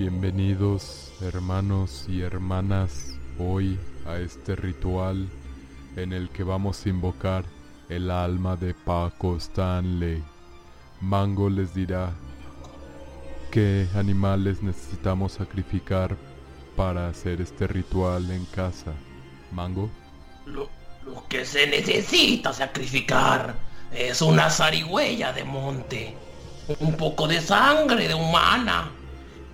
[0.00, 5.28] Bienvenidos hermanos y hermanas hoy a este ritual
[5.94, 7.44] en el que vamos a invocar
[7.90, 10.24] el alma de Paco Stanley.
[11.02, 12.14] Mango les dirá
[13.50, 16.16] qué animales necesitamos sacrificar
[16.76, 18.94] para hacer este ritual en casa.
[19.52, 19.90] Mango.
[20.46, 20.70] Lo,
[21.04, 23.54] lo que se necesita sacrificar
[23.92, 26.16] es una zarigüeya de monte,
[26.78, 28.92] un poco de sangre de humana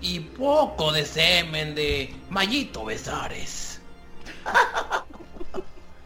[0.07, 3.81] y poco de semen de Mayito Besares.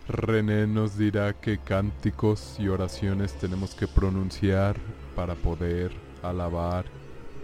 [0.08, 4.76] René nos dirá qué cánticos y oraciones tenemos que pronunciar
[5.14, 5.92] para poder
[6.22, 6.86] alabar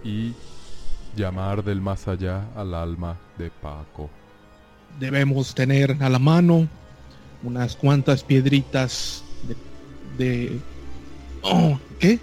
[0.02, 0.32] y
[1.14, 4.08] llamar del más allá al alma de Paco.
[4.98, 6.66] Debemos tener a la mano
[7.42, 9.22] unas cuantas piedritas
[10.16, 10.58] de, de
[11.42, 12.18] oh, ¿qué?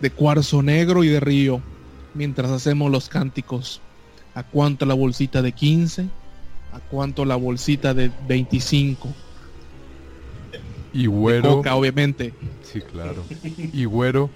[0.00, 1.62] De cuarzo negro y de río
[2.16, 3.80] mientras hacemos los cánticos.
[4.34, 6.08] ¿A cuánto la bolsita de 15?
[6.72, 9.08] ¿A cuánto la bolsita de 25?
[10.92, 12.34] Y Güero, Coca, obviamente.
[12.62, 13.24] sí, claro.
[13.72, 14.30] Y Güero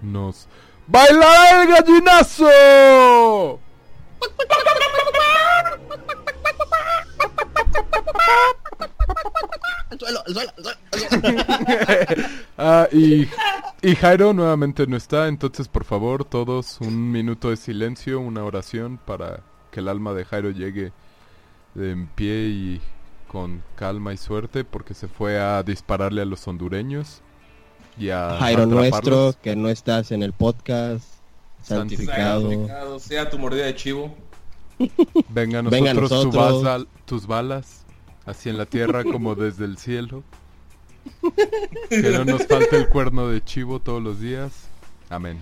[0.00, 0.48] nos
[0.86, 3.60] ¡Baila el gallinazo!
[12.58, 13.26] Ah, y,
[13.82, 18.98] y Jairo nuevamente no está, entonces por favor todos un minuto de silencio, una oración
[19.04, 20.92] para que el alma de Jairo llegue
[21.74, 22.80] en pie y
[23.26, 27.22] con calma y suerte porque se fue a dispararle a los hondureños
[27.98, 31.04] y a Jairo nuestro, que no estás en el podcast,
[31.62, 32.50] santificado.
[32.50, 32.98] Santificado.
[32.98, 34.14] Sea tu mordida de chivo.
[35.28, 37.81] Venga a nosotros, Venga a tu tus balas,
[38.26, 40.22] así en la tierra como desde el cielo.
[41.88, 44.52] Que no nos falte el cuerno de chivo todos los días.
[45.10, 45.40] Amén.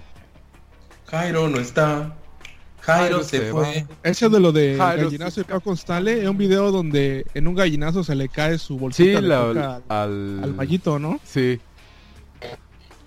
[1.08, 2.16] Jairo no está.
[2.80, 3.86] Jairo, Jairo se, se fue.
[4.02, 7.54] Ese de lo de Jairo, gallinazo y Paco Stanley es un video donde en un
[7.54, 10.40] gallinazo se le cae su Sí, bolsita de la- al, al...
[10.44, 11.20] al mallito, ¿no?
[11.24, 11.60] Sí.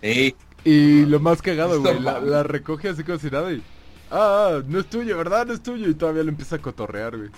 [0.02, 3.64] Ey, Y lo más cagado, güey, la recoge así como si nada y...
[4.12, 5.48] Ah, ah, no es tuyo, ¿verdad?
[5.48, 5.90] No es tuyo.
[5.90, 7.30] Y todavía lo empieza a cotorrear, güey.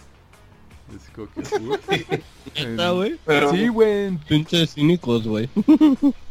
[0.92, 1.96] Y así como que...
[2.16, 2.22] uy.
[2.70, 3.16] Neta, güey.
[3.26, 4.18] pero Sí, güey.
[4.28, 5.50] Pinches cínicos, güey.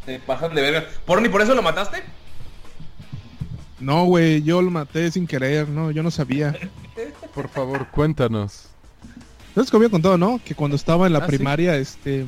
[0.06, 0.86] te pasan de verga.
[1.04, 2.02] ¿Por ni por eso lo mataste?
[3.80, 6.56] No, güey, yo lo maté sin querer, no, yo no sabía.
[7.34, 8.68] Por favor, cuéntanos.
[9.54, 10.40] ¿Sabes que había contado, no?
[10.44, 11.36] Que cuando estaba en la Ah, sí.
[11.36, 12.24] primaria, este,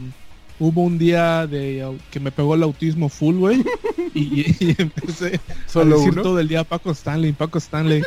[0.59, 3.65] hubo un día de que me pegó el autismo full, güey,
[4.15, 6.23] y, y empecé ¿Solo a decir uno?
[6.23, 8.03] todo el día Paco Stanley, Paco Stanley.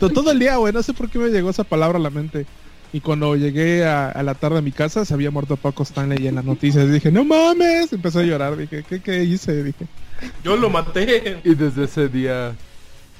[0.00, 2.10] To- todo el día, güey, no sé por qué me llegó esa palabra a la
[2.10, 2.46] mente.
[2.94, 6.22] Y cuando llegué a, a la tarde a mi casa, se había muerto Paco Stanley
[6.22, 9.64] y en las noticias dije, no mames, empecé a llorar, dije, ¿qué, qué hice?
[9.64, 9.86] Dije,
[10.44, 11.40] Yo lo maté.
[11.42, 12.54] Y desde ese día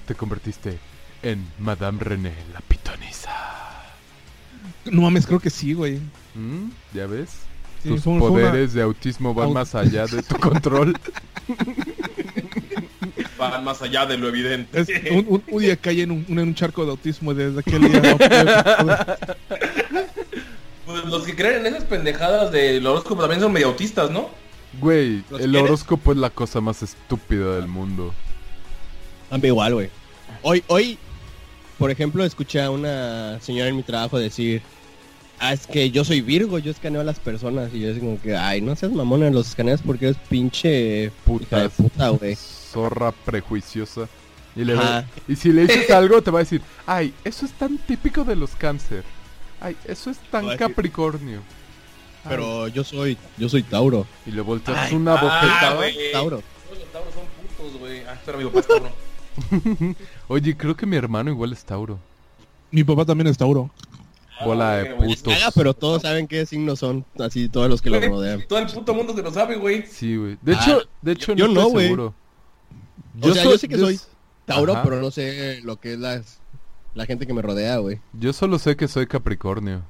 [0.06, 0.78] te convertiste
[1.24, 3.32] en Madame René, la pitonisa.
[4.84, 5.96] no mames, creo que sí, güey.
[6.36, 6.70] ¿Mm?
[6.94, 7.30] ¿Ya ves?
[7.82, 10.96] Sí, Tus una- poderes de autismo van más allá de tu control.
[13.38, 14.80] Van más allá de lo evidente.
[14.80, 17.82] Es- un, un- un día caí en un, en un charco de autismo desde aquel
[17.90, 18.16] día.
[20.86, 24.28] Pues los que creen en esas pendejadas del horóscopo también son medio autistas, ¿no?
[24.80, 25.62] Güey, ¿Los el quieres?
[25.70, 28.12] horóscopo es la cosa más estúpida del mundo.
[29.30, 29.88] A mí igual, güey.
[30.42, 30.98] Hoy, hoy,
[31.78, 34.60] por ejemplo, escuché a una señora en mi trabajo decir,
[35.38, 37.72] ah, es que yo soy Virgo, yo escaneo a las personas.
[37.72, 41.04] Y yo así como que, ay, no seas mamona, los escaneas porque es pinche
[41.40, 42.36] hija de puta, güey.
[42.74, 44.08] Zorra prejuiciosa.
[44.56, 44.76] Y, le
[45.26, 48.36] y si le dices algo, te va a decir, ay, eso es tan típico de
[48.36, 49.02] los cáncer.
[49.60, 51.40] Ay, eso es tan capricornio.
[52.28, 54.06] Pero yo soy, yo soy Tauro.
[54.26, 55.80] Y le volteas Ay, una ah, bofetada.
[56.12, 56.42] Tauro.
[56.66, 57.24] Todos los tauros son
[57.64, 58.02] putos, güey.
[58.08, 58.92] Ah, espera, mi papá es tauro.
[60.28, 61.98] Oye, creo que mi hermano igual es Tauro.
[62.70, 63.70] Mi papá también es Tauro.
[64.44, 65.34] Bola de Ah, putos.
[65.34, 68.44] Caga, pero todos saben qué signos son, así todos los que lo rodean.
[68.48, 69.84] Todo el puto mundo se lo sabe, güey.
[69.86, 70.36] Sí, güey.
[70.42, 71.84] De Ah, hecho, de hecho yo no no, estoy güey.
[71.86, 72.14] seguro.
[73.20, 74.00] O sea, yo sé que soy
[74.44, 74.82] Tauro, Ajá.
[74.82, 76.40] pero no sé lo que es las,
[76.94, 78.00] la gente que me rodea, güey.
[78.12, 79.82] Yo solo sé que soy Capricornio.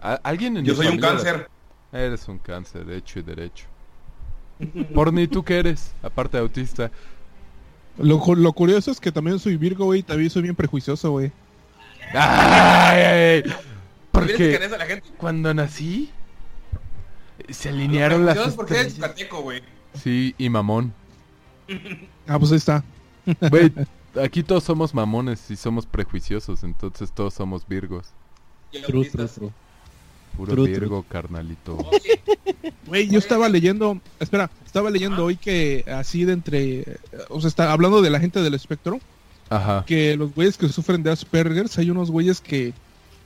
[0.00, 1.48] ¿A- ¿Alguien en Yo soy un cáncer.
[1.92, 3.66] Eres un cáncer, hecho y derecho.
[4.94, 5.92] Porni, ¿tú qué eres?
[6.02, 6.90] Aparte de autista.
[7.98, 11.30] Lo, lo curioso es que también soy Virgo, güey, y también soy bien prejuicioso, güey.
[12.14, 13.00] ¡Ay!
[13.02, 13.42] ay, ay!
[13.42, 13.56] ¿Tienes
[14.10, 15.08] Porque que a la gente?
[15.16, 16.10] cuando nací
[17.48, 19.62] se alinearon las porque eres yucateco, güey.
[19.94, 20.94] Sí, y mamón.
[22.26, 22.84] Ah, pues ahí está.
[23.50, 23.72] Güey,
[24.22, 28.06] aquí todos somos mamones y somos prejuiciosos, entonces todos somos virgos.
[28.70, 29.34] True, true, autistas.
[29.34, 29.50] true.
[30.36, 31.76] Puro True, virgo, carnalito.
[32.86, 36.98] Güey, yo estaba leyendo, espera, estaba leyendo hoy que así de entre,
[37.28, 38.98] o sea, está hablando de la gente del espectro,
[39.50, 39.84] Ajá.
[39.86, 42.72] que los güeyes que sufren de Asperger, hay unos güeyes que,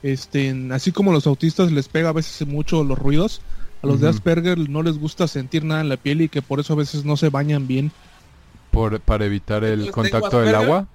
[0.02, 3.40] este, así como los autistas les pega a veces mucho los ruidos,
[3.82, 4.08] a los de.
[4.08, 7.04] Asperger no les gusta sentir nada en la piel y que por eso a veces
[7.04, 7.92] no se bañan bien.
[8.76, 10.86] Por, para evitar el Entonces, contacto ¿tengo del agua.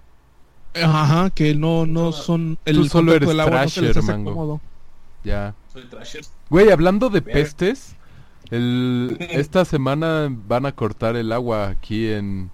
[0.73, 4.31] Ajá, que no, no son el Tú solo eres del agua no trasher, hace mango.
[4.31, 4.61] cómodo.
[5.23, 5.53] Ya.
[5.73, 6.21] Soy trasher.
[6.49, 7.95] Güey, hablando de pestes,
[8.51, 12.51] el, esta semana van a cortar el agua aquí en,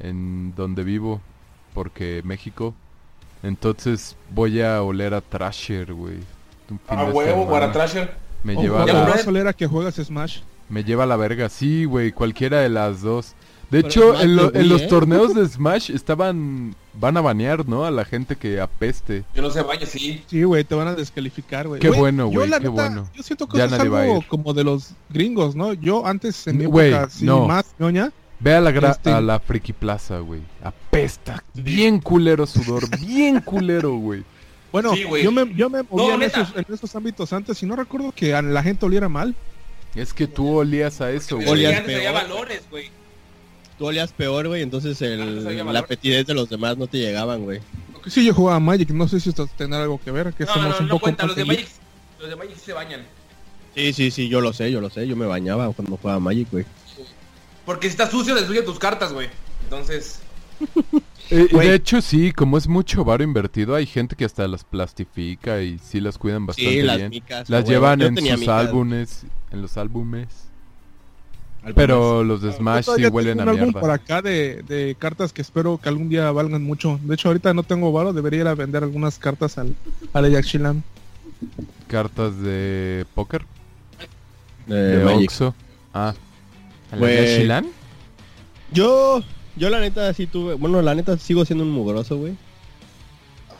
[0.00, 1.20] en donde vivo,
[1.74, 2.74] porque México.
[3.42, 6.18] Entonces voy a oler a Trasher, güey.
[6.88, 8.14] A huevo, para trasher.
[8.42, 10.40] Me lleva, a la, vas a oler a que juegas Smash.
[10.68, 11.48] me lleva a la verga.
[11.48, 13.34] Sí, güey, cualquiera de las dos.
[13.70, 14.86] De Pero hecho, en, lo- en los ¿eh?
[14.86, 16.74] torneos de Smash estaban...
[16.94, 17.84] Van a banear, ¿no?
[17.84, 19.22] A la gente que apeste.
[19.34, 20.24] Yo no sé, vaya, sí.
[20.26, 21.80] Sí, güey, te van a descalificar, güey.
[21.80, 23.08] Qué bueno, yo güey, qué neta, bueno.
[23.14, 25.74] Yo siento que Ya eso es algo como de los gringos, ¿no?
[25.74, 27.46] Yo antes en mi Güey, época, sí, no.
[27.46, 28.10] más ñoña,
[28.40, 30.40] Ve a la, gra- Este- a la Friki Plaza, güey.
[30.62, 31.42] Apesta.
[31.54, 32.84] Bien culero sudor.
[33.00, 34.24] Bien culero, güey.
[34.72, 37.74] Bueno, Sí, yo me, yo me movía en, esos, en esos ámbitos antes y no
[37.76, 39.34] recuerdo que a la gente oliera mal.
[39.94, 41.48] Es que tú olías a eso, güey.
[41.48, 42.12] Olías peor.
[42.12, 42.90] valores, güey.
[43.78, 45.72] Tú olías peor, güey, entonces había el, valor.
[45.72, 47.60] la petidez de los demás no te llegaban, güey.
[48.06, 50.68] Sí, yo jugaba Magic, no sé si esto tiene algo que ver, que No, somos
[50.70, 51.22] no, un no poco cuenta.
[51.24, 51.44] más Los de.
[51.44, 51.68] Magic,
[52.20, 53.02] los de Magic se bañan.
[53.74, 55.06] Sí, sí, sí, yo lo sé, yo lo sé.
[55.06, 56.64] Yo me bañaba cuando jugaba Magic, güey.
[57.64, 59.28] Porque si está sucio, destruye tus cartas, güey.
[59.64, 60.20] Entonces,
[61.30, 65.60] Eh, de hecho, sí, como es mucho varo invertido, hay gente que hasta las plastifica
[65.60, 67.10] y sí las cuidan bastante Sí, las bien.
[67.10, 67.50] micas.
[67.50, 68.48] las llevan Yo en sus micas.
[68.48, 70.47] álbumes, en los álbumes.
[71.74, 73.80] Pero los de Smash sí huelen tengo a un álbum mierda.
[73.80, 76.98] por acá de, de cartas que espero que algún día valgan mucho.
[77.02, 79.74] De hecho, ahorita no tengo varo, debería ir a vender algunas cartas al,
[80.12, 80.82] al Ajaxilan.
[81.88, 83.44] Cartas de póker,
[84.66, 85.30] De de Magic.
[85.30, 85.54] Oxxo.
[85.92, 86.14] Ah,
[86.90, 87.16] ¿a la Güey.
[87.16, 87.66] Yashilan?
[88.72, 89.22] Yo,
[89.56, 92.34] yo la neta sí tuve, bueno, la neta sigo siendo un mugroso, güey.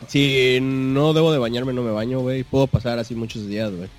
[0.07, 2.43] Si no debo de bañarme, no me baño, güey.
[2.43, 3.89] Puedo pasar así muchos días, güey.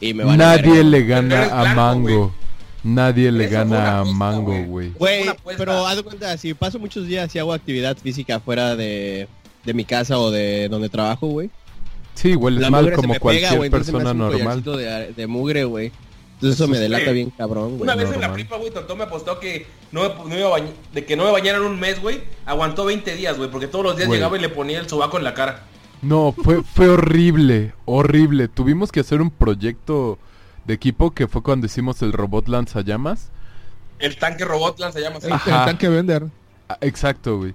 [0.00, 2.32] Y me van a Nadie ver, le gana a Mango.
[2.82, 4.90] Nadie le gana a Mango, güey.
[4.90, 5.24] güey.
[5.56, 9.28] Pero haz de cuenta, si paso muchos días y hago actividad física fuera de,
[9.64, 11.50] de mi casa o de donde trabajo, güey.
[12.14, 14.62] Sí, hueles La mal como cualquier pega, persona normal.
[14.62, 15.92] De, de mugre, güey.
[16.34, 17.82] Entonces eso me delata bien cabrón, güey.
[17.82, 20.50] una vez en la prepa, güey, Tontón me apostó que no me, no iba a
[20.52, 22.22] bañar, de que no me bañaran un mes, güey.
[22.46, 25.24] Aguantó 20 días, güey, porque todos los días llegaba y le ponía el sobaco en
[25.24, 25.64] la cara.
[26.00, 28.48] No, fue, fue horrible, horrible.
[28.48, 30.18] Tuvimos que hacer un proyecto
[30.70, 33.30] de equipo que fue cuando hicimos el robot lanzallamas.
[33.98, 34.98] El tanque robot así.
[35.26, 35.60] El, Ajá.
[35.60, 36.26] el tanque vender.
[36.68, 37.54] Ah, exacto, güey.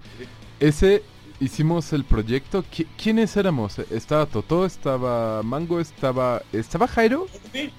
[0.60, 1.02] Ese
[1.40, 2.64] hicimos el proyecto.
[2.66, 3.80] ¿Qui- ¿Quiénes éramos?
[3.80, 7.72] Estaba Totó, estaba Mango, estaba estaba Jairo, Sí.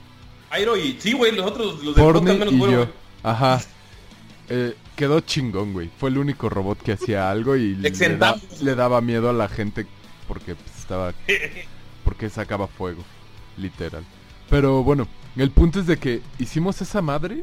[0.50, 2.78] Airo y sí, güey, los otros, los Porni menos y bueno, yo.
[2.84, 2.90] güey.
[3.22, 3.60] Ajá.
[4.48, 5.90] Eh, quedó chingón, güey.
[5.98, 8.62] Fue el único robot que hacía algo y le, da- Exentamos.
[8.62, 9.86] le daba miedo a la gente
[10.28, 11.12] porque pues, estaba
[12.04, 13.02] porque sacaba fuego,
[13.58, 14.04] literal.
[14.48, 15.06] Pero bueno,
[15.42, 17.42] el punto es de que hicimos esa madre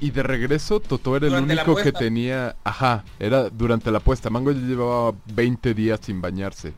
[0.00, 4.30] y de regreso Totó era el Durante único que tenía, ajá, era durante la apuesta.
[4.30, 6.72] Mango ya llevaba 20 días sin bañarse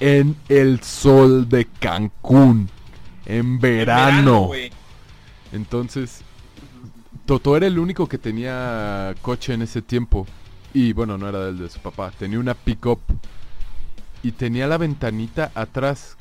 [0.00, 2.68] en el sol de Cancún
[3.26, 4.50] en verano.
[5.52, 6.22] Entonces,
[7.26, 10.26] Totó era el único que tenía coche en ese tiempo.
[10.72, 12.10] Y bueno, no era del de su papá.
[12.10, 13.00] Tenía una pick-up.
[14.22, 16.16] Y tenía la ventanita atrás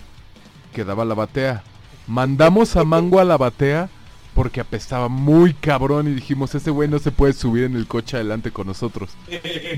[0.73, 1.63] que daba la batea.
[2.07, 3.89] Mandamos a Mango a la batea
[4.33, 8.17] porque apestaba muy cabrón y dijimos, ese güey no se puede subir en el coche
[8.17, 9.11] adelante con nosotros.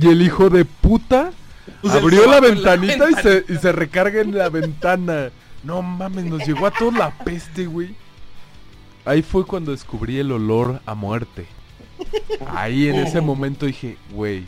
[0.02, 1.32] Y el hijo de puta
[1.82, 5.30] Pues abrió la ventanita y se, y se recarga en la ventana.
[5.64, 7.96] No mames, nos llegó a todos la peste, güey.
[9.04, 11.46] Ahí fue cuando descubrí el olor a muerte.
[12.48, 14.46] Ahí en ese momento dije, güey,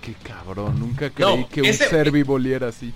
[0.00, 2.92] qué cabrón, nunca creí No, que un ser vivo oliera así.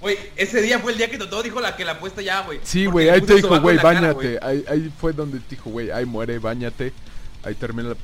[0.00, 2.60] Güey, ese día fue el día que Totó dijo la que la apuesta ya, güey.
[2.62, 4.38] Sí, güey, ahí te dijo, güey, bañate.
[4.42, 6.92] Ahí, ahí fue donde te dijo, güey, ahí muere, bañate.
[7.42, 7.96] Ahí termina la...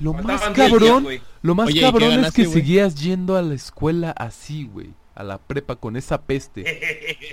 [0.00, 3.36] Lo más Faltaban 10 días, cabrón, lo más Oye, ¿y cabrón es que seguías yendo
[3.36, 4.88] a la escuela así, güey.
[5.14, 6.64] A la prepa con esa peste.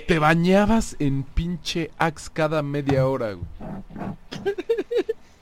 [0.06, 3.46] Te bañabas en pinche Axe cada media hora, güey.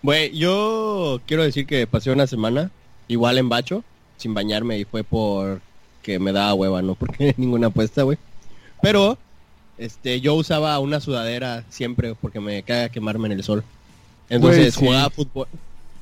[0.03, 2.71] Güey, yo quiero decir que pasé una semana
[3.09, 3.83] igual en bacho,
[4.19, 5.61] sin bañarme y fue por
[6.07, 8.17] que me daba hueva, no porque ninguna apuesta, güey.
[8.81, 9.19] Pero
[9.77, 13.65] este yo usaba una sudadera siempre porque me caga quemarme en el sol.
[14.29, 14.81] Entonces sí.
[14.87, 15.49] jugaba fútbol.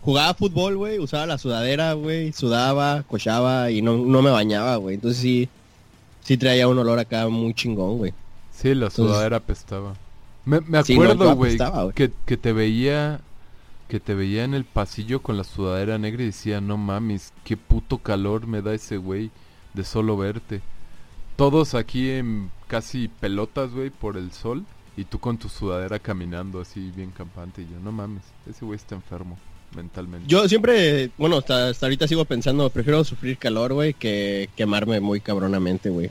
[0.02, 4.96] Jugaba fútbol, güey, usaba la sudadera, güey, sudaba, cochaba y no, no me bañaba, güey.
[4.96, 5.48] Entonces sí,
[6.22, 8.12] sí traía un olor acá muy chingón, güey.
[8.52, 9.94] Sí, la Entonces- sudadera apestaba.
[10.44, 11.94] Me, me Sí, no, acuerdo, güey, apestaba, güey.
[11.94, 13.20] que, que te veía
[13.88, 17.56] que te veía en el pasillo con la sudadera negra y decía, no mames, qué
[17.56, 19.30] puto calor me da ese güey.
[19.74, 20.60] De solo verte.
[21.36, 24.64] Todos aquí en casi pelotas, güey, por el sol.
[24.96, 27.62] Y tú con tu sudadera caminando así bien campante.
[27.62, 29.36] Y yo, no mames, ese güey está enfermo
[29.74, 30.28] mentalmente.
[30.28, 35.20] Yo siempre, bueno, hasta, hasta ahorita sigo pensando, prefiero sufrir calor, güey, que quemarme muy
[35.20, 36.10] cabronamente, güey.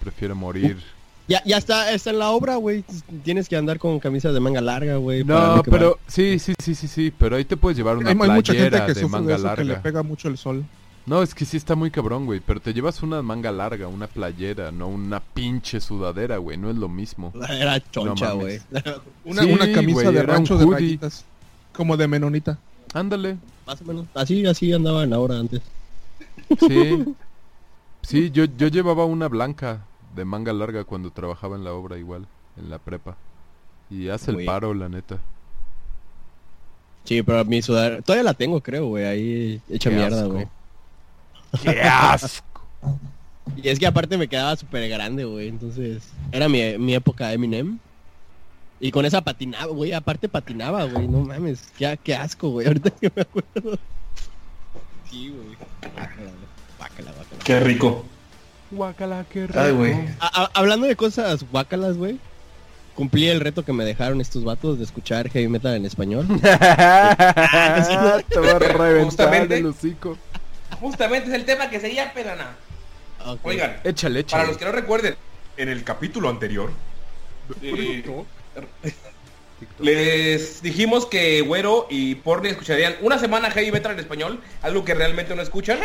[0.00, 0.78] Prefiero morir.
[1.26, 2.84] Ya, ya está, está en la obra, güey.
[3.24, 5.24] Tienes que andar con camisas de manga larga, güey.
[5.24, 8.30] No, pero sí, sí, sí, sí, sí, pero ahí te puedes llevar una Hay, hay
[8.30, 9.82] mucha gente playera que de sufre de manga eso, que le larga.
[9.82, 10.64] pega mucho el sol.
[11.10, 14.06] No, es que sí está muy cabrón, güey, pero te llevas una manga larga, una
[14.06, 17.32] playera, no una pinche sudadera, güey, no es lo mismo.
[17.50, 18.60] Era choncha, güey.
[19.24, 21.24] Una, Sí, una camisa de rancho de rayitas.
[21.72, 22.60] Como de menonita.
[22.94, 24.06] Ándale, Más o menos.
[24.14, 25.60] Así, así andaban ahora antes.
[26.60, 27.04] sí.
[28.02, 32.26] Sí, yo, yo llevaba una blanca de manga larga cuando trabajaba en la obra igual,
[32.56, 33.16] en la prepa.
[33.90, 35.18] Y hace el paro, la neta.
[37.04, 38.00] Sí, pero mi sudadera...
[38.00, 39.04] Todavía la tengo, creo, güey.
[39.04, 40.48] Ahí hecha Qué mierda, güey.
[41.62, 42.44] ¡Qué asco!
[43.56, 45.48] Y es que aparte me quedaba súper grande, güey.
[45.48, 46.02] Entonces,
[46.32, 47.78] era mi, mi época Eminem.
[48.78, 49.92] Y con esa patinaba, güey.
[49.92, 51.06] Aparte patinaba, güey.
[51.06, 51.70] No mames.
[51.76, 52.66] Qué, qué asco, güey.
[52.66, 53.78] Ahorita que me acuerdo.
[55.10, 55.56] Sí, güey.
[55.94, 56.30] Guácala.
[56.78, 57.44] Guácala, guácala.
[57.44, 58.04] Qué rico.
[58.70, 59.60] Guacala, qué rico.
[59.60, 59.96] Ay, güey.
[60.54, 62.18] Hablando de cosas guácalas, güey.
[62.94, 66.26] Cumplí el reto que me dejaron estos vatos de escuchar heavy metal en español.
[66.40, 66.52] Te va
[68.52, 69.58] a reventar Justamente.
[69.58, 70.16] el hocico.
[70.78, 72.56] Justamente es el tema que seguía pedana.
[73.24, 73.40] Ok.
[73.44, 74.46] Oigan, Échale, para échale.
[74.48, 75.16] los que no recuerden,
[75.56, 76.70] en el capítulo anterior
[77.62, 78.02] eh,
[79.78, 84.94] les dijimos que Güero y Porni escucharían una semana heavy metal en español, algo que
[84.94, 85.78] realmente no escuchan,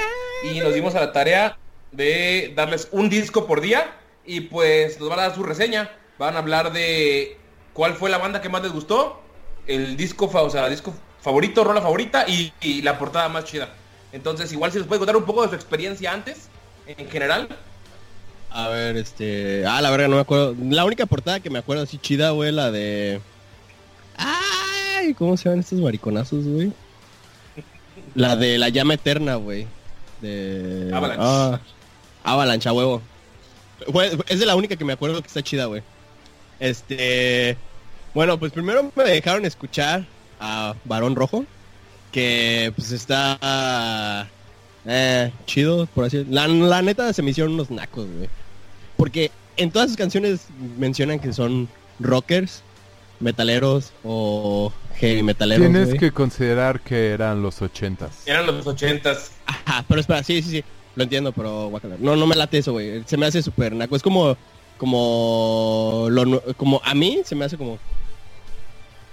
[0.50, 1.58] y nos dimos a la tarea
[1.92, 3.92] de darles un disco por día
[4.26, 5.92] y pues nos van a dar su reseña.
[6.18, 7.38] Van a hablar de
[7.74, 9.22] cuál fue la banda que más les gustó,
[9.68, 13.74] el disco, fa- o sea, disco favorito, rola favorita y, y la portada más chida.
[14.16, 16.48] Entonces, igual si les puede contar un poco de su experiencia antes,
[16.88, 17.50] en general.
[18.50, 19.66] A ver, este...
[19.68, 20.56] Ah, la verga, no me acuerdo.
[20.70, 23.20] La única portada que me acuerdo así chida, güey, la de...
[24.16, 26.72] Ay, ¿cómo se llaman estos mariconazos, güey?
[28.14, 29.68] La de la llama eterna, güey.
[30.22, 30.92] De...
[30.94, 31.22] Avalanche.
[31.22, 31.60] Ah,
[32.24, 33.02] Avalanche, a huevo.
[33.92, 35.84] Fue- es de la única que me acuerdo que está chida, güey.
[36.62, 37.58] Este...
[38.14, 40.06] Bueno, pues primero me dejaron escuchar
[40.40, 41.44] a Varón Rojo.
[42.16, 44.30] Que pues está...
[44.86, 48.30] Eh, chido, por así la, la neta se me hicieron unos nacos, güey.
[48.96, 51.68] Porque en todas sus canciones mencionan que son
[52.00, 52.64] rockers,
[53.20, 56.00] metaleros o heavy metaleros, Tienes güey.
[56.00, 58.12] que considerar que eran los ochentas.
[58.26, 59.32] Eran los ochentas.
[59.46, 60.64] Ajá, pero espera, sí, sí, sí.
[60.96, 61.98] Lo entiendo, pero guácala.
[62.00, 63.04] No, no me late eso, güey.
[63.06, 63.98] Se me hace súper naco.
[63.98, 64.38] Es como,
[64.78, 67.78] como, lo, como a mí se me hace como,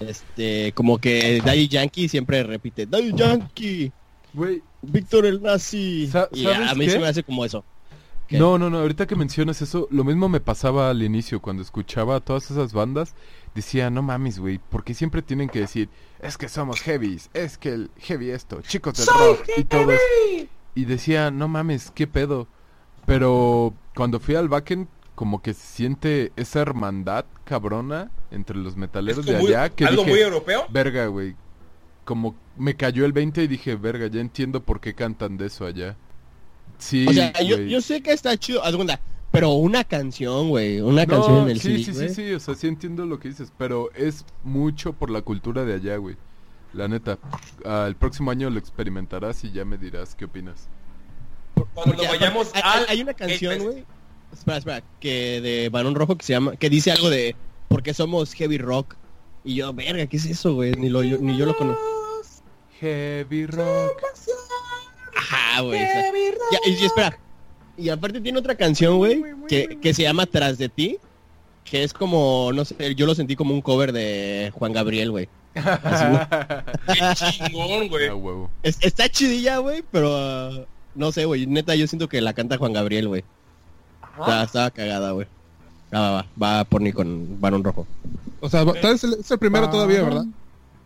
[0.09, 3.93] este, como que Daddy Yankee siempre repite, Daddy Yankee,
[4.35, 6.09] Güey, Víctor el Nazi.
[6.11, 6.91] Sa- y a ¿sabes mí qué?
[6.93, 7.65] se me hace como eso.
[8.29, 8.39] ¿Qué?
[8.39, 12.17] No, no, no, ahorita que mencionas eso, lo mismo me pasaba al inicio, cuando escuchaba
[12.17, 13.15] a todas esas bandas,
[13.55, 15.89] decía, no mames, güey, porque siempre tienen que decir,
[16.23, 20.49] es que somos heavies, es que el heavy esto, chicos del rock y todo eso".
[20.75, 22.47] Y decía, no mames, qué pedo.
[23.05, 29.27] Pero cuando fui al backend, como que se siente esa hermandad cabrona entre los metaleros
[29.27, 30.65] de muy- allá, que algo dije, muy europeo.
[30.71, 31.37] verga, güey.
[32.05, 35.65] Como me cayó el 20 y dije, verga, ya entiendo por qué cantan de eso
[35.67, 35.97] allá.
[36.79, 37.69] Sí, O sea, yo, güey.
[37.69, 39.01] yo sé que está chido, cuenta,
[39.31, 42.09] pero una canción, güey, una No, canción en el sí, CD, sí, güey.
[42.09, 45.65] sí, sí, o sea, sí entiendo lo que dices, pero es mucho por la cultura
[45.65, 46.17] de allá, güey.
[46.73, 47.19] La neta,
[47.65, 50.69] ah, el próximo año lo experimentarás y ya me dirás qué opinas.
[51.75, 52.87] Cuando Porque vayamos aparte, hay, al...
[52.89, 53.85] hay una canción, güey.
[54.33, 57.37] Espera, espera, que de Barón Rojo que se llama, que dice algo de
[57.69, 58.97] porque somos heavy rock.
[59.45, 60.73] Y yo, verga, ¿qué es eso, güey?
[60.73, 61.83] Ni, lo, yo- ni yo lo conozco.
[62.81, 63.93] Heavy rock.
[65.17, 65.81] Ajá, güey.
[65.81, 67.19] ya, y, y espera.
[67.77, 70.99] Y aparte tiene otra canción, güey, que, que se llama Tras de ti.
[71.65, 75.29] Que es como, no sé, yo lo sentí como un cover de Juan Gabriel, güey.
[75.55, 78.09] Qué chingón, güey.
[78.09, 78.51] Ah, huevo.
[78.63, 81.47] Es- está chidilla, güey, pero no sé, güey.
[81.47, 83.25] Neta, yo siento que la canta Juan Gabriel, güey.
[84.19, 85.27] Está, estaba cagada, güey.
[85.93, 87.87] Ah, va, va, va por ni con Barón Rojo.
[88.41, 90.25] O sea, va- tal vez es el primero todavía, ¿verdad?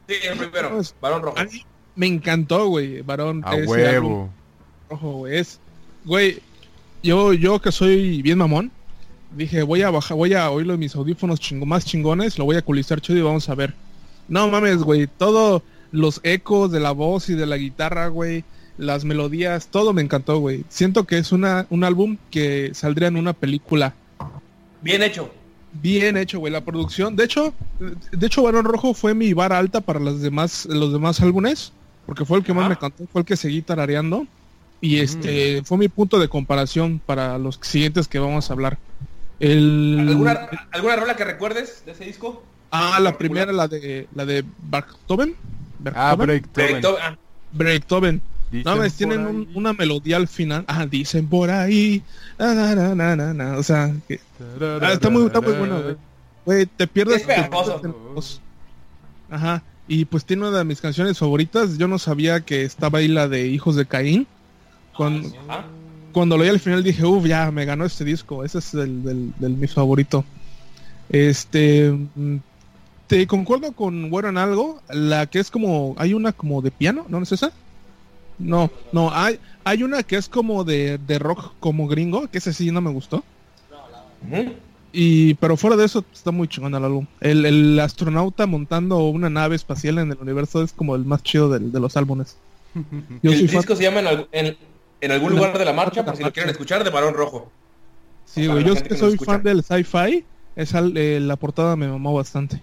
[0.08, 0.70] Sí, el primero.
[0.70, 1.38] Pues, Balón rojo.
[1.38, 1.64] A mí
[1.96, 3.42] me encantó, güey, varón.
[3.44, 4.28] A huevo.
[4.90, 5.38] rojo, güey.
[5.38, 5.58] Es,
[6.04, 6.40] güey,
[7.02, 8.70] yo, yo que soy bien mamón,
[9.36, 12.56] dije, voy a bajar, voy a oírlo en mis audífonos chingo, más chingones, lo voy
[12.56, 13.74] a culizar chido y vamos a ver.
[14.28, 18.44] No mames, güey, todo los ecos de la voz y de la guitarra, güey,
[18.78, 20.64] las melodías, todo me encantó, güey.
[20.68, 23.94] Siento que es una, un álbum que saldría en una película
[24.82, 25.32] Bien hecho.
[25.72, 27.16] bien hecho, güey, la producción.
[27.16, 27.54] De hecho,
[28.12, 31.72] de hecho, Barón Rojo fue mi vara alta para las demás, los demás álbumes,
[32.06, 34.26] porque fue el que más me cantó, fue el que seguí tarareando.
[34.80, 38.78] Y este fue mi punto de comparación para los siguientes que vamos a hablar.
[39.40, 40.06] El...
[40.08, 42.44] ¿Alguna, ¿Alguna rola que recuerdes de ese disco?
[42.70, 45.34] Ah, la primera, la de la de Beethoven.
[45.94, 47.18] Ah, Breaktoven.
[47.52, 48.22] Beethoven.
[48.22, 50.64] Dicen No, tienen un- una melodía al final.
[50.68, 52.02] Ah, dicen por ahí.
[52.38, 53.56] Na, na, na, na, na, na.
[53.58, 54.20] O sea, que,
[54.80, 55.96] ah, está muy, está muy bueno, güey.
[56.44, 57.22] Güey, te pierdes.
[57.22, 58.40] Es te.
[59.30, 59.62] Ajá.
[59.88, 61.78] Y pues tiene una de mis canciones favoritas.
[61.78, 64.26] Yo no sabía que estaba ahí la de Hijos de Caín.
[64.96, 65.64] Cuando, ah.
[66.12, 68.44] cuando lo oí al final dije, uff, ya me ganó este disco.
[68.44, 70.24] Ese es el del, del mi favorito.
[71.08, 71.90] Este.
[71.92, 72.36] mm,
[73.06, 74.80] Te concuerdo con Güero en algo.
[74.88, 75.94] La que es como.
[75.98, 77.52] Hay una como de piano, ¿no es esa?
[78.38, 82.52] No, no, hay, hay una que es como de, de rock como gringo, que ese
[82.52, 83.24] sí no me gustó.
[84.92, 87.06] Y, pero fuera de eso, está muy chingón el álbum.
[87.20, 91.50] El, el astronauta montando una nave espacial en el universo es como el más chido
[91.50, 92.36] del- de los álbumes.
[93.22, 94.56] Yo el fan- disco se llama en, al- en-
[95.00, 97.50] en algún lugar de la marcha, por si lo quieren escuchar, de Barón Rojo.
[98.24, 100.24] Sí, güey, yo gente que soy fan del sci-fi,
[100.56, 102.60] esa, eh, la portada me mamó bastante.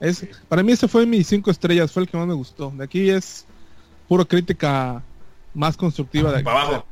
[0.00, 2.72] Es, para mí ese fue mis cinco estrellas, fue el que más me gustó.
[2.76, 3.44] De aquí es
[4.12, 5.02] puro crítica
[5.54, 6.44] más constructiva de aquí.
[6.44, 6.86] Para abajo.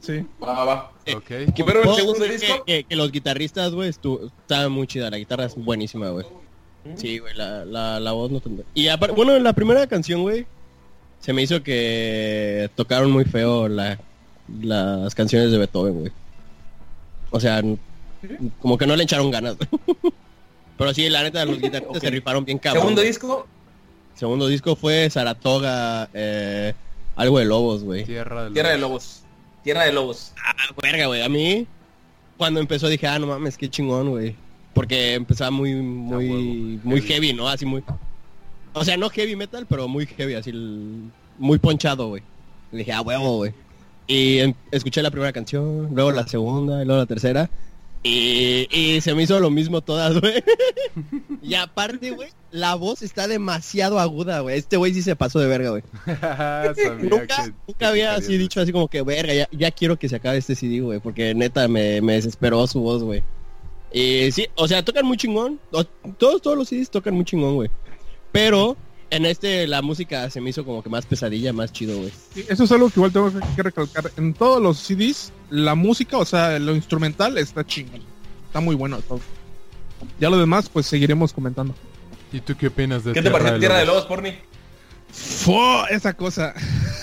[0.00, 0.26] Sí.
[0.42, 0.92] Va, va, va.
[1.16, 1.30] Ok.
[1.56, 2.64] ¿Y pero el segundo disco?
[2.66, 5.08] Que, que- que los guitarristas, güey, estaban muy chida.
[5.08, 6.26] La guitarra es buenísima, güey.
[6.96, 8.42] Sí, güey, la, la, la voz no.
[8.74, 10.44] Y aparte, bueno, la primera canción, güey,
[11.20, 13.98] se me hizo que tocaron muy feo la,
[14.60, 16.12] las canciones de Beethoven, güey.
[17.30, 17.62] O sea,
[18.60, 19.56] como que no le echaron ganas.
[20.76, 22.82] Pero sí, la neta, los guitarristas se rifaron bien cabrón.
[22.82, 23.46] Segundo disco,
[24.14, 26.72] Segundo disco fue Saratoga, eh,
[27.16, 28.04] algo de lobos, güey.
[28.04, 29.22] Tierra de Tierra de Lobos.
[29.62, 30.32] Tierra de Lobos.
[30.44, 31.22] Ah, verga, güey.
[31.22, 31.66] A mí,
[32.36, 34.36] cuando empezó dije, ah, no mames, qué chingón, güey.
[34.72, 37.26] Porque empezaba muy, muy, huevo, muy heavy.
[37.28, 37.48] heavy, ¿no?
[37.48, 37.82] Así muy...
[38.72, 42.22] O sea, no heavy metal, pero muy heavy, así, el- muy ponchado, güey.
[42.72, 43.52] Le dije, ah, huevo, güey.
[44.06, 44.40] Y
[44.70, 47.48] escuché la primera canción, luego la segunda, y luego la tercera.
[48.06, 50.44] Y, y se me hizo lo mismo todas, güey.
[51.42, 54.58] y aparte, güey, la voz está demasiado aguda, güey.
[54.58, 55.82] Este güey sí se pasó de verga, güey.
[56.06, 60.08] Nunca, que- nunca que había así dicho así como que, verga, ya, ya quiero que
[60.10, 63.22] se acabe este CD, güey, porque neta me, me desesperó su voz, güey.
[63.90, 65.58] Y sí, o sea, tocan muy chingón.
[65.70, 67.70] Todos, todos los CDs tocan muy chingón, güey.
[68.32, 68.76] Pero
[69.10, 72.12] en este la música se me hizo como que más pesadilla, más chido, güey.
[72.34, 74.10] Sí, Eso es algo que igual tengo que recalcar.
[74.16, 78.02] En todos los CDs, la música, o sea, lo instrumental está chingón.
[78.46, 79.20] Está muy bueno todo.
[80.20, 81.74] Ya lo demás, pues seguiremos comentando.
[82.32, 84.04] ¿Y tú qué opinas de ¿Qué te pareció Tierra de Lobos?
[84.06, 84.34] Porni?
[85.12, 85.86] ¡Fua!
[85.90, 86.52] Esa cosa.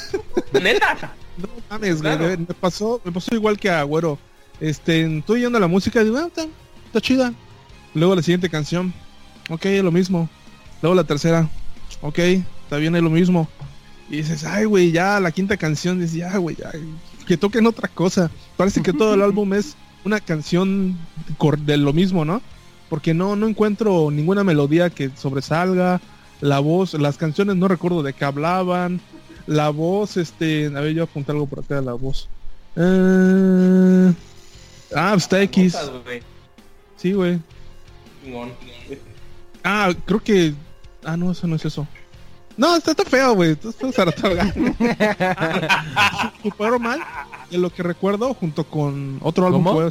[0.53, 1.13] Neta.
[1.37, 2.37] No mames, güey, Claro.
[2.39, 4.19] me pasó, me pasó igual que a Güero.
[4.59, 6.45] Este, estoy yendo a la música y digo, ah, está,
[6.85, 7.33] está chida.
[7.93, 8.93] Luego la siguiente canción,
[9.49, 10.29] ok, es lo mismo.
[10.81, 11.49] Luego la tercera,
[12.01, 13.49] ok, está bien, es lo mismo.
[14.09, 16.71] Y dices, ay, güey, ya la quinta canción, dices, ya, güey, ya,
[17.31, 18.29] que toquen otra cosa.
[18.57, 20.97] Parece que todo el álbum es una canción
[21.59, 22.41] de lo mismo, ¿no?
[22.89, 26.01] Porque no, no encuentro ninguna melodía que sobresalga.
[26.41, 28.99] La voz, las canciones no recuerdo de qué hablaban.
[29.47, 32.27] La voz, este, a ver, yo apunté algo por acá de la voz.
[32.75, 34.13] Eh,
[34.93, 35.77] ah, está X.
[36.97, 37.39] Sí, güey.
[39.63, 40.53] Ah, creo que.
[41.05, 41.87] Ah, no, eso no es eso.
[42.57, 43.51] No, está, está feo, güey.
[43.51, 44.53] Está Saratoga.
[46.43, 47.01] Su, peor mal,
[47.49, 49.89] de lo que recuerdo, junto con otro álbum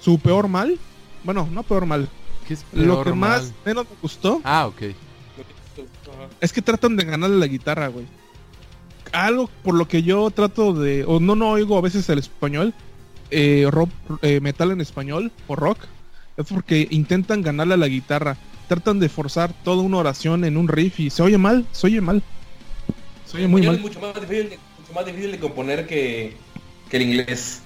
[0.00, 0.78] Su peor mal.
[1.24, 2.08] Bueno, no peor mal.
[2.46, 4.82] ¿Qué es lo que más menos me gustó Ah, ok.
[6.40, 8.06] es que tratan de ganarle la guitarra, güey.
[9.12, 11.04] Algo por lo que yo trato de.
[11.04, 12.74] O no, no oigo a veces el español.
[13.30, 13.90] eh, rock,
[14.22, 15.78] eh, metal en español o rock.
[16.36, 18.36] Es porque intentan ganarle a la guitarra.
[18.70, 22.00] Tratan de forzar toda una oración en un riff y se oye mal, se oye
[22.00, 22.22] mal.
[23.26, 23.80] Se oye muy Es mal.
[23.80, 26.36] mucho más difícil, de- mucho más difícil de componer que,
[26.88, 27.62] que el inglés.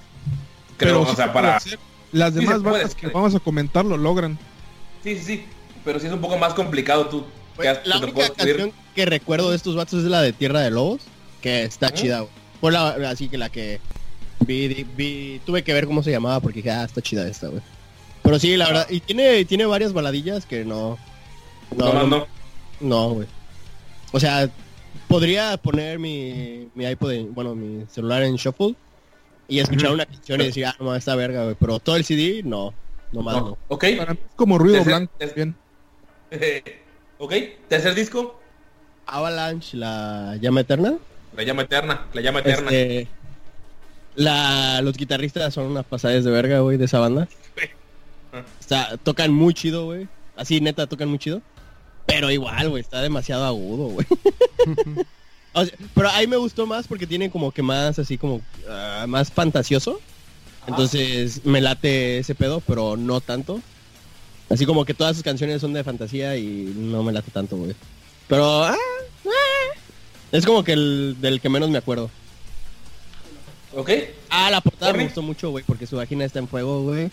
[0.77, 1.57] Creo, Pero o sea, para...
[1.57, 1.77] hacer.
[2.11, 4.39] Las Sí, demás bandas que vamos a comentar lo logran.
[5.03, 5.45] Sí, sí, sí.
[5.83, 7.23] Pero sí es un poco más complicado tú.
[7.59, 11.01] Has- la única canción que recuerdo de estos vatos es la de Tierra de Lobos,
[11.39, 12.31] que está chida, güey.
[12.61, 13.79] Fue la, así que la que
[14.39, 17.49] vi, vi- vi- tuve que ver cómo se llamaba porque dije, ah, está chida esta,
[17.49, 17.61] güey.
[18.25, 20.97] Pero sí, la verdad, y tiene, tiene varias baladillas que no...
[21.77, 22.27] No, no, no.
[22.81, 23.27] No, güey.
[24.11, 24.49] O sea,
[25.07, 28.75] podría poner mi, mi iPod, en- bueno, mi celular en shuffle
[29.47, 31.55] y escuchar una canción y decir, ah, no, esta verga, güey.
[31.59, 32.73] Pero todo el CD, no.
[33.11, 33.41] No más, No.
[33.49, 33.57] no.
[33.69, 33.85] Ok.
[33.97, 35.13] Para mí es como ruido Tercer- blanco.
[35.19, 35.55] es- Bien.
[37.19, 37.33] ok.
[37.69, 38.39] Tercer disco.
[39.05, 40.95] Avalanche, la llama eterna.
[41.37, 42.07] La llama eterna.
[42.13, 42.71] La llama eterna.
[42.71, 43.07] Este,
[44.15, 47.27] la, los guitarristas son unas pasadas de verga, güey, de esa banda.
[48.71, 48.89] Ah.
[48.89, 50.07] Está, tocan muy chido, güey.
[50.35, 51.41] Así, neta, tocan muy chido.
[52.05, 54.07] Pero igual, güey, está demasiado agudo, güey.
[55.57, 59.05] O sea, pero ahí me gustó más porque tiene como que más así como ah,
[59.07, 60.01] más fantasioso.
[60.67, 63.61] Entonces me late ese pedo, pero no tanto.
[64.49, 67.73] Así como que todas sus canciones son de fantasía y no me late tanto, güey.
[68.27, 68.75] Pero ah,
[69.25, 69.79] ah,
[70.33, 72.09] es como que el del que menos me acuerdo.
[73.77, 73.91] ¿Ok?
[74.29, 77.09] Ah, la portada me gustó mucho, güey, porque su vagina está en fuego, güey.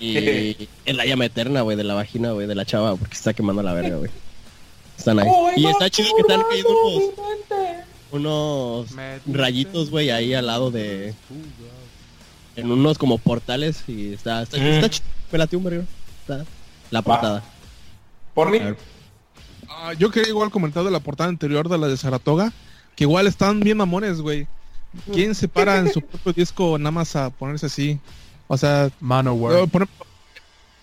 [0.00, 3.20] Y en la llama eterna, güey, de la vagina, güey, de la chava, porque se
[3.20, 4.10] está quemando la verga, güey.
[4.96, 5.30] Está nice.
[5.56, 6.70] Y está chido que están cayendo
[8.10, 11.14] unos, unos rayitos, güey, ahí al lado de...
[12.56, 14.62] En unos como portales y está, está, Mm.
[14.62, 15.06] está chido.
[15.30, 15.84] Me late un verga.
[16.22, 16.44] Está
[16.90, 17.44] la portada.
[18.34, 18.76] A ver.
[19.68, 22.52] Ah, yo quería igual comentar de la portada anterior de la de Saratoga,
[22.96, 24.46] que igual están bien mamones, güey.
[25.12, 28.00] ¿Quién se para en su propio disco nada más a ponerse así?
[28.48, 29.56] O sea, Manowar.
[29.60, 29.88] eh, poner-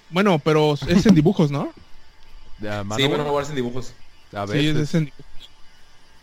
[0.09, 1.73] bueno, pero es en dibujos, ¿no?
[2.59, 3.23] De Sí, Manowar.
[3.29, 3.91] guardas en dibujos.
[4.33, 4.77] A Sí, veces.
[4.77, 5.25] es en dibujos.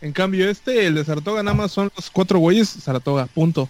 [0.01, 3.69] En cambio, este, el de Saratoga, nada más son los cuatro güeyes Saratoga, punto.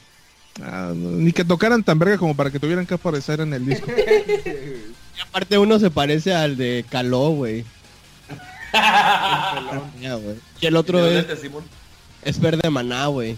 [0.62, 3.88] Ah, ni que tocaran tan verga como para que tuvieran que aparecer en el disco.
[5.16, 7.64] Y aparte uno se parece al de Caló, güey.
[10.62, 11.64] Y el otro ¿De dónde es, este, Simón?
[12.24, 13.38] es verde maná, güey.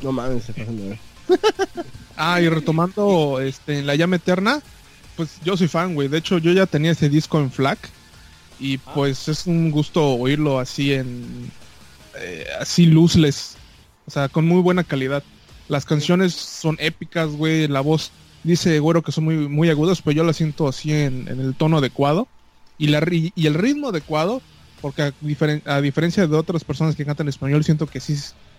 [0.00, 0.98] No mames, se pasan de ver.
[2.16, 4.60] Ah, y retomando este, en la llama eterna,
[5.16, 6.08] pues yo soy fan, güey.
[6.08, 7.78] De hecho, yo ya tenía ese disco en FLAC.
[8.60, 11.50] Y pues es un gusto oírlo así en.
[12.20, 13.56] eh, así luzless.
[14.06, 15.24] O sea, con muy buena calidad.
[15.68, 17.66] Las canciones son épicas, güey.
[17.66, 18.12] La voz
[18.44, 21.54] dice, güero, que son muy, muy agudas, pero yo la siento así en, en el
[21.54, 22.28] tono adecuado.
[22.78, 24.42] Y, la, ri- y el ritmo adecuado,
[24.80, 28.16] porque a, diferen- a diferencia de otras personas que cantan en español, siento que sí,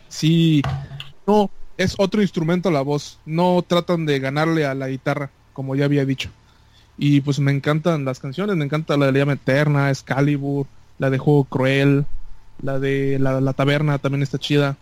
[0.09, 0.61] sí,
[1.27, 3.19] no, es otro instrumento la voz.
[3.25, 6.29] No tratan de ganarle a la guitarra, como ya había dicho.
[6.97, 10.67] Y pues me encantan las canciones, me encanta la de la llama eterna, Excalibur,
[10.99, 12.05] la de Juego Cruel,
[12.61, 14.77] la de la, la taberna también está chida.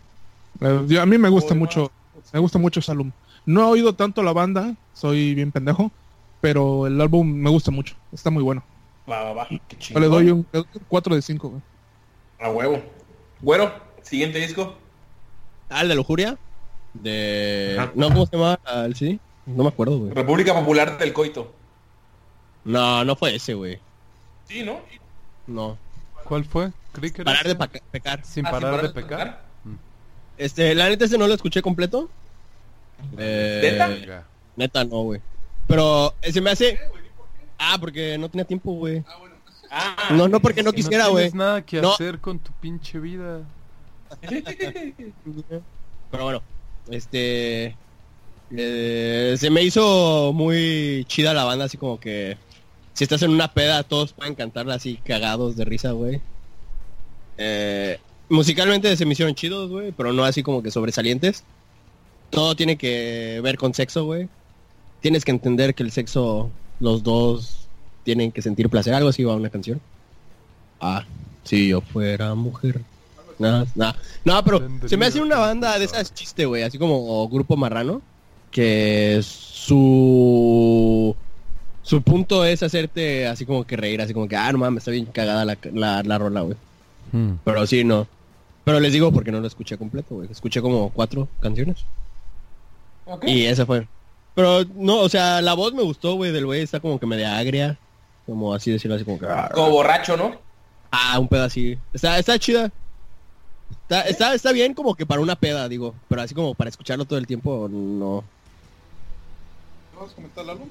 [0.60, 1.92] Eh, yo- a mí me gusta mucho,
[2.34, 3.12] me gusta mucho Salum.
[3.46, 5.90] No he oído tanto la banda, soy bien pendejo,
[6.42, 8.62] pero el álbum me gusta mucho, está muy bueno.
[9.10, 9.48] Va, va, va.
[9.48, 10.46] Qué Yo le doy un
[10.90, 11.62] 4 de 5, güey.
[12.40, 12.82] A huevo.
[13.42, 13.72] Güero,
[14.04, 14.76] siguiente disco.
[15.70, 16.38] Ah, el de lujuria.
[16.94, 17.76] De.
[17.80, 17.92] Ajá.
[17.96, 19.20] No, ¿cómo se llama el CD?
[19.46, 20.12] No me acuerdo, güey.
[20.14, 21.54] República Popular del Coito.
[22.64, 23.80] No, no fue ese, güey.
[24.48, 24.80] Sí, ¿no?
[25.48, 25.78] No.
[26.26, 26.72] ¿Cuál fue?
[26.94, 28.24] Creí que era Parar de pecar.
[28.26, 29.42] Sin Ah, parar ¿sin de pecar.
[30.38, 32.10] Este, la neta ese no lo escuché completo.
[33.18, 34.24] Eh, ¿Neta?
[34.56, 35.22] Neta no, güey.
[35.68, 36.80] Pero eh, se me hace.
[37.58, 39.04] Ah, porque no tenía tiempo, güey.
[39.70, 41.24] Ah, No, no porque no quisiera, no güey.
[41.26, 41.94] tienes nada que No.
[41.94, 43.40] hacer con tu pinche vida.
[46.12, 46.42] Pero bueno,
[46.90, 47.76] este.
[48.52, 52.38] eh, se me hizo muy chida la banda, así como que.
[52.94, 56.22] Si estás en una peda, todos pueden cantarla así cagados de risa, güey.
[57.38, 61.44] Eh, musicalmente se me hicieron chidos, güey, pero no así como que sobresalientes.
[62.30, 64.30] Todo tiene que ver con sexo, güey.
[65.02, 67.68] Tienes que entender que el sexo, los dos
[68.04, 68.94] tienen que sentir placer.
[68.94, 69.82] Algo así va una canción.
[70.80, 71.06] Ah,
[71.44, 72.82] si yo fuera mujer.
[73.42, 73.96] Nada, nada.
[74.24, 78.02] No, pero se me hace una banda de esas chiste, güey, así como grupo marrano,
[78.52, 81.16] que su
[81.82, 84.92] su punto es hacerte así como que reír, así como que, ah, no mames, está
[84.92, 86.56] bien cagada la, la, la rola, güey.
[87.12, 87.34] Hmm.
[87.44, 88.08] Pero sí, no.
[88.64, 90.30] Pero les digo porque no lo escuché completo, güey.
[90.32, 91.86] Escuché como cuatro canciones.
[93.24, 93.88] Y esa fue.
[94.36, 96.62] Pero no, o sea, la voz me gustó, güey, del güey.
[96.62, 97.78] Está como que media agria.
[98.26, 99.28] Como así decirlo, así como que...
[99.54, 100.36] Como borracho, ¿no?
[100.92, 101.78] Ah, un pedo así.
[101.92, 102.72] Está, está chida.
[103.92, 105.94] Está, está, está bien como que para una peda, digo.
[106.08, 108.24] Pero así como para escucharlo todo el tiempo, no.
[109.94, 110.70] ¿Vamos a comentar álbum?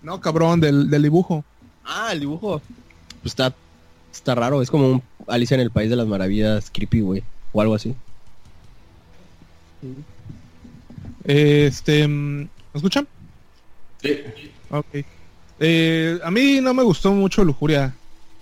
[0.00, 1.44] No, cabrón, del, del dibujo.
[1.84, 2.62] Ah, el dibujo.
[3.22, 3.52] Pues está,
[4.12, 4.62] está raro.
[4.62, 7.24] Es como un Alicia en el País de las Maravillas creepy, güey.
[7.52, 7.96] O algo así.
[11.24, 13.08] Este, mm, ¿me escuchan?
[14.00, 14.20] Sí.
[14.70, 15.04] Ok.
[15.58, 17.92] Eh, a mí no me gustó mucho Lujuria.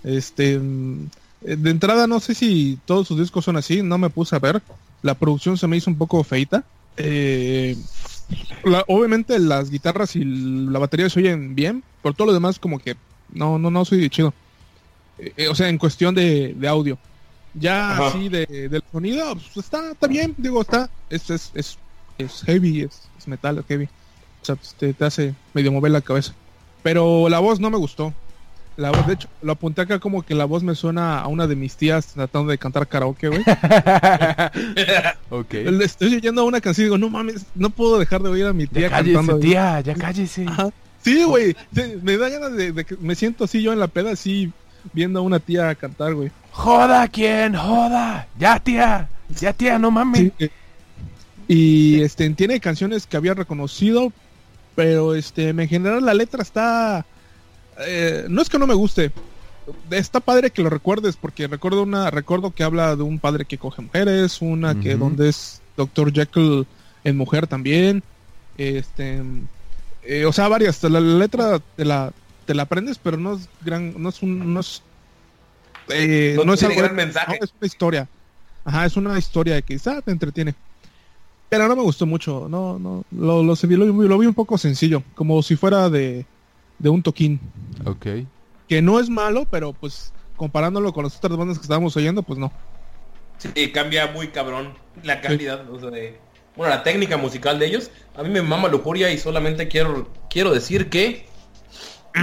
[0.03, 1.07] Este, mm,
[1.41, 4.61] de entrada no sé si todos sus discos son así, no me puse a ver.
[5.01, 6.63] La producción se me hizo un poco feita.
[6.97, 7.77] Eh,
[8.65, 12.79] la- obviamente las guitarras y la batería se oyen bien, por todo lo demás como
[12.79, 12.95] que
[13.33, 14.33] no, no, no soy chido.
[15.17, 16.97] Eh, eh, o sea, en cuestión de, de audio.
[17.53, 18.07] Ya Ajá.
[18.09, 21.77] así de, del sonido, pues, está, está bien, digo, está, es, es, es,
[22.17, 23.85] es heavy, es, es metal, es heavy.
[24.41, 26.33] O sea, pues, te, te hace medio mover la cabeza.
[26.83, 28.13] Pero la voz no me gustó.
[28.79, 31.47] La voz, de hecho, lo apunté acá como que la voz me suena a una
[31.47, 33.41] de mis tías tratando de cantar karaoke, güey.
[35.29, 35.53] ok.
[35.53, 38.53] Le Estoy oyendo una canción y digo, no mames, no puedo dejar de oír a
[38.53, 39.39] mi tía Ya cállese, cantando.
[39.39, 40.45] tía, ya cállese.
[40.47, 40.69] Ajá.
[41.01, 41.55] Sí, güey.
[41.73, 44.51] Sí, me da ganas de, de que me siento así yo en la peda, así
[44.93, 46.31] viendo a una tía cantar, güey.
[46.51, 47.55] Joda, ¿quién?
[47.55, 48.27] Joda.
[48.37, 49.09] Ya, tía.
[49.39, 50.31] Ya, tía, no mames.
[50.37, 50.49] Sí,
[51.49, 54.13] y este tiene canciones que había reconocido,
[54.75, 57.05] pero este en general la letra está
[57.85, 59.11] eh, no es que no me guste.
[59.91, 63.57] Está padre que lo recuerdes porque recuerdo una recuerdo que habla de un padre que
[63.59, 66.11] coge mujeres, una que donde es Dr.
[66.11, 66.65] Jekyll
[67.03, 68.01] en mujer también.
[68.57, 69.21] Este
[70.03, 72.11] eh, o sea, varias, la, la letra te la
[72.45, 74.81] te la aprendes, pero no es gran no es un no es
[75.89, 77.37] eh, No no es algo- gran mensaje.
[77.39, 78.07] no, es una historia.
[78.65, 80.55] Ajá, es una historia que quizá te entretiene.
[81.47, 84.35] Pero no me gustó mucho, no, no, lo, lo, vi- lo, vi- lo vi un
[84.35, 86.25] poco sencillo, como si fuera de,
[86.79, 87.39] de un toquín,
[87.85, 88.07] Ok.
[88.67, 92.39] que no es malo, pero pues comparándolo con las otras bandas que estábamos oyendo, pues
[92.39, 92.51] no.
[93.37, 96.17] Sí, cambia muy cabrón la calidad, o sea, de...
[96.55, 97.89] Bueno, la técnica musical de ellos.
[98.17, 101.25] A mí me mama Lujuria y solamente quiero quiero decir que...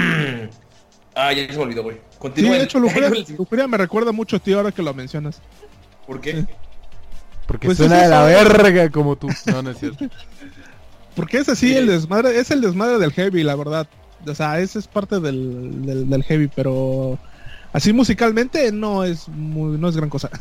[1.14, 1.96] ah, ya se me olvidó, güey.
[1.96, 2.58] Sí, Continúen.
[2.58, 5.40] de hecho, Lujuria, Lujuria me recuerda mucho a ti ahora que lo mencionas.
[6.06, 6.44] ¿Por qué?
[7.46, 8.48] Porque Pues suena de la eso.
[8.52, 9.28] verga como tú.
[9.46, 10.04] No, no es cierto.
[11.14, 11.76] Porque es así Sí.
[11.76, 13.88] el desmadre, es el desmadre del heavy, la verdad.
[14.24, 17.18] O sea, ese es parte del, del, del heavy, pero
[17.72, 20.30] así musicalmente no es muy, no es gran cosa.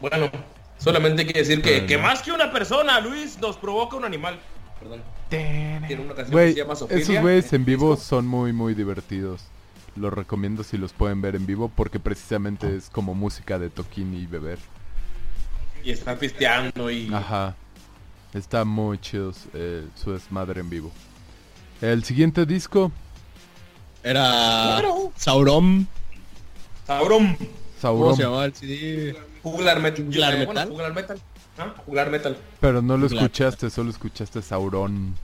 [0.00, 0.30] Bueno,
[0.78, 4.38] solamente quiere decir que, que más que una persona, Luis, nos provoca un animal.
[4.78, 5.02] Perdón.
[5.28, 6.96] Tiene una canción Güey, que se llama Sofía.
[6.98, 9.42] esos güeyes en vivo son muy, muy divertidos.
[9.96, 14.14] Los recomiendo si los pueden ver en vivo porque precisamente es como música de toquín
[14.14, 14.58] y beber.
[15.82, 17.12] Y están pisteando y...
[17.12, 17.56] Ajá.
[18.32, 20.92] Está muy chido eh, su desmadre en vivo.
[21.80, 22.92] El siguiente disco,
[24.02, 24.22] Era
[24.80, 25.12] Claro.
[25.16, 25.86] Sauron.
[26.86, 27.36] Sauron.
[27.36, 27.48] ¿Cómo
[27.80, 28.16] Sauron.
[28.16, 29.16] se llamaba el CD?
[29.42, 30.04] Juglar metal.
[30.04, 30.46] Juglar metal.
[30.54, 31.20] Bueno, juglar metal.
[31.58, 31.74] ¿Ah?
[31.86, 32.36] Juglar metal.
[32.60, 35.14] Pero no lo escuchaste, solo escuchaste Sauron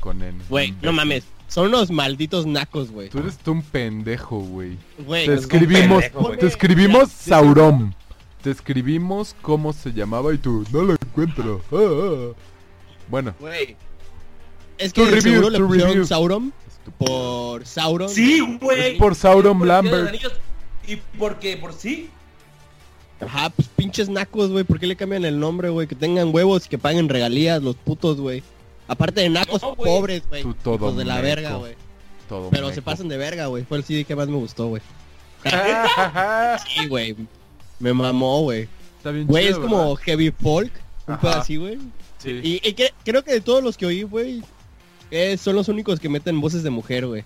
[0.00, 0.38] con N.
[0.48, 1.24] Güey, no mames.
[1.48, 3.10] Son unos malditos nacos, güey.
[3.10, 4.78] Tú eres tú un pendejo, güey.
[5.06, 7.94] Te escribimos, pendejo, te escribimos Sauron.
[8.42, 11.62] Te escribimos cómo se llamaba y tú no lo encuentro.
[11.72, 12.40] Ah, ah.
[13.08, 13.76] Bueno, Güey.
[14.78, 16.06] Es Tu que review, seguro le pusieron review.
[16.06, 16.52] Sauron
[16.98, 18.08] por Sauron.
[18.08, 18.92] Sí, güey.
[18.92, 20.14] Es por Sauron Por los Lambert.
[20.86, 22.10] Y porque por sí.
[23.20, 24.64] Ajá, pues pinches nacos, güey.
[24.64, 25.86] ¿Por qué le cambian el nombre, güey?
[25.86, 28.42] Que tengan huevos y que paguen regalías los putos, güey.
[28.88, 29.90] Aparte de nacos No, güey.
[29.90, 30.42] pobres, güey.
[30.42, 31.24] Hijos de la meco.
[31.26, 31.74] verga, güey.
[32.28, 33.64] Todo Pero se pasan de verga, güey.
[33.64, 34.82] Fue el CD que más me gustó, güey.
[36.66, 37.16] Sí, güey.
[37.78, 38.68] Me mamó, güey.
[38.98, 40.02] Está bien Güey, es como ¿verdad?
[40.04, 40.72] heavy folk.
[41.06, 41.78] Un pedo así, güey.
[42.18, 42.40] Sí.
[42.42, 44.42] Y, y cre- creo que de todos los que oí, güey,
[45.10, 47.24] eh, son los únicos que meten voces de mujer, güey.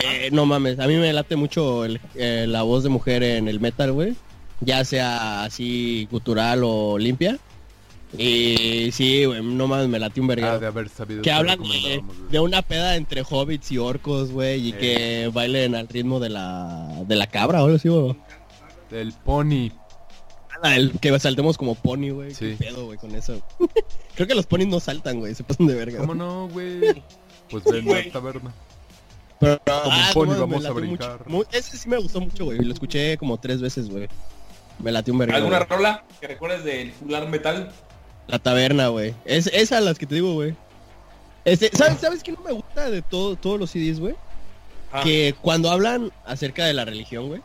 [0.00, 3.48] Eh, no mames, a mí me late mucho el- eh, la voz de mujer en
[3.48, 4.14] el metal, güey.
[4.60, 7.38] Ya sea así cultural o limpia.
[8.16, 10.58] Y sí, güey, no mames, me late un Ah, verga.
[10.60, 14.70] de haber sabido que hablan de, de una peda entre hobbits y orcos, güey, y
[14.72, 14.78] Eh.
[14.78, 18.14] que bailen al ritmo de la, de la cabra, o algo así, güey.
[18.90, 19.70] Del pony.
[20.64, 22.32] Ah, el- que saltemos como pony, güey.
[22.34, 22.56] Sí.
[22.58, 23.42] Qué pedo, güey, con eso.
[24.14, 25.98] Creo que los ponis no saltan, güey, se pasan de verga.
[26.00, 26.80] ¿Cómo no, güey?
[27.50, 28.54] Pues ven a la taberna.
[29.38, 31.28] Pero, Como ah, un pony no, vamos a brincar.
[31.28, 31.50] mucho.
[31.52, 32.58] Ese sí me gustó mucho, güey.
[32.58, 34.08] y Lo escuché como tres veces, güey.
[34.78, 35.36] Me latió un verga.
[35.36, 37.70] ¿Alguna rola que recuerdes del juglar metal?
[38.26, 39.14] La taberna, güey.
[39.26, 40.56] Es esa las que te digo, güey.
[41.44, 44.14] Este, ¿sabes, ¿Sabes qué no me gusta de todo, todos los CDs, güey?
[44.90, 47.42] Ah, Que cuando hablan acerca de la religión, güey,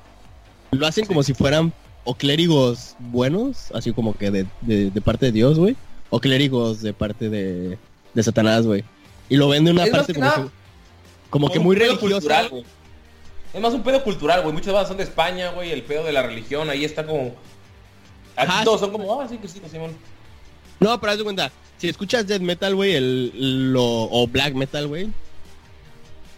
[0.72, 5.28] lo hacen como si fueran o clérigos buenos, así como que de, de- de parte
[5.28, 5.76] de Dios, güey,
[6.10, 7.78] o clérigos de parte de,
[8.14, 8.84] de Satanás, güey.
[9.30, 10.50] Y lo ven de una Es parte que como, nada que,
[11.30, 12.00] como que un muy religiosa.
[12.48, 12.64] cultural.
[13.54, 14.54] Es más un pedo cultural, güey.
[14.54, 15.72] Muchas bandas son de España, güey.
[15.72, 17.36] El pedo de la religión, ahí está como...
[18.36, 19.38] Aquí Ajá, todos son como, ah, sí,
[19.70, 19.92] Simón.
[20.80, 24.88] No, pero haz de cuenta, si escuchas death metal, güey, el, lo, o black metal,
[24.88, 25.10] güey,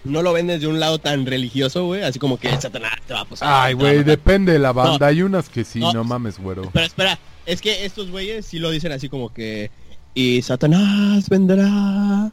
[0.03, 3.21] no lo ven desde un lado tan religioso, güey, así como que Satanás te va
[3.21, 3.47] a posar.
[3.51, 4.97] Ay, güey, depende de la banda.
[4.99, 5.05] No.
[5.05, 5.93] Hay unas que sí, No.
[5.93, 6.69] no, mames, güero.
[6.73, 9.71] Pero espera, es que estos güeyes sí lo dicen así como que...
[10.13, 11.65] Y Satanás vendrá...
[11.65, 12.31] ¡ah!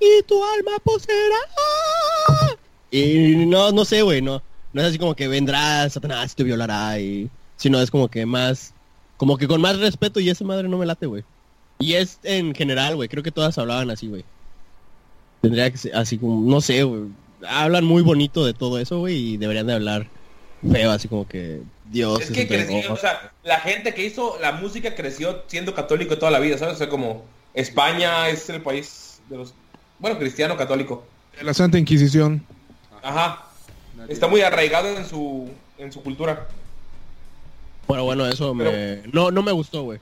[0.00, 1.36] Y tu alma poseerá...
[2.28, 2.50] ¡ah!
[2.90, 4.42] Y no, no sé, güey, no.
[4.72, 7.30] No es así como que vendrá Satanás y te violará y...
[7.56, 8.72] Sino es como que más...
[9.16, 11.24] Como que con más respeto y esa madre no me late, güey.
[11.80, 13.08] Y es en general, güey.
[13.08, 14.24] Creo que todas hablaban así, güey.
[15.40, 16.40] Tendría que ser así como...
[16.50, 17.02] No sé, güey.
[17.48, 19.16] Hablan muy bonito de todo eso, güey.
[19.16, 20.06] Y deberían de hablar
[20.70, 21.60] feo, así como que...
[21.90, 26.18] Dios Es que creció, o sea, la gente que hizo la música creció siendo católico
[26.18, 26.74] toda la vida, ¿sabes?
[26.74, 27.24] O sea, como
[27.54, 29.54] España es el país de los...
[29.98, 31.06] Bueno, cristiano católico.
[31.40, 32.44] La Santa Inquisición.
[33.02, 33.46] Ajá.
[34.08, 35.48] Está muy arraigado en su,
[35.78, 36.46] en su cultura.
[37.86, 39.00] Bueno, bueno, eso Pero- me...
[39.12, 39.98] No, no me gustó, güey.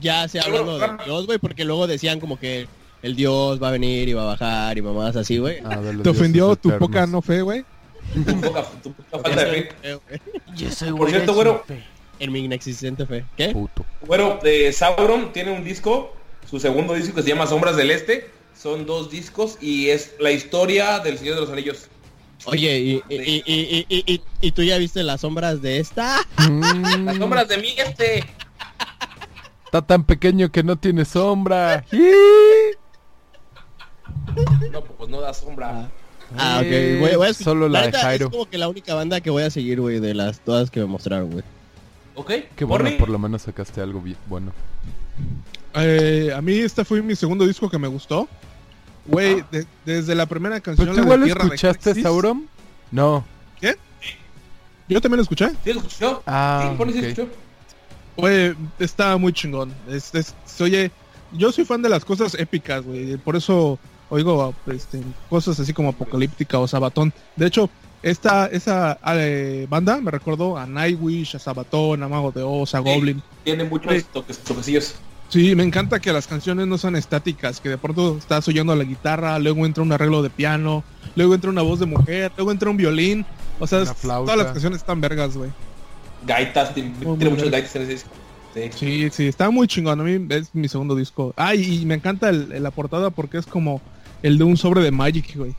[0.00, 1.04] Ya Pero, hablando de.
[1.06, 2.66] Dios, güey, porque luego decían como que
[3.02, 5.58] el Dios va a venir y va a bajar y mamás así, güey.
[5.64, 6.88] Ah, ¿Te ofendió tu eternos.
[6.88, 7.64] poca no fe, güey?
[8.14, 9.68] Tu poca, tu poca falta de fe.
[10.56, 11.64] Yo soy Por cierto, güero,
[12.18, 13.24] En mi inexistente fe.
[13.36, 13.48] ¿Qué?
[13.48, 13.84] Puto.
[14.06, 16.14] Bueno, eh, Sauron tiene un disco,
[16.48, 18.30] su segundo disco que se llama Sombras del Este.
[18.60, 21.88] Son dos discos y es la historia del Señor de los Anillos.
[22.44, 26.18] Oye, ¿y, y, y, y, y, y- y tú ya viste las sombras de esta?
[26.48, 26.60] Mm,
[27.06, 28.24] Las sombras de mí, este.
[29.64, 31.84] Está tan pequeño que no tiene sombra.
[34.72, 35.90] No, pues no da sombra.
[36.38, 36.66] Ah, ok.
[36.66, 38.26] Eh, Voy, voy a escuchar- solo la de Jairo.
[38.26, 40.80] Es como que la única banda que voy a seguir, güey, de las todas que
[40.80, 41.44] me mostraron, güey.
[42.14, 42.30] ¿Ok?
[42.56, 44.52] Qué bueno, por lo menos sacaste algo bien bueno.
[45.74, 48.28] Eh, a mí este fue mi segundo disco que me gustó.
[49.06, 50.86] Güey, de- desde la primera canción.
[50.88, 52.48] ¿Pues la tú igual escuchaste Sauron?
[52.90, 53.24] No.
[54.88, 55.50] Yo también lo escuché.
[55.64, 56.22] ¿Sí lo escuchó?
[56.26, 57.04] Ah, sí, Borny sí ok.
[57.06, 57.28] escuchó.
[58.16, 59.72] Güey, está muy chingón.
[59.88, 60.90] Es, es- se oye,
[61.32, 63.16] yo soy fan de las cosas épicas, güey.
[63.16, 63.78] Por eso
[64.12, 67.12] oigo este, cosas así como Apocalíptica o Sabatón.
[67.34, 67.70] De hecho,
[68.02, 72.78] esta esa eh, banda me recordó a Nightwish, a Sabatón, a Mago de Oz, a
[72.78, 72.84] Sí.
[72.84, 73.22] Goblin.
[73.44, 74.04] Tiene muchos Sí.
[74.12, 74.94] toques, toquecillos.
[75.30, 78.84] Sí, me encanta que las canciones no son estáticas, que de pronto estás oyendo la
[78.84, 80.84] guitarra, luego entra un arreglo de piano,
[81.16, 83.24] luego entra una voz de mujer, luego entra un violín.
[83.58, 85.50] O sea, todas las canciones están vergas, güey.
[86.26, 88.10] Gaitas, tiene, muchos gaitas en ese disco.
[88.54, 88.70] Sí.
[88.76, 89.98] Sí, sí, está muy chingón.
[90.00, 91.32] A mí es mi segundo disco.
[91.38, 93.80] Ah, y, y me encanta el, la portada porque es como
[94.22, 95.54] el de un sobre de Magic, güey.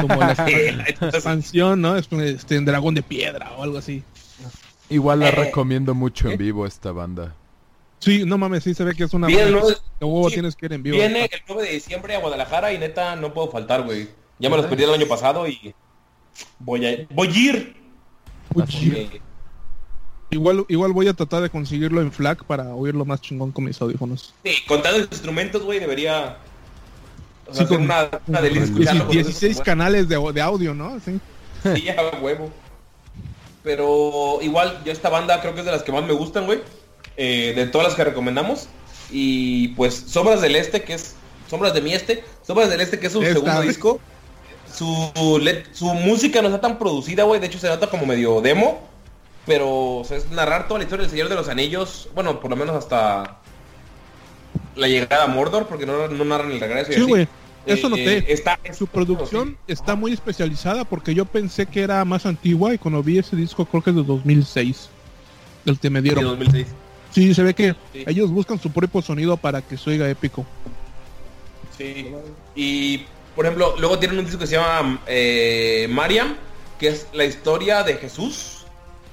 [0.00, 1.96] Como la, Sí, la entonces, expansión, ¿no?
[1.96, 4.02] Es este, en dragón de piedra o algo así.
[4.88, 5.32] Igual la Eh.
[5.32, 6.32] recomiendo mucho ¿Eh?
[6.32, 7.34] en vivo esta banda.
[7.98, 10.28] Sí, no mames, sí se ve que es una Viene el banda 9 que huevo
[10.28, 10.96] sí, tienes que ir en vivo.
[10.98, 14.08] viene el 9 de diciembre a Guadalajara y neta no puedo faltar, güey.
[14.38, 15.74] Ya me los perdí el año pasado y
[16.58, 17.76] voy a, voy a ir.
[18.54, 19.20] Uy, Eh,
[20.30, 23.80] igual, igual voy a tratar de conseguirlo en FLAC para oírlo más chingón con mis
[23.80, 24.34] audífonos.
[24.44, 26.36] Sí, contando los instrumentos, güey, debería
[27.48, 29.06] o sea, Sí, con- una, una delicia Dieci- escucharlo.
[29.06, 29.64] con esos 16 güey.
[29.64, 30.98] canales de, de audio, ¿no?
[31.04, 31.20] Sí.
[31.74, 32.50] Sí, a huevo.
[33.62, 36.60] Pero igual, yo esta banda creo que es de las que más me gustan, güey.
[37.16, 38.68] Eh, de todas las que recomendamos.
[39.10, 41.14] Y pues Sombras del Este, que es...
[41.48, 42.24] Sombras de mi Este.
[42.46, 44.00] Sombras del Este, que es su Esta, segundo disco.
[44.74, 45.10] Su,
[45.72, 47.40] su música no está tan producida, güey.
[47.40, 48.80] De hecho, se nota como medio demo.
[49.46, 52.08] Pero o sea, es narrar toda la historia del Señor de los Anillos.
[52.14, 53.38] Bueno, por lo menos hasta
[54.76, 56.92] la llegada a Mordor, porque no, no narran el regreso.
[56.92, 57.28] y Sí, güey.
[57.66, 58.32] Eso Eh, noté.
[58.32, 63.02] está, Su producción está muy especializada porque yo pensé que era más antigua y cuando
[63.02, 64.88] vi ese disco creo que es de 2006.
[65.64, 66.24] El que me de dieron.
[66.24, 66.66] 2006.
[67.12, 68.04] Sí, se ve que Sí.
[68.06, 70.44] ellos buscan su propio sonido para que se oiga épico.
[71.78, 72.08] Sí.
[72.54, 76.36] Y, por ejemplo, luego tienen un disco que se llama eh, Mariam,
[76.78, 78.63] que es la historia de Jesús,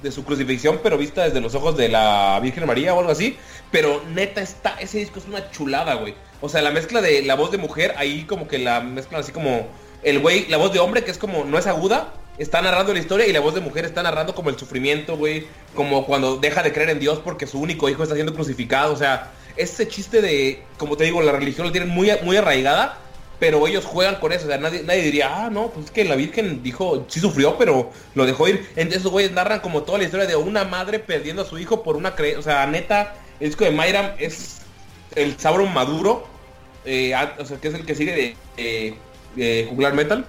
[0.02, 3.36] de su crucifixión, pero vista desde los ojos de la Virgen María o algo así.
[3.70, 6.14] Pero neta está, ese disco es una chulada, güey.
[6.40, 9.32] O sea, la mezcla de la voz de mujer, ahí como que la mezclan así
[9.32, 9.68] como
[10.02, 12.98] el güey, la voz de hombre, que es como, no es aguda, está narrando la
[12.98, 15.46] historia y la voz de mujer está narrando como el sufrimiento, güey.
[15.74, 18.92] Como cuando deja de creer en Dios porque su único hijo está siendo crucificado.
[18.92, 22.98] O sea, ese chiste de, como te digo, la religión lo tienen muy, muy arraigada,
[23.42, 24.44] pero ellos juegan con eso.
[24.44, 27.58] O sea, nadie, nadie diría, ah, no, pues es que la Virgen dijo, sí sufrió,
[27.58, 28.68] pero lo dejó ir.
[28.76, 31.82] Entonces esos güeyes narran como toda la historia de una madre perdiendo a su hijo
[31.82, 32.38] por una creencia.
[32.38, 34.58] O sea, neta, el disco de Mayram es
[35.16, 36.24] el Sauron maduro.
[36.84, 38.96] eh, a- o sea, que es el que sigue de
[39.36, 40.24] eh, Juglar Metal.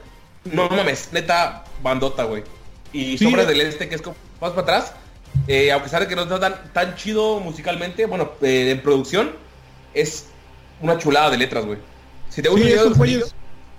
[0.45, 2.41] No mames, neta, bandota, güey.
[2.93, 4.93] Y Sí, Sombras del Este, que es como más para atrás.
[5.47, 9.33] eh, aunque sabe que no está tan, tan chido musicalmente, bueno, eh, en producción,
[9.93, 10.25] es
[10.81, 11.77] una chulada de letras, güey.
[12.33, 12.65] Si te gusta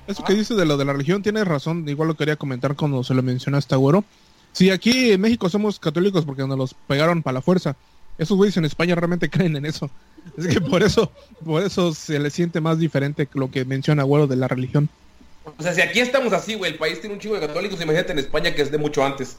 [0.07, 1.89] eso que dices de lo de la religión tienes razón.
[1.89, 4.05] Igual lo quería comentar cuando se lo mencionaste a Güero.
[4.53, 7.75] Sí, aquí en México somos católicos porque nos los pegaron para la fuerza.
[8.19, 9.91] Esos güeyes en España realmente creen en eso.
[10.37, 11.11] Es que por eso,
[11.45, 14.89] por eso se le siente más diferente lo que menciona Güero de la religión.
[15.59, 18.13] O sea, si aquí estamos así, güey, el país tiene un chingo de católicos, imagínate
[18.13, 19.39] en España que es de mucho antes.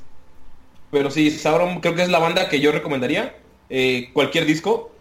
[0.91, 3.35] Pero sí, Sauron creo que es la banda que yo recomendaría.
[3.69, 4.91] Eh, cualquier disco,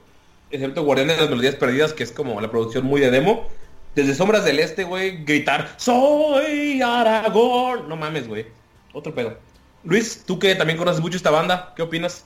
[0.51, 3.49] excepto Guardián de las Melodías Perdidas, que es como la producción muy de demo.
[3.95, 7.89] Desde Sombras del Este, güey, gritar, soy Aragorn.
[7.89, 8.47] No mames, güey.
[8.93, 9.37] Otro pedo.
[9.85, 12.25] Luis, tú que también conoces mucho esta banda, ¿qué opinas?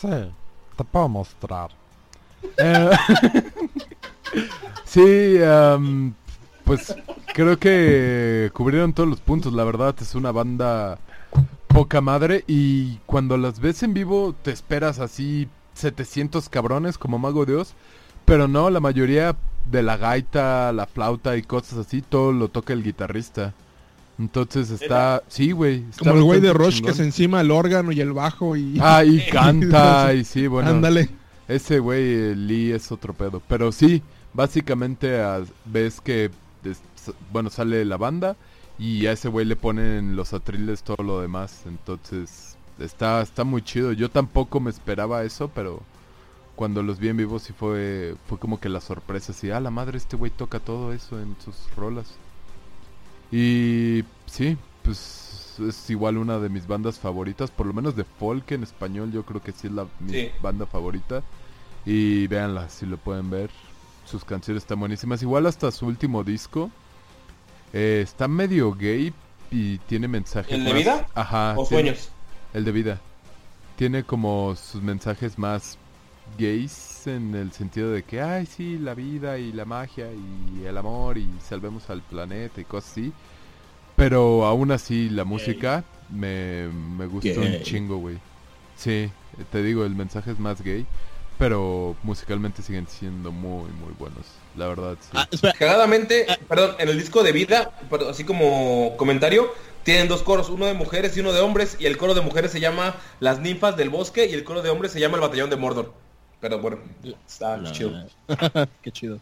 [0.00, 0.08] Sí,
[0.76, 1.70] te puedo mostrar.
[2.56, 2.90] Eh,
[4.84, 6.14] sí, am,
[6.64, 6.94] pues
[7.34, 9.52] creo que cubrieron todos los puntos.
[9.52, 10.98] La verdad es una banda
[11.66, 17.44] poca madre y cuando las ves en vivo te esperas así 700 cabrones como Mago
[17.44, 17.74] Dios.
[18.30, 19.36] Pero no, la mayoría
[19.70, 23.54] de la gaita, la flauta y cosas así, todo lo toca el guitarrista.
[24.20, 25.22] Entonces está...
[25.28, 25.84] Sí, güey.
[25.90, 28.78] está Como el güey de Rush que se encima el órgano y el bajo y...
[28.80, 30.70] Ah, y canta, y sí, bueno.
[30.70, 31.08] Ándale.
[31.48, 33.42] Ese güey, eh, Lee, es otro pedo.
[33.48, 34.02] Pero sí,
[34.32, 35.20] básicamente
[35.64, 36.30] ves que,
[36.64, 36.82] es-
[37.32, 38.36] bueno, sale la banda
[38.78, 41.62] Y a ese güey le ponen los atriles todo lo demás.
[41.66, 43.92] Entonces, está, está muy chido.
[43.92, 45.82] Yo tampoco me esperaba eso, pero
[46.60, 49.32] cuando los vi en vivo sí fue, fue como que la sorpresa.
[49.32, 52.06] Así, ah, la madre, este güey toca todo eso en sus rolas.
[53.32, 58.50] Y sí, pues es igual una de mis bandas favoritas, por lo menos de folk
[58.52, 60.30] en español, yo creo que sí es la mi Sí.
[60.42, 61.22] banda favorita.
[61.86, 63.48] Y véanla, si lo pueden ver.
[64.04, 65.22] Sus canciones están buenísimas.
[65.22, 66.70] Igual hasta su último disco.
[67.72, 69.14] eh, está medio gay
[69.50, 70.52] y tiene mensajes.
[70.52, 71.06] ¿El de más- vida?
[71.14, 71.54] Ajá.
[71.56, 72.10] o tiene- sueños.
[72.52, 73.00] el de vida.
[73.76, 75.78] Tiene como sus mensajes más
[76.40, 80.76] gays en el sentido de que, ay, sí, la vida y la magia y el
[80.76, 83.12] amor y salvemos al planeta y cosas así.
[83.96, 88.18] Pero aún así la música me, me gustó un chingo, güey.
[88.76, 89.10] Sí,
[89.52, 90.86] te digo, el mensaje es más gay.
[91.38, 94.26] Pero musicalmente siguen siendo muy, muy buenos.
[94.56, 95.08] La verdad, sí.
[95.14, 99.50] Ah, espera, Cagadamente, perdón, en el disco de vida, pero así como comentario,
[99.82, 102.50] tienen dos coros, uno de mujeres y uno de hombres, y el coro de mujeres
[102.50, 105.48] se llama Las ninfas del bosque y el coro de hombres se llama El batallón
[105.48, 105.94] de Mordor.
[106.40, 106.78] Pero bueno,
[107.26, 108.06] está No, chido.
[108.82, 109.18] Qué chido.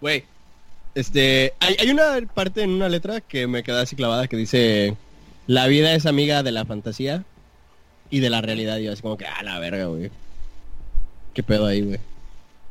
[0.00, 0.24] Güey,
[0.94, 4.96] este, hay, hay una parte en una letra que me queda así clavada que dice,
[5.46, 7.24] la vida es amiga de la fantasía
[8.10, 8.78] y de la realidad.
[8.78, 10.10] Y yo así como que, ah, la verga, güey.
[11.34, 12.00] ¿Qué pedo ahí, güey?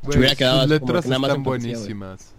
[0.03, 2.31] Güey, hubiera quedado sus como letras que nada más están buenísimas.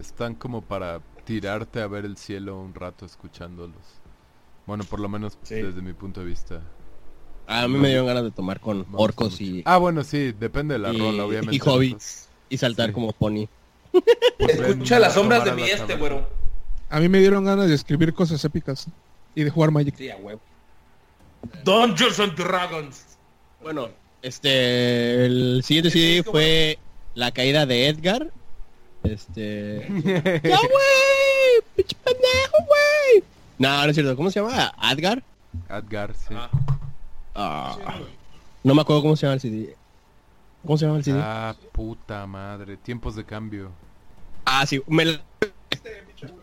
[0.00, 3.76] Están como para tirarte a ver el cielo un rato escuchándolos.
[4.66, 5.56] Bueno, por lo menos Sí.
[5.56, 6.60] desde mi punto de vista.
[7.52, 10.74] A mí No, me dieron ganas de tomar con orcos y, Ah, bueno, sí, depende
[10.74, 11.56] de la y- rola, obviamente.
[11.56, 12.28] y hobbits.
[12.48, 12.92] Y saltar sí.
[12.92, 13.46] como pony.
[14.38, 16.28] pues, ven Escucha las sombras de mi la este, güero.
[16.88, 18.86] A mí me dieron ganas de escribir cosas épicas
[19.34, 19.96] y de jugar Magic.
[19.96, 20.40] Sí, a huevo.
[21.64, 23.04] Dungeons and Dragons.
[23.62, 23.88] Bueno,
[24.22, 26.78] este, el siguiente CD fue
[27.14, 28.30] La caída de Edgar.
[29.02, 29.86] Este...
[30.04, 31.62] ¡Ya, güey!
[31.74, 33.24] ¡Pinche pendejo, güey!
[33.58, 34.14] No, no es cierto.
[34.16, 34.72] ¿Cómo se llama?
[34.78, 35.22] ¿Adgar?
[35.68, 36.32] Adgar, sí.
[36.36, 36.48] Ah.
[37.42, 37.98] Ah,
[38.62, 39.76] no me acuerdo cómo se llama el CD.
[40.62, 41.18] ¿Cómo se llama el CD?
[41.22, 42.76] Ah, puta madre.
[42.76, 43.70] Tiempos de cambio.
[44.44, 45.20] Ah, sí, me la-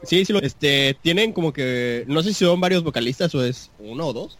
[0.03, 3.69] Sí, sí, lo- este, tienen como que, no sé si son varios vocalistas o es
[3.77, 4.39] uno o dos,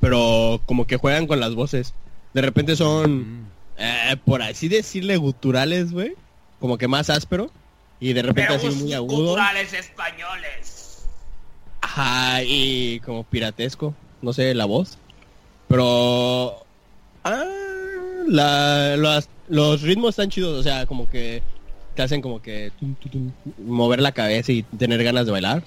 [0.00, 1.94] pero como que juegan con las voces.
[2.34, 3.46] De repente son, Mm.
[3.78, 6.14] eh, por así decirle, guturales, güey,
[6.60, 7.50] como que más áspero,
[7.98, 9.16] y de repente así muy agudo.
[9.28, 11.06] culturales españoles.
[11.80, 14.98] Ajá, y como piratesco, no sé, la voz.
[15.74, 16.54] Pero...
[17.24, 17.44] Ah,
[19.48, 21.42] los ritmos están chidos, o sea, como que
[21.96, 22.70] te hacen como que
[23.66, 25.64] mover la cabeza y tener ganas de bailar.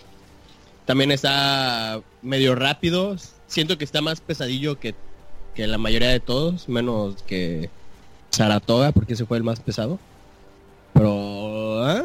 [0.85, 4.95] También está medio rápido, siento que está más pesadillo que,
[5.53, 7.69] que la mayoría de todos, menos que
[8.29, 9.99] Saratoga, porque ese fue el más pesado.
[10.93, 12.01] Pero ah,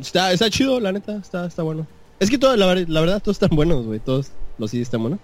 [0.00, 1.84] está, está chido, la neta, está, está bueno.
[2.20, 5.00] Es que todo, la, ver- la verdad todos están buenos, güey, todos los CDs están
[5.02, 5.18] buenos.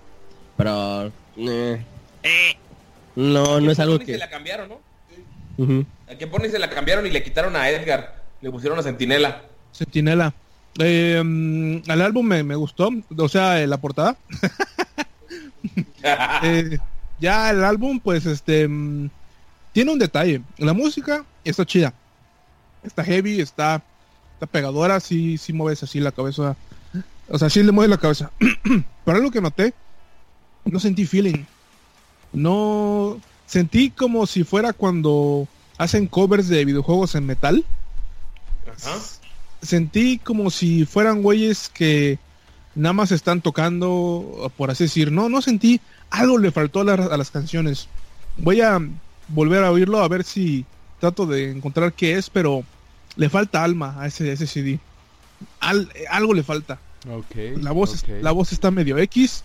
[0.57, 1.85] Pero eh,
[3.17, 4.19] no, no es algo Se que...
[4.19, 4.71] la cambiaron.
[6.09, 8.23] A que Pony se la cambiaron y le quitaron a Edgar.
[8.41, 9.43] Le pusieron a Centinela.
[9.73, 10.33] Sentinela.
[10.79, 14.17] Eh, mm, el álbum me, me gustó, o sea, eh, la portada.
[16.43, 16.79] Eh,
[17.19, 19.11] ya el álbum, pues, este, mm,
[19.73, 20.41] tiene un detalle.
[20.59, 21.93] La música está chida.
[22.85, 23.83] Está heavy, está,
[24.35, 26.57] está pegadora, sí, sí mueves así la cabeza.
[27.29, 28.31] O sea, sí le mueves la cabeza.
[29.05, 29.75] Pero algo que noté,
[30.65, 31.45] no sentí feeling.
[32.33, 35.47] No sentí como si fuera cuando
[35.79, 37.65] hacen covers de videojuegos en metal
[38.67, 38.97] Ajá.
[39.63, 42.19] sentí como si fueran güeyes que
[42.75, 45.13] nada más están tocando, por así decir.
[45.13, 45.81] No, no sentí.
[46.11, 47.89] Algo le faltó a, la- a las canciones.
[48.37, 48.79] Voy a
[49.29, 50.65] volver a oírlo a ver si
[51.01, 52.65] trato de encontrar qué es, pero
[53.17, 54.79] le falta alma a ese, a ese CD.
[55.61, 56.79] Al- algo le falta.
[57.57, 59.43] La voz, la voz está medio X.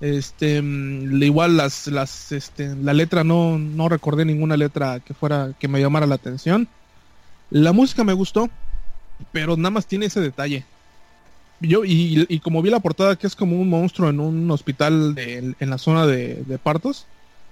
[0.00, 5.52] Este, mm, igual las, las, este, la letra no, no recordé ninguna letra que fuera,
[5.58, 6.68] que me llamara la atención.
[7.50, 8.48] La música me gustó,
[9.32, 10.64] pero nada más tiene ese detalle.
[11.60, 15.14] Yo, y, y como vi la portada que es como un monstruo en un hospital
[15.14, 17.06] de- en la zona de, de partos,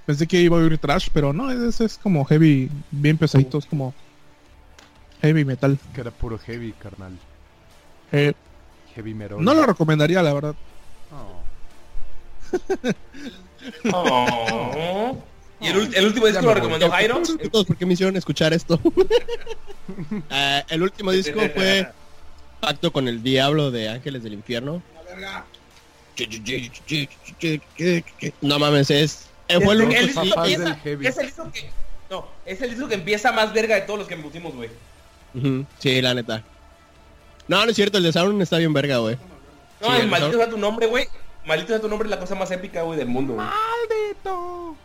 [0.05, 3.65] pensé que iba a oír trash, pero no, es, es como heavy, bien pesadito, es
[3.65, 3.95] como
[5.23, 5.79] heavy metal.
[5.95, 7.13] Que era puro heavy, carnal.
[8.13, 8.35] Eh,
[8.95, 9.43] Heavy metal.
[9.43, 10.55] no lo recomendaría, la verdad.
[13.93, 15.17] Oh.
[15.61, 17.23] Y el, el último disco lo recomendó Jairo.
[17.51, 18.79] Todos, ¿por qué me hicieron escuchar esto?
[20.31, 21.89] Ah, el último disco fue
[22.61, 24.83] Pacto con el Diablo de Ángeles del Infierno.
[28.41, 29.29] No mames, es...
[29.49, 31.71] eh, fue el único disco del empieza- es el disco que
[32.11, 34.69] no, es el disco que empieza más verga de todos los que pusimos, güey.
[35.35, 36.45] Ujú, Sí, la neta.
[37.49, 39.17] No, no es cierto, el de Sauron está bien verga, güey.
[39.81, 41.09] No, Sí, el el maldito sea tu nombre, güey.
[41.47, 43.47] Maldito sea tu nombre es la cosa más épica, güey, del mundo, güey.
[43.47, 44.77] ¡Maldito!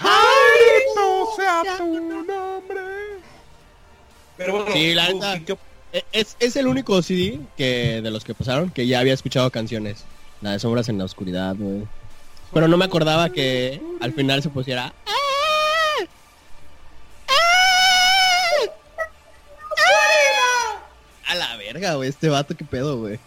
[0.00, 2.80] ¡Maldito sea tu nombre!
[4.36, 5.38] Pero bueno, Sí, la neta.
[5.44, 5.56] ¿qué-
[5.92, 9.50] E- Es, es el único CD que de los que pasaron que ya había escuchado
[9.50, 10.04] canciones.
[10.40, 11.86] La de Sombras en la Oscuridad, güey.
[12.52, 14.92] Pero no me acordaba que al final se pusiera...
[15.06, 15.10] "Ah,
[21.28, 23.18] A la verga, güey, este vato, qué pedo, güey.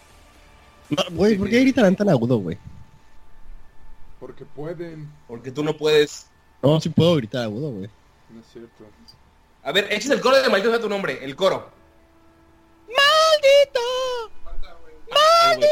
[0.90, 2.56] No, Güey, ¿por qué gritan tan agudo, güey?
[4.20, 5.08] Porque pueden.
[5.26, 6.26] Porque tú no puedes.
[6.62, 7.88] No, sí puedo gritar agudo, güey.
[8.30, 8.84] No es cierto.
[9.62, 11.70] A ver, eches el coro de maldito sea tu nombre, el coro.
[12.86, 13.80] ¡Maldito!
[15.56, 15.68] Güey.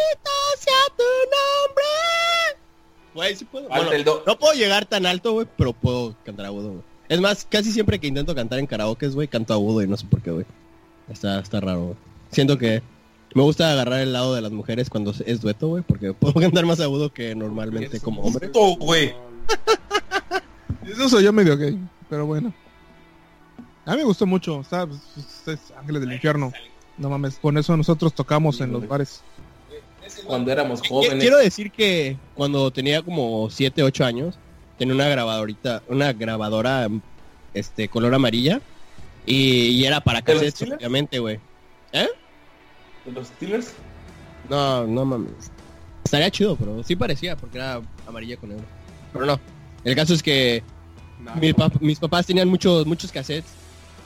[0.59, 2.61] sea tu nombre!
[3.15, 3.69] Güey, sí puedo.
[3.69, 4.23] Bueno, el do.
[4.27, 6.83] no puedo llegar tan alto, güey, pero puedo cantar agudo, güey.
[7.09, 10.07] Es más, casi siempre que intento cantar en karaoke, güey, canto agudo y no sé
[10.07, 10.47] por qué, güey.
[11.09, 11.97] Está, está raro, güey.
[12.31, 12.83] Siento que
[13.37, 16.65] me gusta agarrar el lado de las mujeres cuando es dueto, güey, porque puedo cantar
[16.65, 18.49] más agudo que normalmente como hombre.
[18.49, 19.15] Puto, güey.
[20.87, 21.79] Eso soy yo medio gay,
[22.09, 22.55] pero bueno.
[23.85, 25.01] A mí me gustó mucho, está, pues,
[25.47, 26.51] es Ángeles del Infierno.
[26.97, 29.21] No mames, con eso nosotros tocamos en los bares.
[30.25, 31.19] Cuando éramos jóvenes.
[31.21, 34.39] Quiero decir que cuando tenía como 7, 8 años,
[34.79, 36.89] tenía una grabadorita, una grabadora
[37.53, 38.63] este color amarilla
[39.27, 41.39] y, y era para ¿De los cassettes, obviamente, güey.
[41.93, 42.09] ¿Eh?
[43.07, 43.73] ¿De los Steelers?
[44.51, 45.51] No, no mames.
[46.05, 48.65] Estaría chido, pero sí parecía porque era amarilla con negro.
[49.13, 49.41] Pero no.
[49.85, 50.63] El caso es que
[51.25, 53.51] pap- mis papás tenían muchos muchos cassettes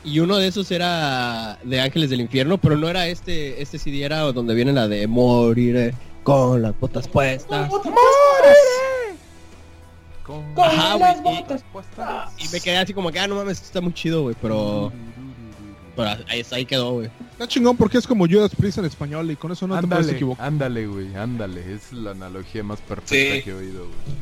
[0.05, 4.03] y uno de esos era de Ángeles del Infierno, pero no era este este CD
[4.05, 7.71] era donde viene la de moriré con las botas puestas.
[10.25, 12.33] Con Ajá, güey, y- botas puestas.
[12.39, 14.93] Y me quedé así como que, ah, no mames, esto está muy chido, güey, pero,
[16.01, 17.11] pero ahí, ahí quedó, güey.
[17.33, 20.09] Está chingón porque es como Judas Priest en español y con eso no te puedes
[20.09, 20.47] equivocar.
[20.47, 21.75] ándale, güey, ándale.
[21.75, 23.43] Es la analogía más perfecta Sí.
[23.43, 24.17] que he oído, güey.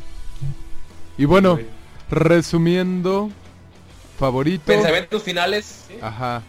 [1.18, 1.58] Y bueno,
[2.10, 3.30] resumiendo,
[4.18, 4.64] favorito.
[4.66, 5.84] Pensamientos finales.
[5.88, 5.94] ¿sí?
[6.00, 6.42] Ajá.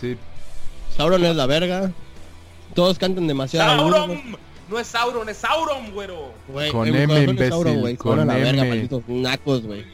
[0.00, 0.16] Sí,
[0.96, 1.90] Sauron es la verga.
[2.74, 3.68] Todos cantan demasiado.
[3.76, 4.36] ¡Sauron!
[4.68, 6.32] No es Sauron, es Sauron, güero.
[6.48, 9.84] Güey, Con M, imbécil, Sauron, con Sauron la verga, malditos nacos, güey.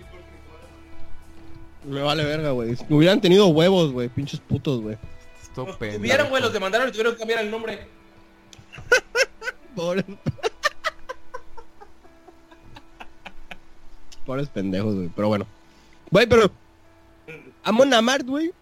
[1.85, 2.76] Me vale verga, güey.
[2.76, 4.97] Si hubieran tenido huevos, güey, pinches putos, güey.
[5.57, 7.87] Los tuvieron, güey, los demandaron y tuvieron que cambiar el nombre.
[9.74, 10.05] Pobres.
[14.24, 15.11] Pobres pendejos, güey.
[15.14, 15.47] Pero bueno.
[16.11, 16.51] Güey, pero.
[17.64, 18.53] Amon Amart, güey.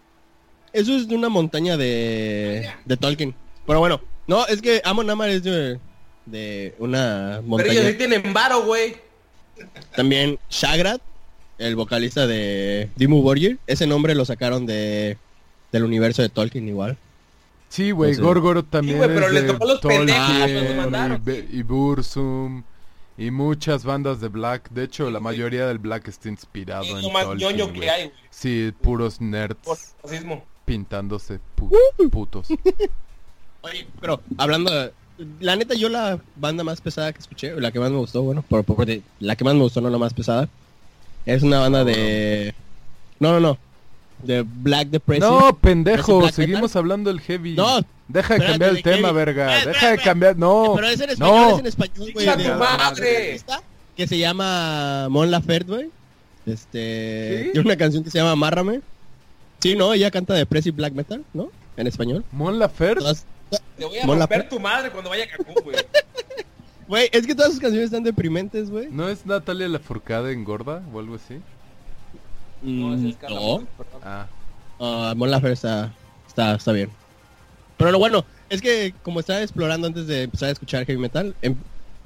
[0.73, 2.69] Eso es de una montaña de.
[2.85, 3.35] de Tolkien.
[3.67, 4.01] Pero bueno.
[4.27, 5.79] No, es que Amon Amart es de.
[6.25, 7.71] de una Pero montaña.
[7.73, 8.95] ellos sí tienen varo, güey.
[9.95, 11.01] También Shagrat,
[11.59, 13.59] el vocalista de Dimmu Borgir.
[13.67, 15.17] Ese nombre lo sacaron de.
[15.71, 16.97] del universo de Tolkien igual.
[17.69, 18.21] Sí, güey, No sé.
[18.23, 22.63] Gorgoro también güey, pero es le tocó los pendejos, Tolkien los y, y Burzum
[23.15, 24.69] y muchas bandas de Black.
[24.71, 27.79] De hecho, la mayoría del Black está inspirado en Tolkien, ñoño güey.
[27.81, 28.15] que hay, güey.
[28.31, 30.43] Sí, puros nerds Por racismo.
[30.65, 32.47] pintándose pu- putos.
[33.61, 34.91] Oye, pero hablando de...
[35.41, 38.41] La neta, yo la banda más pesada que escuché, la que más me gustó, bueno,
[38.47, 40.47] por, por- de- la que más me gustó, no la más pesada,
[41.35, 42.53] es una banda de...
[43.19, 43.57] No, no, no.
[44.23, 45.29] De Black Depression.
[45.39, 46.79] No, pendejo, seguimos metal?
[46.79, 47.55] hablando del heavy.
[47.55, 49.13] No, Deja de cambiar el de tema, heavy.
[49.15, 49.57] verga.
[49.57, 50.73] Espera, Deja de cambiar, no.
[50.75, 51.53] Pero es en español, no.
[51.53, 53.39] es en español, güey.
[53.95, 55.89] Que se llama Mon Laferte, güey.
[56.45, 57.43] Este...
[57.45, 57.49] ¿Sí?
[57.53, 58.81] Tiene una canción que se llama Amárrame.
[59.59, 59.93] Sí, ¿no?
[59.93, 61.49] Ella canta Depressive Black Metal, ¿no?
[61.77, 62.23] En español.
[62.31, 63.01] Mon Laferte.
[63.01, 63.25] Todas-
[63.77, 64.55] Te voy a Mon romper Laferte.
[64.55, 65.77] tu madre cuando vaya a Cancún, güey.
[66.89, 68.87] Güey, es que todas sus canciones están deprimentes, güey.
[68.91, 71.39] ¿No es Natalia Lafourcade en gorda o algo así?
[72.61, 73.45] No, es Mm, Carla no.
[73.45, 74.01] Morgan, perdón.
[74.03, 74.27] Ah,
[74.81, 75.93] Ah, Mon Laferte está,
[76.27, 76.89] está, está bien.
[77.77, 81.35] Pero lo bueno, es que como estaba explorando antes de empezar a escuchar heavy metal,
[81.41, 81.55] em-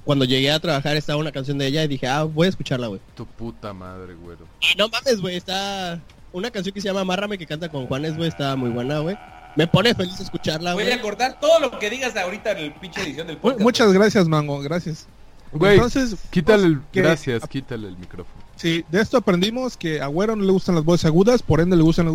[0.03, 2.88] cuando llegué a trabajar estaba una canción de ella y dije, ah, voy a escucharla,
[2.88, 2.99] güey.
[3.15, 4.45] tu puta madre, güero.
[4.77, 5.99] No mames, güey, está...
[6.34, 9.15] Una canción que se llama Amárrame que canta con Juanes, güey, está muy buena, güey.
[9.56, 10.95] Me pone feliz escucharla, Voy güey.
[10.97, 13.62] a cortar todo lo que digas ahorita en el pinche edición del podcast.
[13.62, 15.08] Muchas gracias, Mango, gracias.
[15.51, 16.82] Güey, Entonces, quítale el...
[16.91, 18.41] que- Gracias, quítale el micrófono.
[18.56, 21.76] Sí, de esto aprendimos que a Güero no le gustan las voces agudas, por ende
[21.76, 22.14] le gustan las,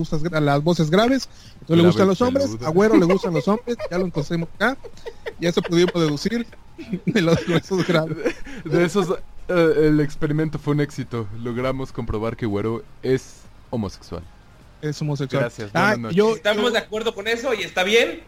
[0.63, 1.29] voces graves,
[1.69, 4.77] no le gustan los hombres, a Güero le gustan los hombres, ya lo encontramos acá,
[5.41, 6.47] y eso pudimos deducir
[7.07, 8.17] de los huesos graves.
[8.65, 9.11] De esos,
[9.49, 11.27] eh, el experimento fue un éxito.
[11.43, 14.23] Logramos comprobar que Güero es homosexual.
[14.83, 15.43] Es homosexual.
[15.43, 18.21] Gracias, Ah, yo, Estamos de acuerdo con eso y está bien.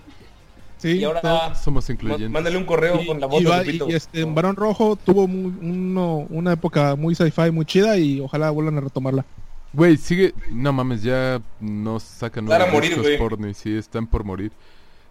[0.79, 2.31] sí, y ahora Somos incluyentes.
[2.31, 3.89] mándale un correo y, con la voz y de Lupito.
[3.89, 8.51] y, este, Barón Rojo tuvo muy- uno- una época muy sci-fi, muy chida, y ojalá
[8.51, 9.25] vuelvan a retomarla.
[9.73, 10.35] Güey, sigue...
[10.51, 14.25] No mames, ya no sacan Van a nuevos morir, discos porno y sí, están por
[14.25, 14.51] morir.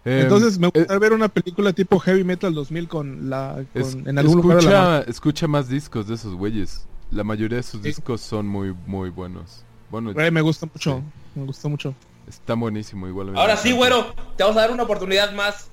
[0.04, 3.82] Em, Entonces me eh, gustaría ver una película tipo Heavy Metal 2000 con la con,
[3.82, 4.94] es- en algún lugar de la mar.
[5.00, 6.86] escucha, escucha más discos de esos güeyes.
[7.10, 7.88] La mayoría de sus Sí.
[7.88, 9.62] discos son muy, muy buenos.
[9.90, 11.02] Bueno, Güey, me gusta mucho,
[11.34, 11.94] me gusta mucho.
[12.28, 13.36] está buenísimo igual.
[13.36, 15.68] Ahora sí, güero, te vamos a dar una oportunidad más.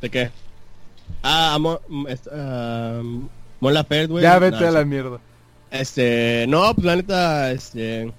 [0.00, 0.30] ¿De qué?
[1.22, 3.02] Ah, Mo, m- est- ah,
[3.60, 4.22] Mon Laferte, güey.
[4.22, 4.86] Ya vete No, a la sí.
[4.86, 5.18] mierda.
[5.70, 8.12] Este, no, pues la neta, este,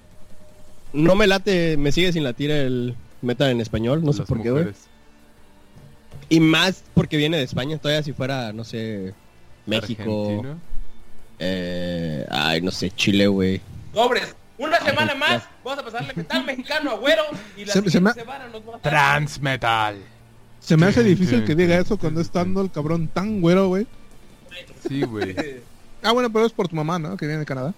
[0.92, 4.42] no me late, me sigue sin latir el metal en español, no sé Las por
[4.42, 4.66] qué, güey.
[6.28, 9.12] Y más porque viene de España, todavía si fuera, no sé,
[9.66, 10.42] México,
[11.38, 13.60] eh, ay, no sé, Chile, güey.
[13.92, 14.34] Sobres.
[14.58, 15.18] Una semana ya.
[15.18, 17.22] más, vamos a pasarle metal mexicano a güero
[17.56, 19.96] y la Se- se me- semana nos va a Transmetal.
[20.60, 22.26] Se me hace difícil sí, que diga sí, eso cuando sí.
[22.26, 23.86] estando el cabrón tan güero, güey.
[24.88, 25.34] Sí, güey.
[26.04, 27.16] Ah, bueno, pero es por tu mamá, ¿no?
[27.16, 27.72] Que viene de Canadá.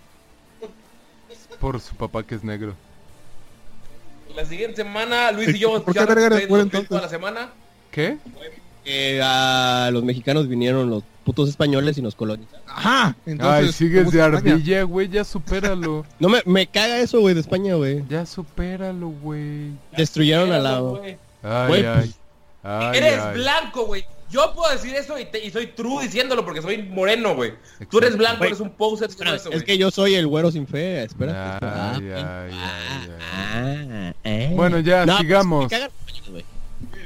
[1.61, 2.75] Por su papá que es negro.
[4.35, 6.85] La siguiente semana, Luis y yo ¿Por qué ya verga eres nos güero, toda la
[6.87, 7.11] entonces?
[7.11, 7.51] semana.
[7.91, 8.17] ¿Qué?
[8.83, 12.61] Que a los mexicanos vinieron los putos españoles y nos colonizaron.
[12.69, 13.17] Ajá.
[13.27, 15.09] Entonces, Ay, sigues ¿cómo de ardilla, güey.
[15.09, 16.05] Ya supéralo.
[16.21, 18.05] No me, me caga eso, güey, de España, güey.
[18.09, 19.73] ya supéralo, güey.
[19.97, 20.79] Destruyeron a la...
[20.81, 21.17] Güey.
[21.43, 22.15] Ay, ay.
[22.63, 23.35] Ay, Eres ay.
[23.35, 24.05] blanco, güey.
[24.31, 27.53] Yo puedo decir eso y, te- y soy true diciéndolo porque soy moreno, güey.
[27.91, 29.09] Tú eres blanco, eres un poser.
[29.11, 31.59] eso, es que yo soy el güero sin fe, espera.
[31.61, 32.59] Ay, ay,
[33.55, 34.15] ay.
[34.25, 34.53] eh.
[34.57, 35.73] Bueno, ya, No, pues, sigamos.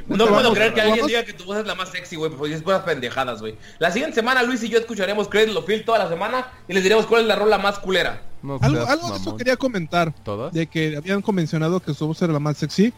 [0.09, 2.30] No puedo Vamos, creer que alguien diga que tu voz es la más sexy, güey,
[2.30, 3.56] pues es puras pendejadas, güey.
[3.78, 6.82] La siguiente semana Luis y yo escucharemos Credit Lo Feel toda la semana y les
[6.82, 8.22] diremos cuál es la rola más culera.
[8.42, 10.14] No Algo, algo de eso quería comentar.
[10.24, 10.52] ¿Todas?
[10.52, 12.92] De que habían convencionado que su voz era la más sexy.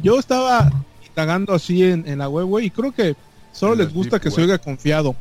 [0.00, 0.70] Yo estaba
[1.06, 3.16] indagando así en, en la web, güey, y creo que
[3.52, 5.16] solo En les gusta deep que se oiga confiado.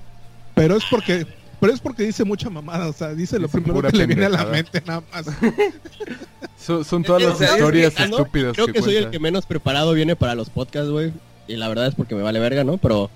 [0.54, 1.26] Pero es porque
[1.60, 4.30] pero es porque dice mucha mamada, o sea, dice lo primero que le viene a
[4.30, 5.26] la mente nada más.
[6.58, 8.96] So- son todas O las sea, es que, historias Ah, estúpidas Creo que, que, soy
[8.96, 11.12] el que menos preparado viene para los podcasts, güey.
[11.52, 12.78] Y la verdad es porque me vale verga, ¿no?
[12.78, 13.10] Pero,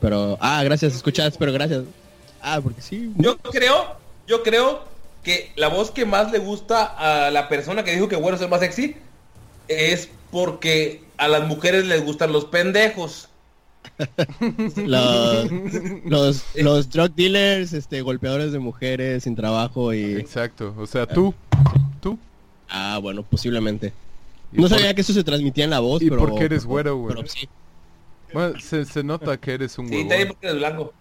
[0.00, 1.84] pero, ah, gracias, escuchas, pero gracias.
[2.40, 3.12] Ah, porque sí.
[3.16, 3.96] Yo creo,
[4.26, 4.84] yo creo
[5.22, 8.42] que la voz que más le gusta a la persona que dijo que güero es
[8.42, 8.96] el más sexy
[9.68, 13.28] es porque a las mujeres les gustan los pendejos.
[14.84, 15.48] Los,
[16.04, 20.16] los, los drug dealers, este, golpeadores de mujeres sin trabajo y...
[20.16, 20.74] Exacto.
[20.76, 21.32] O sea, tú.
[22.00, 22.18] Tú.
[22.68, 23.92] Ah, bueno, posiblemente.
[24.52, 26.20] No por- sabía que eso se transmitía en la voz, y pero...
[26.26, 27.14] porque eres güero, güey.
[27.14, 27.48] Pero sí.
[28.32, 30.08] Bueno, se, se nota que eres un Sí, huevón.
[30.08, 30.92] también porque eres blanco.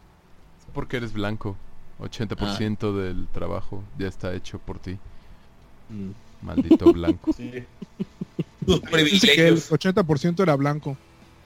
[0.74, 1.58] Porque eres blanco.
[2.00, 3.02] 80% Ah.
[3.02, 4.98] del trabajo ya está hecho por ti.
[5.90, 6.12] Mm.
[6.46, 7.32] Maldito blanco.
[7.34, 7.42] Tus
[8.82, 9.72] Dice que el privilegios.
[9.72, 10.98] 80% era blanco.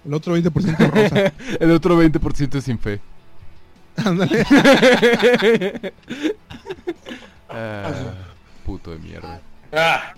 [0.05, 1.33] El otro 20% rosa.
[1.59, 2.99] El otro 20% es sin fe.
[3.97, 4.45] Ándale.
[7.51, 7.91] Ah,
[8.65, 9.41] puto de mierda.
[9.73, 10.13] Ah.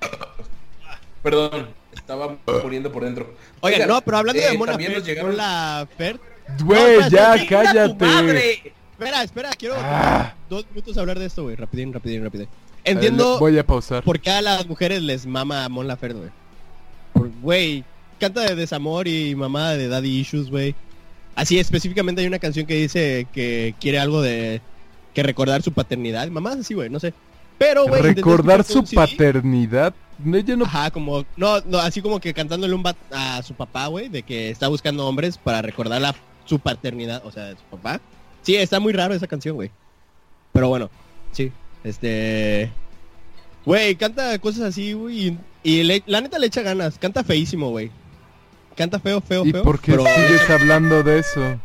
[1.22, 3.34] Perdón, estaba muriendo por dentro.
[3.60, 6.20] Oigan, no, pero hablando eh, de Mona también nos Fer, llegaron- la Fer...
[6.64, 8.04] Güey, No, ya, espera, ¡Chinga tu cállate.
[8.04, 8.52] madre!
[8.92, 10.34] Espera, espera, quiero Ah.
[10.48, 11.56] dos minutos hablar de esto, güey.
[11.56, 12.46] Rapidín, rapidín, rapidín.
[12.84, 14.02] Eh, Entiendo Voy a pausar.
[14.04, 17.30] por qué a las mujeres les mama Mon Laferte, güey.
[17.42, 17.84] Güey,
[18.20, 20.74] canta de desamor y mamá de daddy issues, güey.
[21.34, 24.60] Así específicamente hay una canción que dice que quiere algo de...
[25.14, 26.28] Que recordar su paternidad.
[26.28, 27.12] Mamás así, güey, no sé.
[27.58, 28.02] Pero, güey...
[28.02, 29.94] Recordar su paternidad.
[30.18, 30.64] No, Ella no.
[30.64, 31.24] Ajá, como...
[31.36, 34.68] No, no, así como que cantándole un bat a su papá, güey, de que está
[34.68, 38.00] buscando hombres para recordar la, su paternidad, o sea, de su papá.
[38.42, 39.70] Sí, está muy raro esa canción, güey.
[40.52, 40.90] Pero bueno,
[41.32, 41.52] sí,
[41.84, 42.70] este...
[43.64, 46.98] Güey, canta cosas así, güey, y, y le- la neta le echa ganas.
[46.98, 47.90] Canta feísimo, güey.
[48.76, 49.62] Canta feo, feo, ¿Y feo.
[49.64, 51.60] por qué pero- sigues hablando de eso?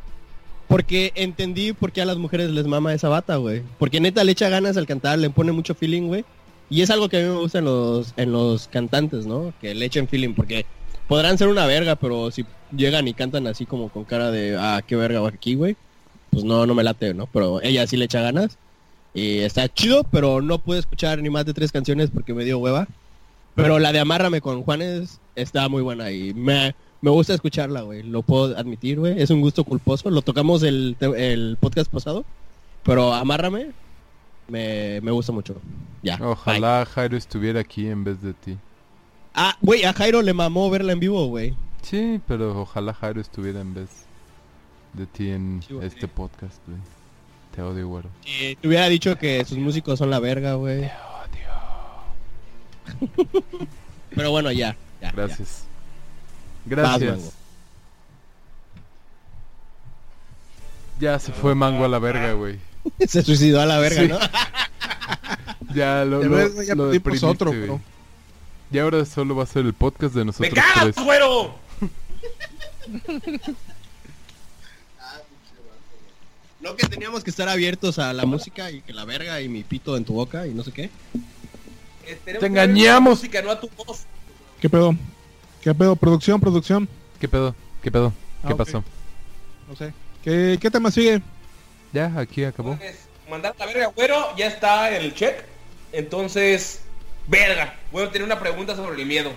[0.72, 3.62] Porque entendí por qué a las mujeres les mama esa bata, güey.
[3.78, 6.24] Porque neta le echa ganas al cantar, le pone mucho feeling, güey.
[6.70, 9.54] Y es algo que a mí me gusta en los, en los cantantes, ¿no?
[9.60, 10.66] Que le echen feeling, porque
[11.10, 14.82] podrán ser una verga, pero si llegan y cantan así como con cara de, ah,
[14.88, 15.76] qué verga va aquí, güey.
[16.30, 17.28] Pues no, no me late, ¿no?
[17.28, 18.58] Pero ella sí le echa ganas.
[19.14, 22.60] Y está chido, pero no pude escuchar ni más de tres canciones porque me dio
[22.60, 22.88] hueva.
[23.56, 28.04] Pero la de Amárrame con Juanes está muy buena y me, me gusta escucharla, güey.
[28.04, 29.22] Lo puedo admitir, güey.
[29.22, 30.10] Es un gusto culposo.
[30.10, 32.26] Lo tocamos el, el podcast pasado.
[32.84, 33.72] Pero Amárrame
[34.48, 35.56] me, me gusta mucho.
[36.04, 36.18] Ya.
[36.18, 36.28] bye.
[36.28, 38.58] Ojalá Jairo estuviera aquí en vez de ti.
[39.34, 41.56] Ah, güey, a Jairo le mamó verla en vivo, güey.
[41.82, 43.90] Sí, pero ojalá Jairo estuviera en vez
[44.94, 46.80] de ti en Sí, este podcast, güey.
[47.56, 48.10] Te odio, güero.
[48.26, 50.90] Y te hubiera dicho que sus músicos son la verga, güey.
[54.16, 54.76] Pero bueno, ya.
[55.02, 55.38] ya, ya.
[56.66, 57.18] Gracias.
[57.18, 57.34] Vas.
[61.00, 62.60] Ya se fue Mango a la verga, güey.
[63.08, 64.08] Se suicidó a la verga, Sí.
[64.08, 64.20] ¿no?
[65.74, 66.90] Ya lo, lo, ya lo
[67.30, 67.62] otro, güey.
[67.62, 67.80] pero-
[68.72, 71.06] Y ahora solo va a ser el podcast de ¡Me nosotros cagas, tres.
[71.06, 71.56] güero!
[76.60, 79.64] No que teníamos que estar abiertos a la música y que la verga y mi
[79.64, 80.92] pito en tu boca y no sé qué.
[82.06, 82.86] Esperemos Te engañamos.
[82.86, 84.04] la música, no a tu voz.
[84.60, 84.96] ¿Qué pedo?
[85.62, 85.96] ¿Qué pedo?
[85.96, 86.88] Producción, producción.
[87.20, 87.56] ¿Qué pedo?
[87.84, 88.10] ¿Qué pedo?
[88.42, 88.58] ¿Qué Ah, ok.
[88.58, 88.84] pasó?
[89.70, 89.94] No sé.
[90.24, 91.22] ¿Qué, qué tema sigue?
[91.94, 92.74] Ya, aquí acabó.
[92.74, 93.00] Entonces,
[93.30, 95.44] mandar la verga, güero, ya está el check.
[95.92, 96.82] Entonces,
[97.28, 97.76] verga.
[97.92, 99.32] Bueno, tener una pregunta sobre el miedo.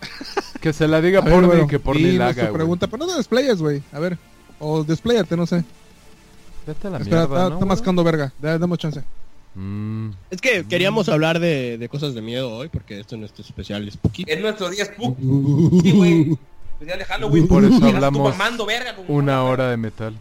[0.60, 3.04] Que se la diga A ver, por güero, que por dinos la haga, pregunta, pero
[3.06, 3.80] no te desplayes, güey.
[3.92, 4.18] A ver.
[4.58, 5.64] O desplayate, no sé.
[6.66, 7.68] Vete a la Espera, mierda, está, ¿no, está güey?
[7.68, 8.32] mascando verga.
[8.40, 9.02] Da- Dame chance.
[9.60, 13.32] Mm, Es que queríamos hablar de, de cosas de miedo hoy porque esto no es
[13.38, 14.24] especial Spooky.
[14.26, 15.16] Es nuestro día spook.
[15.82, 16.38] Sí, güey.
[16.74, 17.48] Especial de Halloween.
[17.48, 20.14] Por eso hablamos mamando verga con- una hora de metal.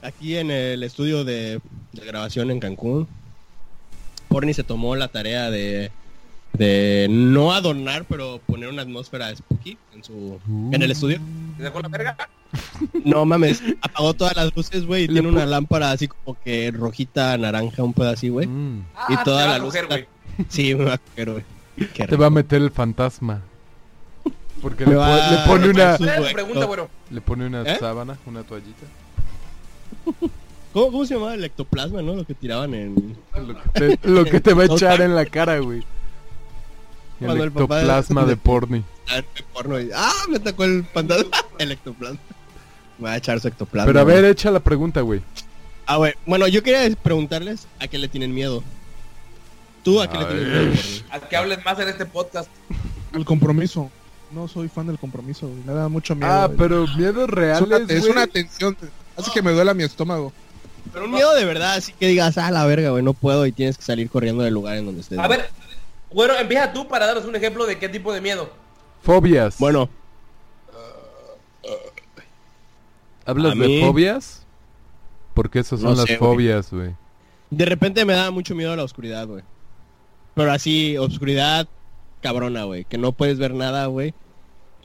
[0.00, 1.60] Aquí en el estudio de,
[1.92, 3.06] de grabación en Cancún,
[4.28, 5.90] Porni se tomó la tarea de,
[6.54, 10.40] de no adornar, pero poner una atmósfera spooky en su
[10.72, 11.18] en el estudio.
[11.56, 12.16] ¿Te sacó la verga?
[13.04, 17.36] No mames, apagó todas las luces, güey, y tiene una lámpara así como que rojita,
[17.38, 18.46] naranja, un pedo así, güey.
[18.46, 18.84] Mm.
[19.08, 20.44] Y Ah, toda te va la a luz coger, está-.
[20.48, 21.44] Sí, me va a coger, güey.
[22.06, 23.42] Te va a meter el fantasma.
[24.60, 25.96] Porque le, va po- a- le pone una
[27.10, 27.76] le pone una ¿Eh?
[27.80, 28.86] sábana, una toallita.
[30.72, 32.14] ¿Cómo, ¿Cómo se llamaba el ectoplasma, no?
[32.14, 33.16] Lo que tiraban en...
[33.36, 35.82] Lo que te, lo que te va a echar en la cara, güey.
[37.20, 38.84] El Cuando el papá- ectoplasma de porni.
[39.10, 40.12] De porno y- ¡Ah!
[40.28, 41.30] Me tocó el fantasma.
[41.58, 42.18] el ectoplasma.
[42.98, 43.86] Me va a echar su ectoplasma.
[43.86, 44.16] Pero a güey.
[44.16, 45.22] ver, echa la pregunta, güey.
[45.86, 46.14] Ah, güey.
[46.26, 48.62] Bueno, yo quería preguntarles a qué le tienen miedo.
[49.82, 50.64] ¿Tú a qué le tienes miedo?
[50.74, 51.04] Porni?
[51.10, 52.48] A que hables más en este podcast.
[53.12, 53.90] El compromiso.
[54.30, 55.60] No soy fan del compromiso, güey.
[55.66, 56.30] Me da mucho miedo.
[56.32, 56.58] Ah, güey.
[56.58, 58.76] pero miedos es una, reales, es una tensión.
[59.16, 60.32] Hace que me duela mi estómago.
[60.92, 63.52] Pero un miedo de verdad, así que digas, ah, la verga, güey, no puedo y
[63.52, 65.18] tienes que salir corriendo del lugar en donde estés.
[65.18, 65.48] A ver,
[66.12, 68.50] güero, empieza tú para darnos un ejemplo de qué tipo de miedo.
[69.02, 69.58] Fobias.
[69.58, 69.88] Bueno,
[73.24, 74.44] ¿hablas a de mí- fobias?
[75.34, 76.94] Porque esas son No las sé, fobias, güey.
[77.50, 79.42] de repente me da mucho miedo la oscuridad, güey.
[80.34, 81.66] Pero así, oscuridad
[82.20, 84.14] cabrona, güey, que no puedes ver nada, güey.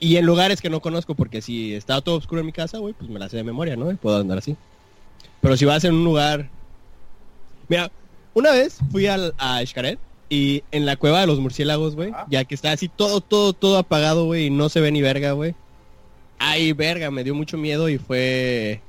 [0.00, 2.94] Y en lugares que no conozco, porque si está todo oscuro en mi casa, güey,
[2.94, 3.90] pues me la sé de memoria, ¿no?
[3.90, 4.56] Y puedo andar así.
[5.40, 6.48] Pero si vas en un lugar...
[7.68, 7.90] Mira,
[8.34, 9.98] una vez fui al, a Xcaret
[10.30, 12.26] y en la cueva de los murciélagos, güey, Ah.
[12.30, 15.32] ya que está así todo, todo, todo apagado, güey, y no se ve ni verga,
[15.32, 15.54] güey.
[16.38, 18.80] Ay, verga, me dio mucho miedo y fue...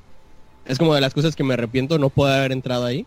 [0.66, 3.06] Es como de las cosas que me arrepiento, no puedo haber entrado ahí.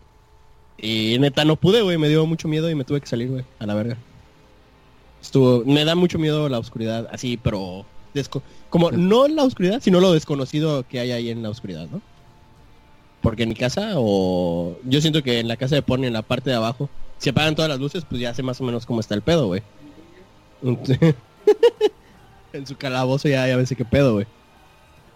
[0.78, 3.44] Y neta no pude, güey, me dio mucho miedo y me tuve que salir, güey,
[3.60, 3.96] a la verga.
[5.20, 10.00] Estuvo, me da mucho miedo la oscuridad, así, pero desco- como no la oscuridad, sino
[10.00, 12.00] lo desconocido que hay ahí en la oscuridad, ¿no?
[13.20, 16.22] Porque en mi casa o yo siento que en la casa de Pony en la
[16.22, 16.90] parte de abajo,
[17.22, 19.46] si apagan todas las luces, pues ya sé más o menos cómo está el pedo,
[19.46, 19.62] güey.
[22.52, 24.26] en su calabozo ya ya sé qué pedo, güey.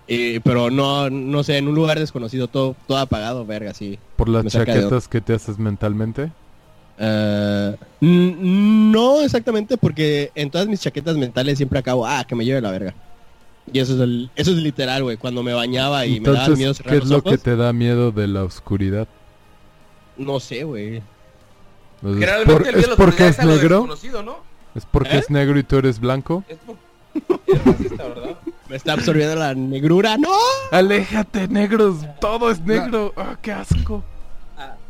[0.07, 3.99] Y- pero no, no sé, en un lugar desconocido, todo, todo apagado, verga, sí.
[4.15, 6.31] ¿Por las chaquetas que te haces mentalmente?
[6.99, 8.37] Eh, n-
[8.93, 12.71] no exactamente, porque en todas mis chaquetas mentales siempre acabo, ah, que me lleve la
[12.71, 12.95] verga.
[13.73, 15.17] Y eso es el, eso es literal, güey.
[15.17, 17.57] Cuando me bañaba y me daba miedo cerrar ¿qué es los lo ojos, que te
[17.57, 19.09] da miedo de la oscuridad?
[20.17, 21.03] no sé, güey.
[22.07, 23.87] Pues, ¿Es, Generalmente por- el es porque es negro?
[24.25, 24.37] ¿no?
[24.77, 25.19] ¿Es porque ¿Eh?
[25.19, 26.45] es negro y tú eres blanco?
[26.49, 26.77] Es por...
[27.47, 28.37] Es racista, ¿verdad?
[28.69, 30.29] Me está absorbiendo la negrura, no.
[30.71, 31.97] Aléjate, negros.
[32.21, 33.13] Todo es negro.
[33.17, 34.05] Ah, qué asco.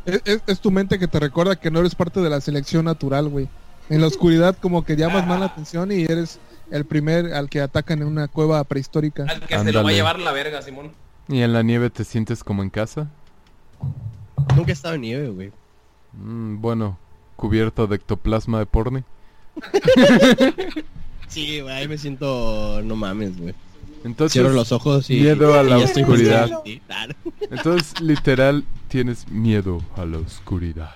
[0.04, 2.84] Es, es- es tu mente que te recuerda que no eres parte de la selección
[2.84, 3.48] natural, güey.
[3.88, 6.38] En la oscuridad como que llamas más la atención y eres
[6.70, 9.24] el primer al que atacan en una cueva prehistórica.
[9.26, 10.92] Al que se lo va a llevar la verga, Simón.
[11.28, 13.08] ¿Y en la nieve te sientes como en casa?
[14.54, 15.52] Nunca he estado en nieve, güey.
[16.12, 16.98] Mm, bueno,
[17.36, 19.02] cubierto de ectoplasma de porni.
[21.28, 23.52] Sí, güey, ahí me siento, no mames, güey.
[24.04, 26.48] Entonces, Cierro los ojos y miedo a la oscuridad.
[27.50, 30.94] entonces literal tienes miedo a la oscuridad.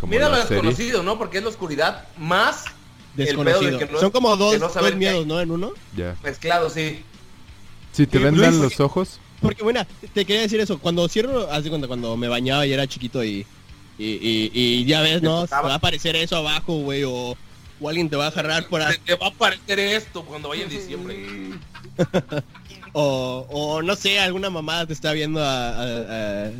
[0.00, 0.48] Como Mira lo serie.
[0.56, 1.18] desconocido, ¿no?
[1.18, 2.64] Porque es la oscuridad más
[3.14, 3.60] Desconocido.
[3.60, 5.38] El pedo de que no- Son como dos, no dos miedos, ¿no?
[5.38, 5.72] En uno.
[5.94, 6.16] Ya.
[6.24, 7.02] mezclado, sí.
[7.92, 10.78] Si te Sí, vendan Luis, los ojos, Porque, bueno, te quería decir eso.
[10.78, 13.46] Cuando cierro, haz de cuenta, cuando me bañaba y era chiquito y...
[14.02, 15.46] Y, y, y ya ves, ¿no?
[15.46, 17.36] Te va a aparecer eso abajo, güey, o,
[17.80, 18.96] o alguien te va a agarrar por ahí.
[19.04, 21.16] Te, va a aparecer esto cuando vaya en diciembre.
[22.94, 26.50] O, o no sé, alguna mamada te está viendo a, a- a-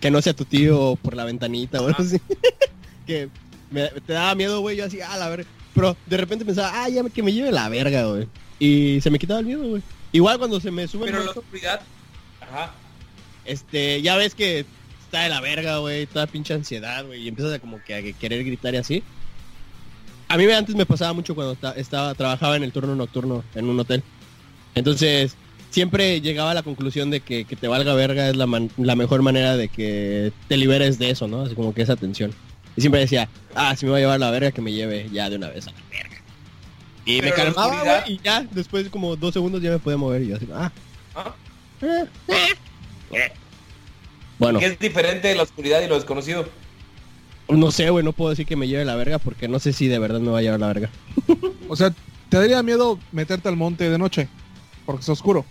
[0.00, 2.20] que no sea tu tío por la ventanita o algo así.
[3.06, 3.28] que
[3.70, 5.48] me- te daba miedo, güey, yo así, ah, la verga.
[5.74, 8.26] Pero de repente pensaba, ah, ya que me lleve la verga, güey.
[8.58, 9.82] Y se me quitaba el miedo, güey.
[10.10, 11.80] Igual cuando se me sube el Pero la muerto, oscuridad.
[12.40, 12.74] Ajá.
[13.44, 14.66] este, ya ves que
[15.06, 18.02] está de la verga, güey, toda pinche ansiedad, güey, y empiezas a como que a
[18.18, 19.02] querer gritar y así.
[20.28, 23.44] A mí me- antes me pasaba mucho cuando ta- estaba, trabajaba en el turno nocturno
[23.54, 24.02] en un hotel.
[24.74, 25.36] Entonces,
[25.70, 28.96] siempre llegaba a la conclusión de que, que te valga verga es la, man- la
[28.96, 31.42] mejor manera de que te liberes de eso, ¿no?
[31.42, 32.32] Así como que esa tensión.
[32.76, 35.30] Y siempre decía, ah, si me va a llevar la verga, que me lleve ya
[35.30, 36.16] de una vez a la verga.
[37.06, 40.22] Y me Pero calmaba, güey, y ya, después como dos segundos ya me podía mover
[40.22, 40.72] y yo así, ah.
[41.14, 41.34] ¿Ah?
[41.82, 42.04] eh,
[43.12, 43.32] eh.
[44.38, 46.46] Bueno, ¿Qué es diferente de la oscuridad y lo desconocido?
[47.48, 49.86] no sé, güey, no puedo decir que me lleve la verga porque no sé si
[49.86, 50.90] de verdad me va a llevar la verga.
[51.68, 51.92] O sea,
[52.28, 54.28] ¿te daría miedo meterte al monte de noche?
[54.84, 55.44] Porque es oscuro.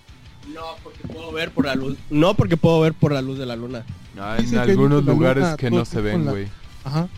[0.54, 1.98] No, porque puedo ver por la luz.
[2.10, 3.86] No, porque puedo ver por la luz de la luna.
[4.18, 6.48] Ah, en que algunos luna lugares que no se ven, güey.
[6.86, 7.10] Ajá.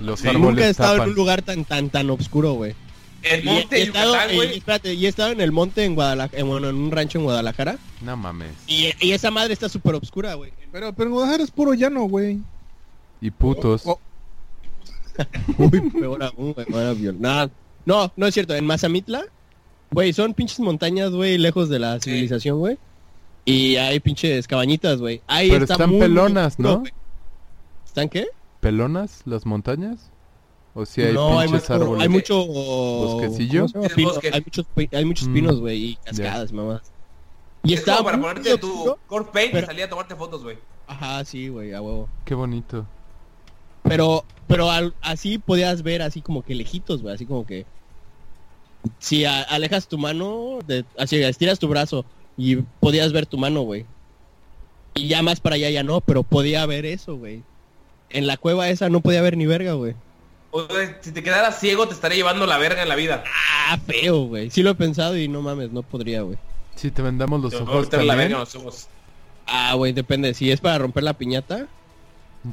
[0.00, 0.28] Los Sí.
[0.28, 2.74] árboles Nunca he estado en un lugar tan tan tan oscuro, güey.
[3.22, 4.58] El monte y he estado, Yucatán, y- güey.
[4.58, 7.78] espérate, y he estado en el monte en Guadalajara, bueno, en un rancho en Guadalajara.
[8.02, 8.52] No mames.
[8.66, 10.52] Y, y esa madre está súper oscura, güey.
[10.70, 12.38] Pero, pero en Guadalajara es puro llano, güey.
[13.20, 13.82] Y putos.
[13.86, 13.98] Oh,
[15.58, 17.50] Uy, peor aún, güey, me van a violar.
[17.86, 18.54] No, no, no es cierto.
[18.54, 19.24] En Mazamitla,
[19.90, 22.78] güey, son pinches montañas, güey, lejos de la civilización, güey.
[23.44, 25.22] Y hay pinches cabañitas, güey.
[25.26, 26.82] Ahí Pero está están muy, pelonas, ¿no?
[27.86, 28.26] ¿Están qué?
[28.60, 30.10] ¿Pelonas las montañas?
[30.78, 32.02] ¿O si hay no, hay pinches mucho, árboles?
[32.02, 33.66] hay mucho ¿Bosquecillo?
[33.82, 35.32] hay muchos hay muchos Mm.
[35.34, 36.82] pinos, güey, y cascadas, mamá.
[37.64, 40.42] Y Es está como para ponerte tu core paint pero- y salir a tomarte fotos,
[40.44, 40.58] güey.
[40.86, 42.08] Ajá, sí, güey, a huevo.
[42.24, 42.86] Qué bonito.
[43.82, 47.66] Pero pero al- así podías ver así como que lejitos, güey, así como que
[49.00, 52.04] si a- alejas tu mano, de, así estiras tu brazo
[52.36, 53.86] y podías ver tu mano, güey.
[54.94, 57.42] Y ya más para allá ya no, pero podía ver eso, güey.
[58.10, 59.94] En la cueva esa no podía ver ni verga, güey.
[61.02, 63.24] Si te quedaras ciego te estaría llevando la verga en la vida.
[63.68, 64.50] Ah, feo, güey.
[64.50, 66.38] Sí lo he pensado y no mames, no podría, güey.
[66.74, 68.86] Si te vendamos los Te voy a ojos meter la también, verga en los ojos.
[69.46, 70.34] Ah, güey, depende.
[70.34, 71.66] Si es para romper la piñata,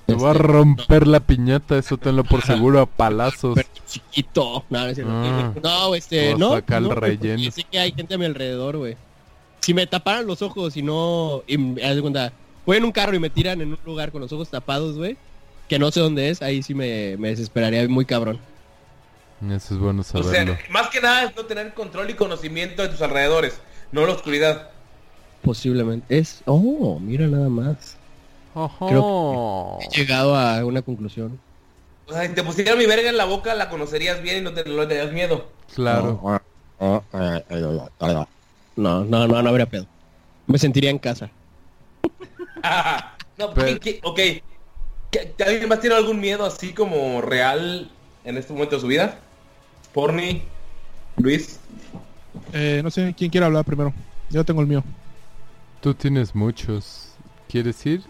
[0.06, 3.56] te voy a Este, romper la piñata, eso tenlo por seguro a palazos.
[3.56, 4.64] pero chiquito.
[4.70, 4.94] No, no.
[5.08, 5.54] Ah.
[5.62, 6.52] No, este, no.
[6.54, 7.52] sacar el no, relleno.
[7.52, 8.96] Sé que hay gente a mi alrededor, güey.
[9.60, 11.44] Si me taparan los ojos y no...
[11.48, 12.34] Y, me- haz de cuenta,
[12.66, 15.16] voy en un carro y me tiran en un lugar con los ojos tapados, güey.
[15.74, 18.38] Que no sé dónde es, ahí sí me, me desesperaría muy cabrón.
[19.50, 20.54] Eso es bueno O saberlo.
[20.54, 23.60] sea, más que nada es no tener control y conocimiento de tus alrededores,
[23.92, 24.70] no la oscuridad.
[25.42, 26.16] Posiblemente.
[26.16, 26.44] Es...
[26.46, 27.98] Oh, mira nada más.
[28.54, 29.80] Ojo.
[29.82, 31.40] He llegado a una conclusión.
[32.06, 34.54] O sea, si te pusiera mi verga en la boca, la conocerías bien y no
[34.54, 35.48] te, le darías miedo.
[35.74, 36.40] Claro.
[36.80, 37.04] No,
[38.76, 39.88] no, no, no habría pedo.
[40.46, 41.32] Me sentiría en casa.
[43.40, 44.00] no, Pero- ¿qué- qué?
[44.04, 44.20] ok.
[45.14, 47.90] ¿Qué- ¿Alguien más tiene algún miedo así como real
[48.26, 49.20] en este momento de su vida?
[49.94, 50.42] Porni,
[51.18, 51.60] Luis.
[52.52, 53.94] Eh, no sé quién quiere hablar primero.
[54.30, 54.84] Yo tengo el mío.
[55.82, 57.10] Tú tienes muchos.
[57.48, 58.02] ¿Quieres ir?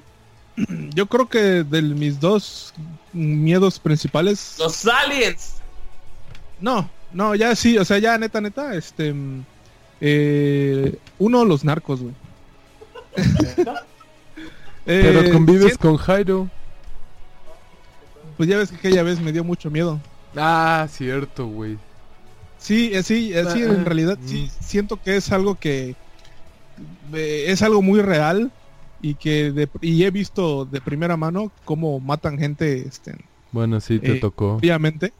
[0.93, 2.73] Yo creo que de mis dos
[3.11, 4.55] miedos principales.
[4.59, 5.55] Los aliens.
[6.61, 9.11] No, no, ya sí, o sea, ya neta, neta, este.
[9.11, 9.43] mm,
[9.99, 12.13] eh, uno, los narcos, güey.
[13.15, 13.79] Pero
[14.85, 16.49] Eh, convives sí, con Jairo.
[18.37, 19.99] Pues ya ves que aquella vez me dio mucho miedo.
[20.35, 21.77] Ah, cierto, güey.
[22.57, 24.27] Sí, eh, sí, eh, sí, en Ah, realidad mm.
[24.27, 25.95] sí siento que es algo que
[27.13, 28.51] eh, es algo muy real
[29.01, 33.15] y que de- y he visto de primera mano cómo matan gente, este,
[33.51, 34.53] Bueno, sí, te Eh, tocó.
[34.55, 35.13] obviamente.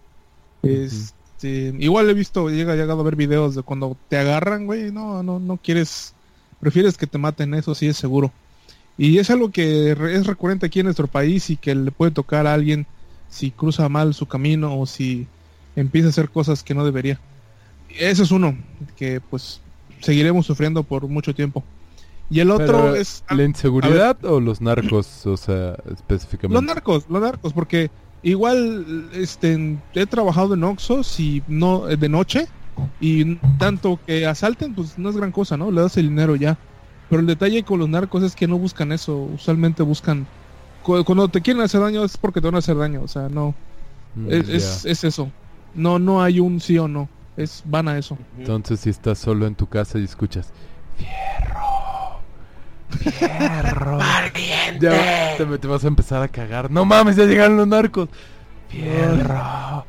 [0.64, 4.92] Este, igual he visto, llega, he llegado a ver videos de cuando te agarran, güey,
[4.92, 6.14] no, no, no quieres,
[6.60, 8.32] prefieres que te maten, eso sí es seguro.
[8.98, 12.48] Y es algo que es recurrente aquí en nuestro país y que le puede tocar
[12.48, 12.88] a alguien
[13.34, 15.26] si cruza mal su camino o si
[15.76, 17.20] empieza a hacer cosas que no debería.
[17.90, 18.56] Ese es uno,
[18.96, 19.60] que pues
[20.02, 21.64] seguiremos sufriendo por mucho tiempo.
[22.30, 23.24] Y el otro Pero, es...
[23.32, 25.26] ¿La inseguridad o los narcos?
[25.26, 26.54] O sea, específicamente.
[26.54, 27.90] Los narcos, los narcos, porque
[28.22, 32.48] igual este he trabajado en Oxxos y no eh, de noche
[33.02, 35.72] y tanto que asalten pues no es gran cosa, ¿no?
[35.72, 36.58] Le das el dinero ya.
[37.10, 40.28] Pero el detalle con los narcos es que no buscan eso, usualmente buscan
[40.84, 43.54] cuando te quieren hacer daño es porque te van a hacer daño, o sea, no
[44.16, 45.32] Mm, es, es, es eso.
[45.74, 48.16] No no hay un sí o no, es van a eso.
[48.38, 50.48] Entonces, si estás solo en tu casa y escuchas
[50.98, 52.20] Fierro,
[53.00, 54.00] Fierro,
[54.80, 56.70] ya te, te vas a empezar a cagar.
[56.70, 58.10] No mames, ya llegaron los narcos.
[58.70, 59.86] Fierro,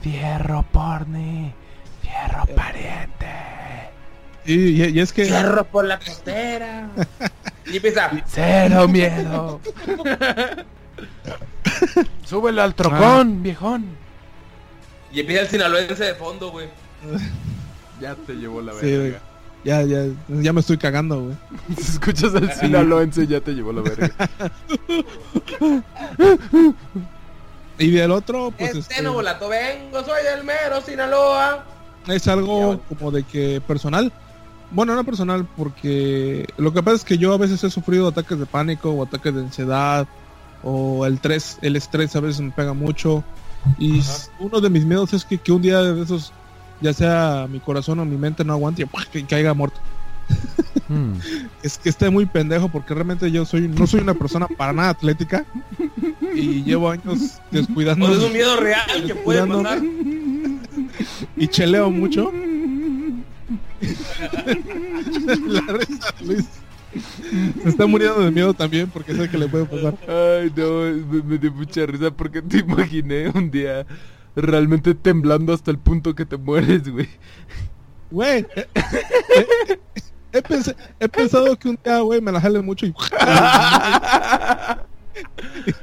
[0.00, 1.52] Fierro, porni,
[2.02, 3.26] Fierro, pariente.
[4.46, 6.88] Y, y- y es que Cierro por la costera.
[7.70, 8.10] y empieza.
[8.26, 9.60] Cero miedo.
[12.24, 13.86] Súbelo al trocón, viejón.
[15.12, 16.68] Y empieza el sinaloense de fondo, güey.
[18.00, 19.14] Ya te llevó la Sí, güey.
[19.64, 21.36] ya ya ya me estoy cagando, güey.
[21.76, 24.10] Si escuchas el sinaloense, ya te llevó la verga.
[27.80, 31.64] Y del otro pues este este, no volato vengo, soy del mero Sinaloa.
[32.08, 34.12] es algo como de que personal
[34.70, 38.38] Bueno, no personal, porque lo que pasa es que yo a veces he sufrido ataques
[38.38, 40.06] de pánico o ataques de ansiedad
[40.62, 43.24] o el estrés, el estrés a veces me pega mucho
[43.78, 44.12] y Ajá.
[44.40, 46.32] uno de mis miedos es que, que un día de esos
[46.80, 49.78] ya sea mi corazón o mi mente no aguante y caiga muerto.
[50.88, 51.14] Hmm.
[51.62, 54.88] Es que esté muy pendejo porque realmente yo soy no soy una persona para nada
[54.90, 55.44] atlética
[56.34, 59.82] y llevo años descuidando Pues es un miedo real que puede pasar.
[61.36, 62.32] y cheleo mucho.
[63.80, 66.46] La risa de Luis.
[67.62, 69.94] Se está muriendo de miedo también porque sé que le puede pasar.
[70.08, 73.86] Ay, no, me, me dio mucha risa porque te imaginé un día
[74.34, 77.08] realmente temblando hasta el punto que te mueres, güey.
[78.10, 79.78] Güey, eh, eh,
[80.32, 82.94] he, pens- he pensado que un día, güey, me la jale mucho y...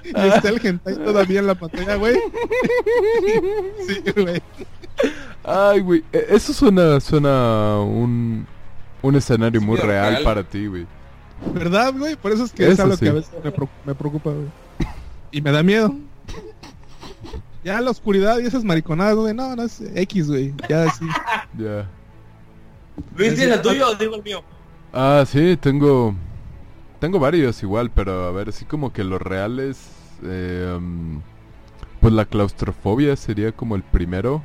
[0.05, 2.15] y está el hentai todavía en la pantalla, güey.
[3.87, 4.41] Sí, güey.
[5.47, 8.47] Ay, güey, e- eso suena, suena un,
[9.01, 10.23] un escenario Sí, muy real real.
[10.23, 10.87] para ti, güey.
[11.53, 12.15] ¿Verdad, güey?
[12.15, 13.05] Por eso es que es algo sí.
[13.05, 13.51] que a veces me,
[13.85, 14.47] me preocupa, güey.
[15.31, 15.93] Y me da miedo.
[17.63, 19.33] Ya la oscuridad y esas mariconadas, güey.
[19.33, 20.53] No, no es X, güey.
[20.69, 21.05] Ya sí.
[21.57, 21.87] Ya.
[23.17, 24.43] Luis, ¿tienes el tuyo o digo el mío?
[24.93, 26.15] Ah, sí, tengo.
[26.99, 29.89] Tengo varios igual, pero a ver, así como que los reales.
[30.23, 31.17] eh, mm,
[31.99, 34.41] pues la claustrofobia sería como el primero.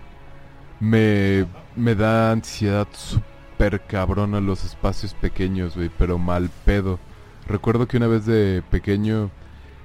[0.81, 6.99] Me, me da ansiedad súper cabrona los espacios pequeños, güey, pero mal pedo.
[7.47, 9.31] Recuerdo que una vez de pequeño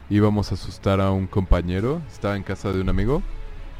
[0.09, 3.21] íbamos a asustar a un compañero, estaba en casa de un amigo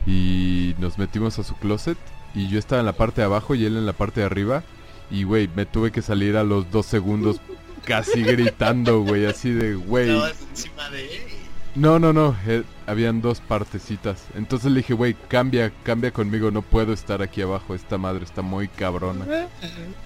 [0.06, 1.98] y nos metimos a su closet
[2.34, 4.64] y yo estaba en la parte de abajo y él en la parte de arriba
[5.10, 7.40] y güey, me tuve que salir a los dos segundos
[7.86, 10.10] casi gritando, güey, así de güey.
[10.52, 11.35] encima de él.
[11.76, 14.24] No, no, no, eh, habían dos partecitas.
[14.36, 18.42] Entonces le dije, güey, cambia, cambia conmigo, no puedo estar aquí abajo, esta madre está
[18.42, 19.26] muy cabrona.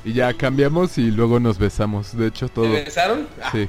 [0.04, 2.72] Y ya cambiamos y luego nos besamos, de hecho ¿Te todo.
[2.72, 3.28] besaron?
[3.42, 3.68] Ah, Sí.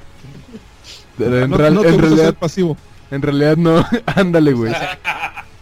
[1.19, 2.77] Pero en, No, real- no te en realidad, ser pasivo.
[3.11, 4.73] en realidad no, ándale, güey.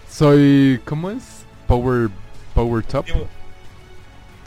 [0.09, 1.43] Soy, ¿cómo es?
[1.67, 2.09] Power,
[2.55, 3.05] power top.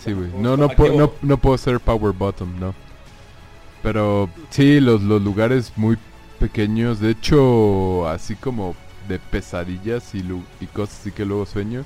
[0.03, 0.29] Sí, güey.
[0.37, 2.73] No, no, puedo- no, no puedo ser power bottom, no.
[3.83, 5.97] Pero sí, los, los lugares muy
[6.41, 8.75] pequeños, de hecho, así como
[9.07, 10.19] de pesadillas y,
[10.59, 11.85] y cosas así que luego sueño,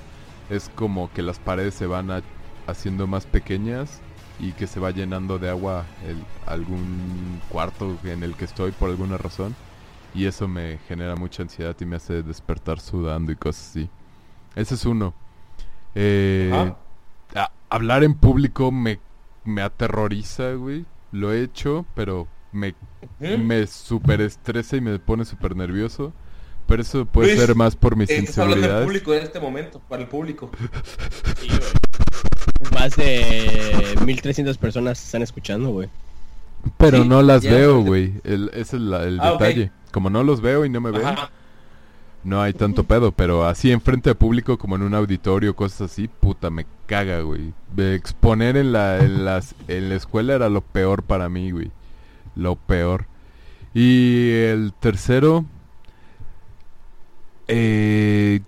[0.49, 2.23] es como que las paredes se van a-
[2.67, 4.01] haciendo más pequeñas
[4.39, 8.89] y que se va llenando de agua el, algún cuarto en el que estoy por
[8.89, 9.55] alguna razón.
[10.13, 13.89] Y eso me genera mucha ansiedad y me hace despertar sudando y cosas así.
[14.55, 15.13] Ese es uno.
[15.93, 16.77] Eh, Ajá.
[17.35, 18.99] a- hablar en público me,
[19.43, 20.85] me aterroriza, güey.
[21.11, 22.75] Lo he hecho, pero me,
[23.19, 23.37] ¿eh?
[23.37, 26.13] me super estresa y me pone súper nervioso.
[26.67, 28.85] Pero eso puede Luis, ser más por mis Eh, Estás inseguridades.
[28.85, 30.49] público en este momento, para el público.
[31.39, 31.49] Sí.
[32.73, 35.89] Más de 1300 personas están escuchando, güey.
[36.77, 38.13] Pero Sí, no las ya, veo, güey.
[38.23, 39.71] El- Ese es la- el Ah, detalle.
[39.91, 41.29] Como no los veo y no me ven, Ajá.
[42.23, 43.11] no hay tanto pedo.
[43.11, 47.53] Pero así enfrente de público, como en un auditorio, cosas así, puta, me caga, güey.
[47.77, 51.69] Exponer en la, en, las, en la escuela era lo peor para mí, güey.
[52.35, 53.07] Lo peor.
[53.73, 55.45] Y el tercero,
[57.47, 58.41] eh,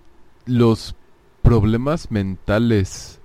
[0.46, 0.94] los
[1.42, 3.20] problemas mentales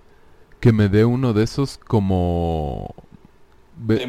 [0.60, 2.94] que me dé uno de esos como...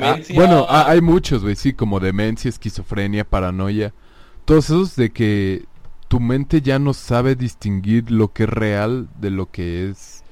[0.00, 3.92] ah, bueno, ah, hay muchos, güey, sí, como demencia, esquizofrenia, paranoia.
[4.44, 5.64] Todos esos de que
[6.08, 10.22] tu mente ya no sabe distinguir lo que es real de lo que es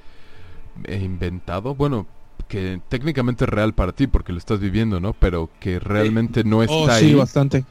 [0.85, 1.75] eh, inventado.
[1.75, 2.07] Bueno,
[2.53, 5.15] que técnicamente es real para ti porque lo estás viviendo, ¿no?
[5.15, 7.67] Pero que realmente no está Oh, ahí sí, bastante.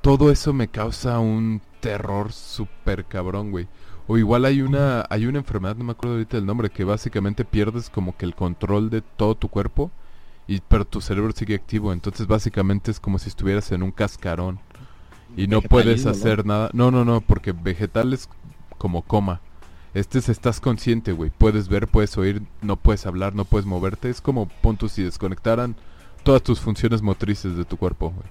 [0.00, 3.68] todo eso me causa un terror súper cabrón, güey.
[4.06, 7.44] O igual hay una hay una enfermedad, no me acuerdo ahorita el nombre, que básicamente
[7.44, 9.92] pierdes como que el control de todo tu cuerpo
[10.46, 14.60] y pero tu cerebro sigue activo, entonces básicamente es como si estuvieras en un cascarón
[15.36, 16.70] y no puedes hacer nada.
[16.72, 18.28] No, no, no, porque vegetal es
[18.78, 19.42] como coma.
[19.96, 21.30] Este es estás consciente, güey.
[21.30, 24.10] Puedes ver, puedes oír, no puedes hablar, no puedes moverte.
[24.10, 25.76] Es como punto si desconectaran
[26.22, 28.28] todas tus funciones motrices de tu cuerpo, güey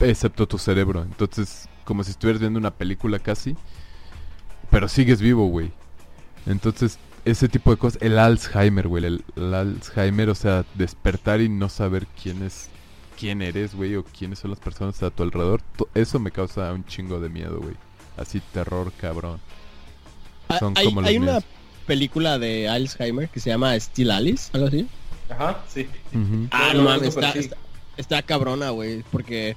[0.00, 1.02] excepto tu cerebro.
[1.02, 3.56] Entonces, como si estuvieras viendo una película casi,
[4.70, 5.72] pero sigues vivo, güey.
[6.46, 11.48] Entonces, ese tipo de cosas, el Alzheimer, güey, el, el Alzheimer, o sea, despertar y
[11.48, 12.68] no saber quién es,
[13.18, 15.62] quién eres, güey, o quiénes son las personas a tu alrededor,
[15.94, 17.74] eso me causa un chingo de miedo, güey.
[18.16, 19.40] Así terror, cabrón.
[20.48, 21.38] Ah, Son hay como los hay una
[21.86, 24.86] película de Alzheimer que se llama Still Alice, algo así.
[25.28, 25.86] Ajá, sí.
[26.14, 26.48] Ujú.
[26.50, 27.38] Ah, No, mames, está, sí.
[27.40, 27.56] está,
[27.96, 29.56] está cabrona, güey, porque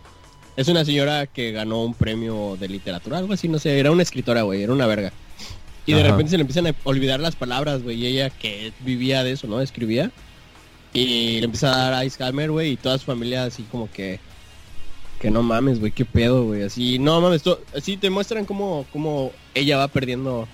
[0.55, 4.03] es una señora que ganó un premio de literatura, algo así, no sé, era una
[4.03, 5.11] escritora, güey, era una verga.
[5.85, 6.11] Y de Ajá.
[6.11, 9.47] repente se le empiezan a olvidar las palabras, güey, y ella que vivía de eso,
[9.47, 9.61] ¿no?
[9.61, 10.11] Escribía.
[10.93, 14.19] Y le empieza a dar Alzheimer, güey, y toda su familia así como que...
[15.19, 16.63] Que no mames, güey, qué pedo, güey.
[16.63, 17.43] Así, no mames,
[17.75, 20.47] así te muestran cómo, cómo ella va perdiendo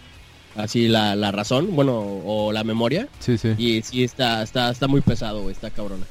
[0.55, 1.93] así la, la razón, bueno,
[2.25, 3.07] o la memoria.
[3.19, 3.53] Sí, sí.
[3.57, 6.05] Y sí, está, está, está muy pesado, güey, está cabrona.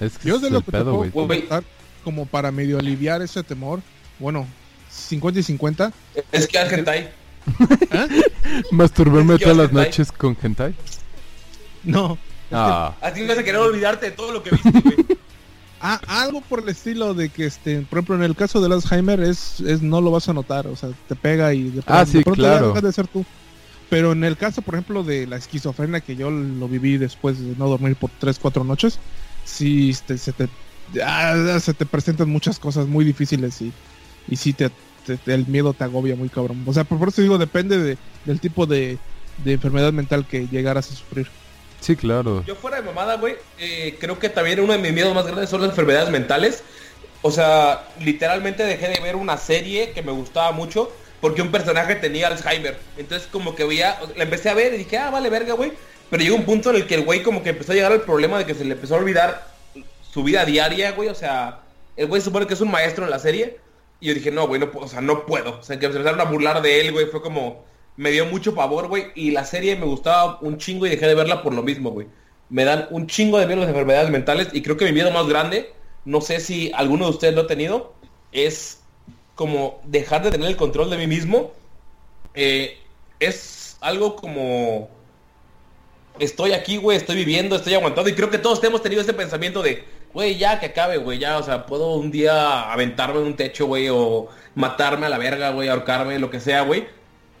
[0.00, 1.10] Es que Yo es de lo que te pedo, puedo güey.
[1.10, 1.26] Güey.
[1.26, 1.64] comentar,
[2.04, 3.80] como para medio aliviar ese temor,
[4.18, 4.46] bueno,
[4.90, 5.92] 50 y 50,
[6.32, 7.10] Es que Argentai.
[8.70, 9.84] Masturbarme Es que todas las hentai.
[9.86, 10.74] noches con hentai.
[11.84, 12.18] no,
[12.52, 14.96] Ah, A ti me vas a querer olvidarte de todo lo que viste, güey.
[15.78, 19.20] Ah, algo por el estilo de que, este, por ejemplo, en el caso del Alzheimer
[19.20, 22.12] es, es no lo vas a notar, o sea, te pega y de, Ah, de
[22.12, 22.68] sí, pronto ya claro.
[22.68, 23.26] deja de ser tú.
[23.88, 27.54] Pero en el caso, por ejemplo, de la esquizofrenia que yo lo viví después de
[27.56, 29.00] no dormir por 3, 4 noches,
[29.44, 30.50] sí este, se, te,
[31.04, 33.76] ah, se te presentan muchas cosas muy difíciles y,
[34.26, 34.70] y sí te,
[35.04, 36.64] te- te- el miedo te agobia muy cabrón.
[36.66, 39.02] O sea, por eso digo, depende de, del tipo de,
[39.36, 41.32] de enfermedad mental que llegaras a sufrir.
[41.80, 42.42] sí, claro.
[42.44, 45.50] Yo fuera de mamada, güey, eh, creo que también uno de mis miedos más grandes
[45.50, 46.64] son las enfermedades mentales.
[47.22, 50.90] O sea, literalmente dejé de ver una serie que me gustaba mucho
[51.20, 52.76] porque un personaje tenía Alzheimer.
[52.96, 55.72] Entonces como que veía, la empecé a ver y dije, ah, vale, verga, güey.
[56.10, 58.02] Pero llegó un punto en el que el güey como que empezó a llegar al
[58.02, 59.48] problema de que se le empezó a olvidar
[60.12, 61.08] su vida diaria, güey.
[61.08, 61.60] O sea,
[61.96, 63.58] el güey supone que es un maestro en la serie.
[63.98, 65.58] Y yo dije, no, güey, no puedo, o sea, no puedo.
[65.58, 67.06] O sea, que empezaron a burlar de él, güey.
[67.06, 67.64] Fue como,
[67.96, 69.06] me dio mucho pavor, güey.
[69.14, 72.06] Y la serie me gustaba un chingo y dejé de verla por lo mismo, güey.
[72.50, 74.48] Me dan un chingo de miedo las enfermedades mentales.
[74.52, 75.72] Y creo que mi miedo más grande,
[76.04, 77.94] no sé si alguno de ustedes lo ha tenido,
[78.32, 78.80] es
[79.36, 81.52] como dejar de tener el control de mí mismo.
[82.34, 82.78] Eh,
[83.20, 84.88] es algo como
[86.18, 88.10] estoy aquí, güey, estoy viviendo, estoy aguantando.
[88.10, 91.38] Y creo que todos hemos tenido ese pensamiento de, güey, ya que acabe, güey, ya,
[91.38, 95.50] o sea, puedo un día aventarme en un techo, güey, o matarme a la verga,
[95.50, 96.86] güey, ahorcarme, lo que sea, güey.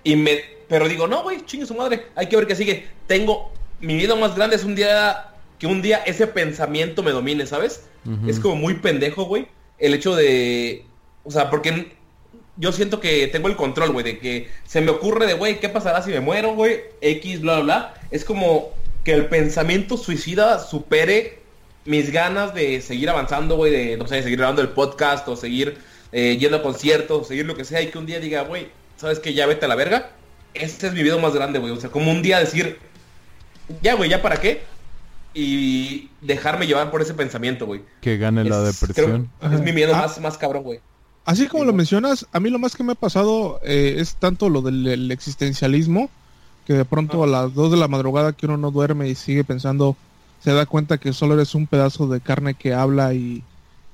[0.04, 2.86] Y me, pero digo, no, güey, chingue su madre, hay que ver qué sigue.
[3.06, 7.46] Tengo, mi miedo más grande es un día, que un día ese pensamiento me domine,
[7.46, 7.88] ¿sabes?
[8.28, 10.84] Es como muy pendejo, güey, el hecho de,
[11.26, 11.92] o sea, porque
[12.56, 15.68] yo siento que tengo el control, güey, de que se me ocurre de, güey, ¿qué
[15.68, 16.80] pasará si me muero, güey?
[17.00, 17.94] X, bla, bla, bla.
[18.10, 18.70] Es como
[19.04, 21.40] que el pensamiento suicida supere
[21.84, 25.78] mis ganas de seguir avanzando, güey, de, no sé, seguir grabando el podcast o seguir
[26.12, 29.18] eh, yendo a conciertos, seguir lo que sea, y que un día diga, güey, ¿sabes
[29.20, 29.34] qué?
[29.34, 30.10] Ya vete a la verga.
[30.54, 31.72] Este es mi miedo más grande, güey.
[31.72, 32.78] O sea, como un día decir,
[33.82, 34.62] ya, güey, ¿ya para qué?
[35.34, 37.82] Y dejarme llevar por ese pensamiento, güey.
[38.00, 39.30] Que gane la Es- depresión.
[39.38, 39.98] creo- es mi miedo Ah.
[40.02, 40.80] más, más cabrón, güey.
[41.26, 44.48] Así como lo mencionas, a mí lo más que me ha pasado eh, es tanto
[44.48, 46.08] lo del el existencialismo,
[46.64, 49.44] que de pronto a las 2 de la madrugada que uno no duerme y sigue
[49.44, 49.96] pensando,
[50.38, 53.42] se da cuenta que solo eres un pedazo de carne que habla y,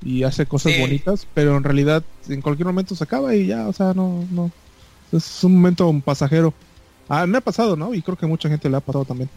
[0.02, 0.80] y hace cosas Sí.
[0.80, 4.50] bonitas, pero en realidad en cualquier momento se acaba y ya, o sea, no, no.
[5.12, 6.54] Es un momento pasajero.
[7.08, 7.94] Ah, me ha pasado, ¿no?
[7.94, 9.30] Y creo que mucha gente le ha pasado también.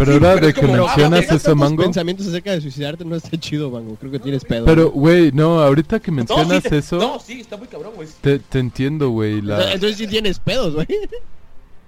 [0.00, 1.82] Pero Sí, ahora pero de que ah, mencionas porque eso, Mango.
[1.82, 3.96] pensamientos acerca de suicidarte no está chido, Mango.
[3.96, 4.64] Creo que tienes pedo.
[4.64, 7.92] Pero, güey, no, ahorita que mencionas no, sí, te- eso, No, sí, está muy cabrón,
[7.94, 8.08] güey.
[8.20, 9.38] te, te entiendo, güey.
[9.40, 9.72] Entonces, La...
[9.74, 10.86] entonces sí tienes pedos, güey.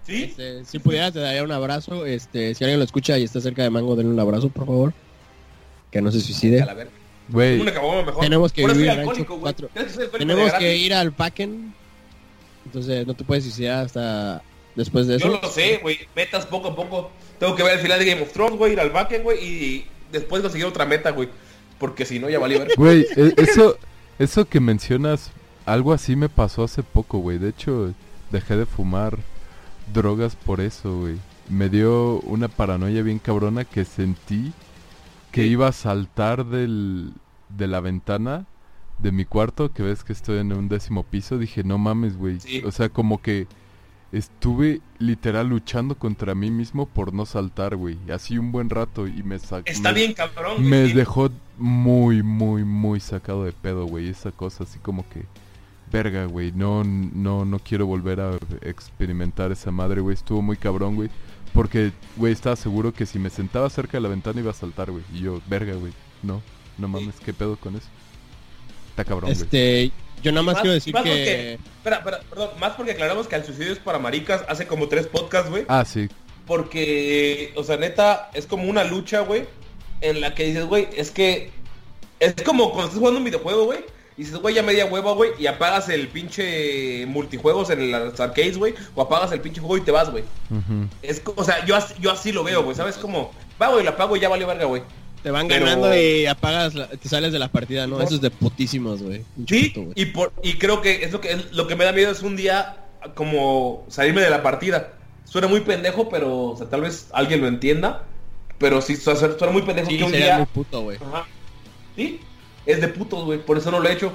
[0.07, 0.25] Sí.
[0.25, 2.05] Este, si pudieras te daría un abrazo.
[2.07, 4.93] Este, si alguien lo escucha y está cerca de Mango, denle un abrazo, por favor.
[5.91, 6.65] Que no se A suicide.
[6.67, 6.93] la verga.
[7.29, 7.63] Güey.
[8.21, 9.69] Tenemos que vivir alcohólico, cuatro.
[9.73, 11.73] ¿Crees que soy alcohólico Tenemos que ir al Packen.
[12.67, 14.43] Entonces no te puedes suicidar hasta
[14.75, 15.27] después de eso.
[15.29, 15.99] Yo lo sé, güey.
[16.17, 17.11] Metas poco a poco.
[17.43, 19.87] Tengo que ver el final de Game of Thrones, güey, ir al backend, güey, y
[20.13, 21.29] después conseguir otra meta, güey.
[21.81, 22.71] Porque si no, ya valió ver.
[22.77, 23.77] güey, e- eso,
[24.21, 25.33] eso que mencionas,
[25.67, 27.39] algo así me pasó hace poco, güey.
[27.39, 27.95] De hecho,
[28.31, 29.19] dejé de fumar
[29.93, 31.17] drogas por eso, güey.
[31.49, 34.53] Me dio una paranoia bien cabrona que sentí
[35.33, 37.11] que iba a saltar del,
[37.49, 38.47] de la ventana
[39.01, 41.39] de mi cuarto, que ves que estoy en un décimo piso.
[41.39, 42.39] Dije, no mames, güey.
[42.39, 42.63] Sí.
[42.65, 43.49] O sea, como que
[44.13, 47.99] estuve literal luchando contra mí mismo por no saltar, güey.
[48.13, 49.65] Así un buen rato y me sacó.
[49.67, 50.69] Está bien, cabrón, güey.
[50.69, 54.09] Me dejó muy, muy, muy sacado de pedo, güey.
[54.09, 55.25] Esa cosa así como que...
[55.91, 56.53] Verga, güey.
[56.53, 60.15] No, no, no quiero volver a experimentar esa madre, güey.
[60.15, 61.11] Estuvo muy cabrón, güey.
[61.53, 64.91] Porque, güey, estaba seguro que si me sentaba cerca de la ventana iba a saltar,
[64.91, 65.05] güey.
[65.13, 65.93] Y yo, verga, güey.
[66.23, 66.41] No,
[66.79, 67.89] no mames, ¿qué pedo con eso?
[68.91, 69.43] Está cabrón, güey.
[69.43, 72.51] Este, yo nada más, Más- quiero decir más que porque- Espera, espera, perdón.
[72.61, 75.65] Más porque aclaramos que el suicidio es para maricas hace como tres podcasts, güey.
[75.69, 76.09] Ah, sí.
[76.47, 79.47] Porque, o sea, neta, es como una lucha, güey,
[80.01, 81.51] en la que dices, güey, es que...
[82.21, 83.81] Es como cuando estás jugando un videojuego, güey.
[84.17, 88.59] Y dices, güey, ya media hueva, güey, y apagas el pinche multijuegos en las arcades,
[88.59, 90.23] güey, o apagas el pinche juego y te vas, güey.
[91.03, 92.97] Es, o sea, yo así, yo así lo veo, güey, ¿sabes?
[92.97, 94.83] Como, va, güey, la apago y ya valió verga, güey.
[95.23, 98.01] Te van pero- ganando y apagas, la- te sales de la partida, ¿no?
[98.01, 99.23] Eso es de putísimos, güey.
[99.49, 102.11] Sí, puto, y, por, y creo que es lo que lo que me da miedo
[102.11, 102.77] es un día
[103.15, 104.93] como salirme de la partida.
[105.25, 108.05] Suena muy pendejo, pero o sea, tal vez alguien lo entienda.
[108.59, 110.37] Pero sí, suena, suena muy pendejo Sí, que un día...
[110.37, 110.99] muy puto, güey.
[110.99, 111.27] Ajá.
[111.97, 112.21] Sí,
[112.65, 114.13] es de putos, güey, por eso no lo he hecho.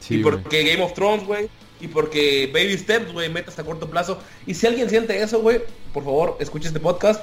[0.00, 1.48] Sí, y porque Game of Thrones, güey.
[1.78, 4.18] Y porque Baby Steps, güey, metas a corto plazo.
[4.46, 5.60] Y si alguien siente eso, güey,
[5.92, 7.22] por favor, escuche este podcast.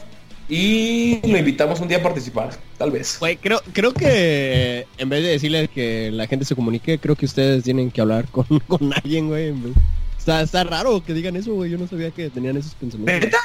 [0.49, 3.18] Y lo invitamos un día a participar, tal vez.
[3.20, 7.26] Güey, creo, creo que en vez de decirle que la gente se comunique, creo que
[7.26, 9.53] ustedes tienen que hablar con, con alguien, güey.
[10.18, 11.72] Está, está raro que digan eso, güey.
[11.72, 13.22] Yo no sabía que tenían esos pensamientos.
[13.26, 13.38] ¿Neta?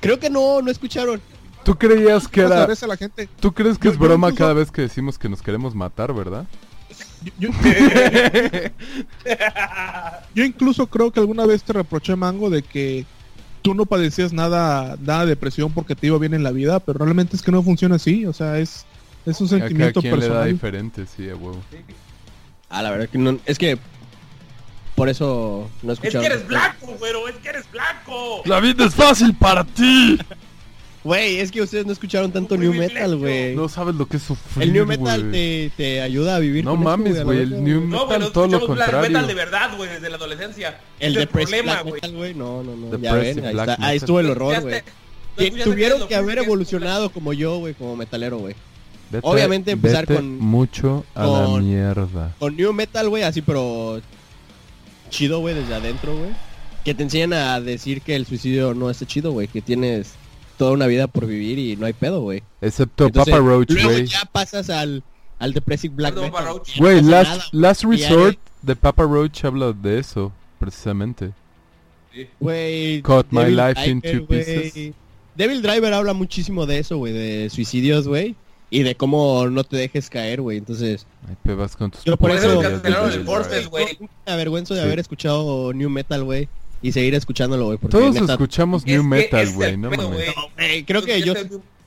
[0.00, 1.20] Creo que no, no escucharon.
[1.64, 2.64] ¿Tú creías que ¿Cómo era...
[2.72, 3.28] a la gente?
[3.38, 5.74] ¿Tú crees que Yo- es yo broma incluso- cada vez que decimos que nos queremos
[5.74, 6.46] matar, verdad?
[7.38, 7.50] Yo,
[10.34, 13.04] yo incluso creo que alguna vez te reproché, Mango, de que
[13.62, 16.98] tú no padecías nada, nada de depresión porque te iba bien en la vida, pero
[17.04, 18.84] realmente es que no funciona así, o sea, es,
[19.26, 20.52] es un A cada sentimiento quien le da personal.
[20.52, 21.60] diferente, sí, a huevo.
[22.68, 23.38] Ah, la verdad que no.
[23.46, 23.78] Es que
[24.94, 26.20] por eso no Es escucharon.
[26.28, 28.42] que eres blanco, güero, es que eres blanco.
[28.44, 30.18] La vida es fácil para ti.
[31.02, 32.74] Güey, es que ustedes no escucharon tanto New.
[32.74, 33.54] Metal, güey.
[33.56, 36.72] No sabes lo que es sufrir, el New Metal te, te ayuda a vivir No
[36.72, 39.10] con mames, la güey, el New No, güey, Metal no todo lo escuchamos black contrario.
[39.10, 40.78] metal de verdad, güey, desde la adolescencia.
[40.98, 41.94] El es problema, güey.
[41.94, 42.38] Metal.
[42.38, 42.98] No, no, no.
[42.98, 43.96] Ya ven, ahí, Black está- ahí Metal.
[43.96, 44.82] estuvo el horror, güey.
[45.64, 48.54] Tuvieron que haber que es evolucionado como yo, güey, como metalero, güey.
[49.10, 52.34] Vete- Obviamente empezar vete con- mucho a la con- mierda.
[52.38, 54.02] Con New Metal, güey, así, pero
[55.08, 56.30] chido, güey, desde adentro, güey.
[56.84, 59.48] Que te enseñan a decir que el suicidio no está chido, güey.
[59.48, 60.12] Que tienes
[60.60, 62.42] toda una vida por vivir y no hay pedo, güey.
[62.60, 64.06] Excepto Entonces, Papa Roach, luego güey.
[64.06, 65.02] ya pasas al,
[65.38, 66.44] al Depressive Black Perdón, Metal.
[66.54, 71.30] No Güey, pasa Last, nada, Last Resort de Papa Roach habla de eso, precisamente.
[72.40, 73.02] Güey.
[73.02, 74.44] Cut my Devil life in Driver, two güey.
[74.44, 74.94] pieces.
[75.36, 78.34] Devil Driver habla muchísimo de eso, güey, de suicidios, güey.
[78.72, 80.58] Y de cómo no te dejes caer, güey.
[80.58, 82.66] Entonces, Ay, pebas con tus Yo por eso me
[84.26, 84.86] avergüenzo de Sí.
[84.86, 86.48] haber escuchado New Metal, güey.
[86.82, 87.78] Y seguir escuchándolo, güey.
[87.78, 90.34] Todos neta- escuchamos Es New Metal, güey, no mames.
[90.56, 91.34] Güey, creo que yo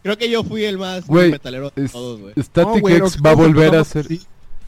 [0.04, 2.34] creo que yo fui el más new metalero de es- todos, güey.
[2.38, 4.06] Static No, X no, va a no, volver no, a no, ser...
[4.08, 4.22] sí.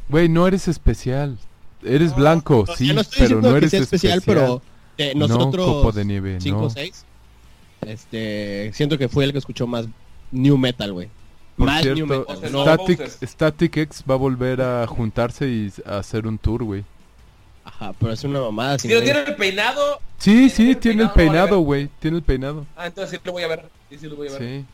[0.09, 1.37] Güey, no eres especial.
[1.83, 4.61] Eres No, blanco, sí, no estoy pero no que eres sea especial, pero
[4.97, 6.65] eh, No, nosotros copo de nieve, 5 no.
[6.65, 7.05] o 6
[7.85, 9.85] este siento que fue el que escuchó más
[10.31, 11.09] new metal, güey.
[11.55, 12.37] Por Más new cierto, metal.
[12.39, 13.01] Sea, No, Static.
[13.23, 16.83] Static X va a volver a juntarse y a hacer un tour, güey.
[17.79, 19.03] Ajá, pero es una mamada Si no güey.
[19.05, 19.99] tiene el peinado...
[20.17, 21.59] Sí, ¿Tiene sí, el tiene el peinado?
[21.59, 21.89] Güey.
[21.99, 22.65] Tiene el peinado.
[22.75, 23.65] Ah, entonces sí lo voy a ver.
[23.89, 24.41] Sí, sí lo voy a ver.
[24.41, 24.65] Sí.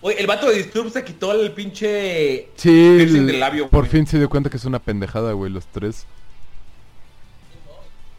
[0.00, 2.48] Oye, el vato de Disturb se quitó el pinche...
[2.56, 2.70] Sí,
[3.00, 6.06] el- del labio, por fin se dio cuenta que es una pendejada, güey, los tres.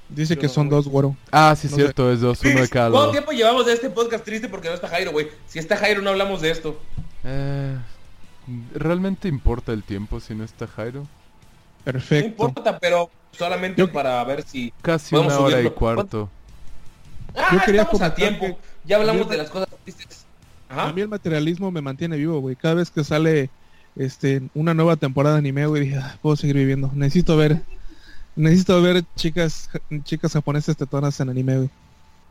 [0.10, 1.16] Dice Yo que no, son dos, güero.
[1.32, 4.24] Ah, sí, No cierto, es dos, uno de cada ¿Cuánto tiempo llevamos de este podcast
[4.24, 5.28] triste porque no está Jairo, güey?
[5.48, 6.80] Si está Jairo no hablamos de esto.
[7.24, 7.76] Eh,
[8.76, 11.02] ¿Realmente importa el tiempo si no está Jairo?
[11.02, 11.08] No
[11.84, 12.28] Perfecto.
[12.28, 14.72] importa, pero solamente Yo- para ver si...
[14.82, 15.76] Casi Podemos una hora y subirlo.
[15.76, 16.30] cuarto.
[17.36, 18.46] Ah, Yo quería estamos a tiempo.
[18.46, 20.26] que- Ya hablamos yo- de las cosas tristes.
[20.70, 20.88] Ajá.
[20.90, 22.56] A mí el materialismo me mantiene vivo, güey.
[22.56, 23.50] Cada vez que sale
[23.96, 26.90] este una nueva temporada de anime, güey, dije, "Ah, puedo seguir viviendo.
[26.94, 27.62] Necesito ver
[28.36, 29.70] necesito ver chicas
[30.04, 31.70] chicas japonesas tetonas en anime, güey.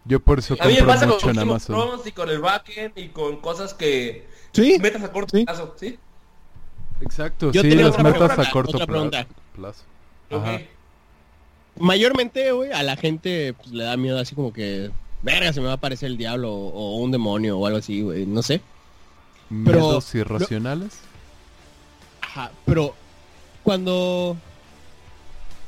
[0.04, 2.00] Yo por eso A mí me compro pasa con mucho en Game of Amazon.
[2.04, 4.78] Y con el backend y con cosas que Sí.
[4.80, 5.44] metas a corto Sí.
[5.44, 5.98] plazo, ¿sí?
[7.00, 9.26] Exacto, Yo sí, las metas pregunta, a corto otra pla- pregunta.
[9.56, 9.82] plazo.
[10.30, 10.44] Ok.
[11.78, 14.90] Mayormente, güey, a la gente pues, le da miedo así como que
[15.22, 18.02] verga, se me va a aparecer el diablo o, o un demonio o algo así,
[18.02, 18.60] güey, no sé.
[19.64, 20.92] Pero- ¿Miedos irracionales?
[22.20, 22.94] Ajá, pero
[23.62, 24.36] cuando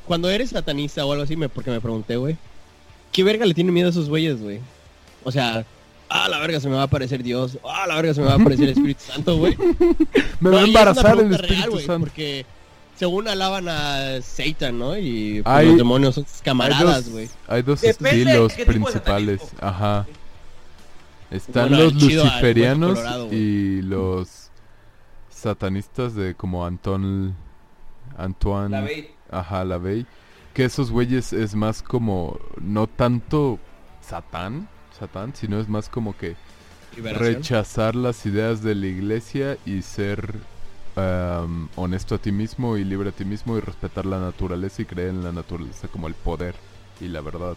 [0.05, 2.37] cuando eres satanista o algo así, me, porque me pregunté, güey,
[3.11, 4.59] ¿qué verga le tiene miedo a esos güeyes, güey?
[5.23, 5.65] O sea,
[6.09, 8.33] ah, la verga se me va a aparecer Dios, ah, la verga se me va
[8.33, 9.57] a aparecer el Espíritu Santo, güey.
[10.39, 11.99] Me No, va a embarazar el Espíritu real, Santo.
[11.99, 12.45] Porque
[12.97, 14.97] según alaban a Satan, ¿no?
[14.97, 17.29] Y pues, Hay- los demonios son sus Hay camaradas, dos, güey.
[17.47, 19.41] hay dos Depende de estilos principales.
[19.61, 20.05] Ajá.
[21.31, 24.49] Están Bueno, los luciferianos colorado, y los
[25.29, 27.35] satanistas de como Anton
[28.17, 29.05] Antoine La veis.
[29.29, 30.05] Ajá, la Bey.
[30.53, 33.59] Que esos güeyes es más como no tanto
[34.01, 34.67] Satán,
[34.97, 36.35] Satán, sino es más como que
[36.95, 37.35] Liberación.
[37.35, 40.33] rechazar las ideas de la iglesia y ser
[40.97, 44.85] am, honesto a ti mismo y libre a ti mismo y respetar la naturaleza y
[44.85, 46.55] creer en la naturaleza como el poder
[46.99, 47.55] y la verdad.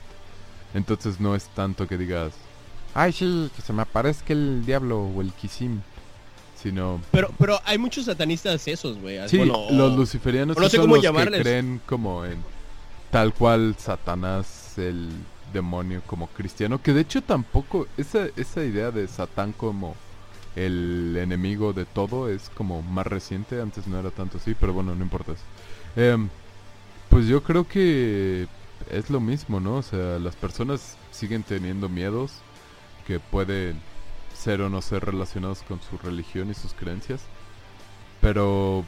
[0.74, 2.32] Entonces no es tanto que digas,
[2.94, 5.80] ay sí, que se me aparezca el diablo o el quisim,
[6.60, 7.00] sino...
[7.10, 9.18] Pero, pero hay muchos satanistas esos, güey.
[9.28, 11.38] Sí, Bueno, los luciferianos no sé son cómo los llamarles.
[11.38, 12.44] que creen como en
[13.10, 15.08] tal cual Satanás, el
[15.52, 19.96] demonio como cristiano, que de hecho tampoco, esa, esa idea de Satán como
[20.56, 24.94] el enemigo de todo es como más reciente, antes no era tanto así, pero bueno,
[24.94, 25.42] no importa eso.
[25.96, 26.28] Em,
[27.08, 28.46] pues yo creo que
[28.90, 29.76] es lo mismo, ¿no?
[29.76, 32.32] O sea, las personas siguen teniendo miedos
[33.06, 33.80] que pueden
[34.34, 37.20] ser o no ser relacionados con su religión y sus creencias.
[38.20, 38.84] Pero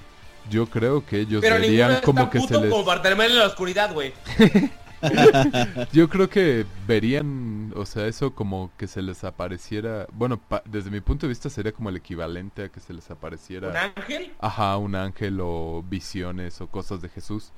[0.51, 1.57] yo creo que ellos Pero
[2.03, 2.71] como que se les...
[2.71, 4.13] como para en la oscuridad, güey.
[5.93, 10.07] Yo creo que verían, o sea, eso como que se les apareciera...
[10.13, 13.11] Bueno, pa- desde mi punto de vista sería como el equivalente a que se les
[13.11, 13.69] apareciera...
[13.71, 14.33] ¿Un ángel?
[14.41, 17.53] Ajá, un ángel o visiones o cosas de Jesús.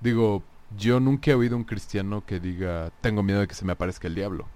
[0.00, 0.42] Digo,
[0.76, 4.08] yo nunca he oído un cristiano que diga, tengo miedo de que se me aparezca
[4.08, 4.46] el diablo.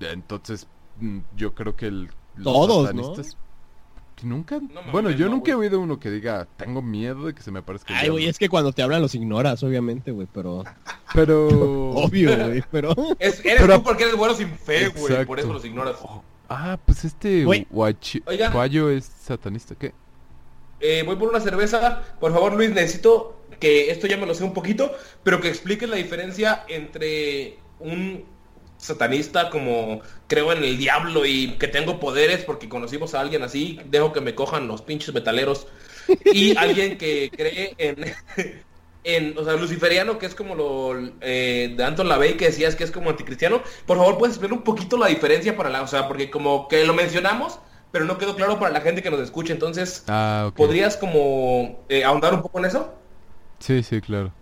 [0.00, 0.66] Entonces,
[1.00, 2.10] mm, yo creo que el...
[2.36, 3.14] los Todos, ¿no?
[4.22, 4.60] Nunca...
[4.92, 7.58] bueno, yo no, nunca he oído uno que diga, tengo miedo de que se me
[7.58, 10.64] aparezca Ay, güey, es que cuando te hablan los ignoras, obviamente, güey, pero...
[11.14, 11.48] Pero...
[11.92, 12.94] Obvio, güey, pero...
[13.18, 15.24] Es- eres Pero- tú porque eres bueno sin fe, güey.
[15.24, 15.96] Por eso los ignoras.
[16.02, 17.44] Oh, Ah, pues este.
[17.44, 18.22] Guachi-.
[18.52, 19.92] Guayo es satanista, ¿qué?
[20.80, 22.02] Eh, voy por una cerveza.
[22.20, 24.92] Por favor, Luis, necesito que esto ya me lo sé un poquito,
[25.24, 28.24] pero que expliques la diferencia entre un
[28.78, 33.80] satanista como creo en el diablo y que tengo poderes porque conocimos a alguien así,
[33.86, 35.66] dejo que me cojan los pinches metaleros,
[36.24, 38.14] y alguien que cree en,
[39.04, 42.84] en o sea, luciferiano, que es como lo eh, de Anton LaVey que decías que
[42.84, 43.62] es como anticristiano.
[43.86, 46.84] Por favor, puedes explicar un poquito la diferencia para la, o sea, porque como que
[46.84, 47.60] lo mencionamos,
[47.92, 50.04] pero no quedó claro para la gente que nos escucha, entonces...
[50.08, 50.50] Ah.
[50.56, 52.94] ¿Podrías como eh, ahondar un poco en eso?
[53.58, 54.32] Sí, sí, claro.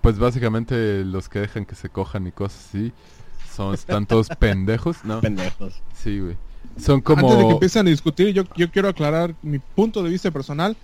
[0.00, 2.92] Pues básicamente los que dejan que se cojan y cosas así
[3.54, 5.20] son están todos pendejos, ¿no?
[5.20, 5.80] Pendejos.
[5.94, 6.36] Sí, güey.
[6.78, 10.10] Son como Antes de que empiecen a discutir, yo, yo quiero aclarar mi punto de
[10.10, 10.76] vista personal.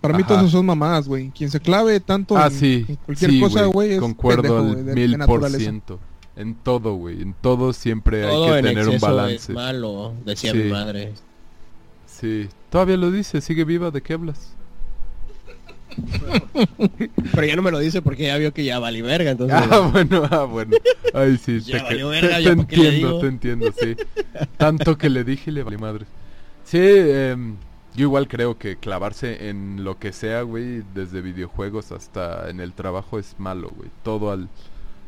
[0.00, 1.30] Para mí todos son mamadas, güey.
[1.30, 2.86] Quien se clave tanto Ah, en, sí.
[2.88, 6.00] en cualquier sí, cosa, güey, es Concuerdo pendejo, al güey, de- de mil por ciento.
[6.36, 7.20] En todo, güey.
[7.20, 9.34] En todo siempre Todo hay que en tener un exceso balance.
[9.52, 10.58] es malo, decía Sí.
[10.58, 11.12] mi madre.
[12.06, 12.48] Sí.
[12.70, 14.54] Todavía lo dice, sigue viva, ¿de qué hablas?
[17.34, 19.58] Pero ya no me lo dice porque ya vio que ya vale verga, entonces...
[19.70, 20.76] Ah, bueno, ah, bueno.
[21.14, 23.96] Ay, sí, Ya te, valió verga, te ¿ya por qué le entiendo, te entiendo, sí.
[24.56, 26.06] Tanto que le dije y le valió madre.
[26.64, 27.56] Sí, em,
[27.94, 32.72] yo igual creo que clavarse en lo que sea, güey, desde videojuegos hasta en el
[32.72, 33.90] trabajo es malo, güey.
[34.02, 34.48] Todo al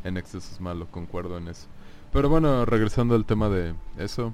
[0.03, 1.67] en exceso es malo, concuerdo en eso.
[2.11, 4.33] Pero bueno, regresando al tema de eso,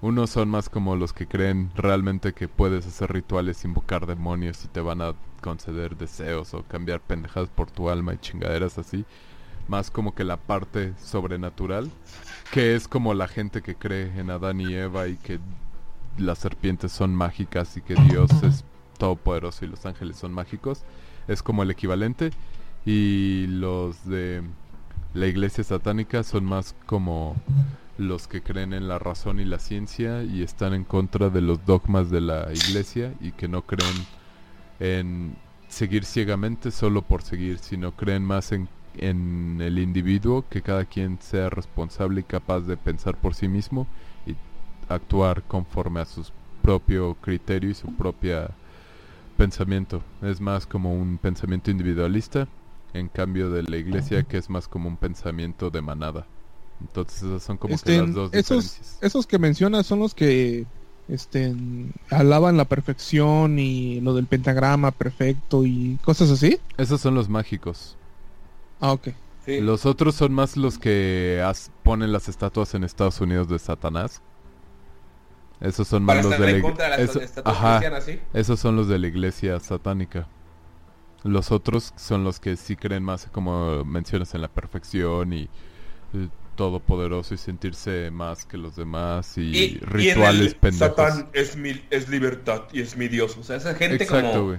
[0.00, 4.68] unos son más como los que creen realmente que puedes hacer rituales, invocar demonios y
[4.68, 9.04] te van a conceder deseos o cambiar pendejadas por tu alma y chingaderas así.
[9.68, 11.90] Más como que la parte sobrenatural,
[12.52, 15.40] que es como la gente que cree en Adán y Eva y que
[16.16, 18.64] las serpientes son mágicas y que Dios es
[18.98, 20.84] todopoderoso y los ángeles son mágicos.
[21.26, 22.30] Es como el equivalente.
[22.86, 24.42] Y los de
[25.14, 27.36] la iglesia satánica son más como
[27.98, 31.66] los que creen en la razón y la ciencia y están en contra de los
[31.66, 34.06] dogmas de la iglesia y que no creen
[34.80, 35.36] en
[35.68, 41.18] seguir ciegamente solo por seguir, sino creen más en, en el individuo, que cada quien
[41.20, 43.86] sea responsable y capaz de pensar por sí mismo
[44.26, 44.36] y
[44.88, 46.24] actuar conforme a su
[46.62, 48.50] propio criterio y su propia
[49.36, 50.02] pensamiento.
[50.22, 52.48] Es más como un pensamiento individualista,
[52.92, 56.26] en cambio de la iglesia que es más como un pensamiento de manada.
[56.80, 58.98] Entonces esas son como Este, que las dos esos, diferencias.
[59.00, 60.66] esos que mencionas son los que
[61.08, 61.54] este,
[62.10, 66.58] alaban la perfección y lo del pentagrama perfecto y cosas así.
[66.76, 67.96] Esos son los mágicos.
[68.80, 69.08] Ah, ok.
[69.44, 69.60] Sí.
[69.60, 74.20] Los otros son más los que as- ponen las estatuas en Estados Unidos de Satanás.
[75.60, 77.78] Esos son Para más los de la en ig- contra de las eso- estatuas ajá,
[77.78, 78.20] cristianas, ¿sí?
[78.32, 80.28] esos son los de la iglesia satánica.
[81.24, 85.48] Los otros son los que sí creen más, como mencionas, en la perfección y
[86.14, 86.28] eh,
[86.58, 90.96] todopoderoso y sentirse más que los demás y, Y, y en rituales el pendejos.
[90.96, 93.36] Satán es, mi, es libertad y es mi Dios.
[93.38, 94.58] O sea, esa gente Exacto, como güey.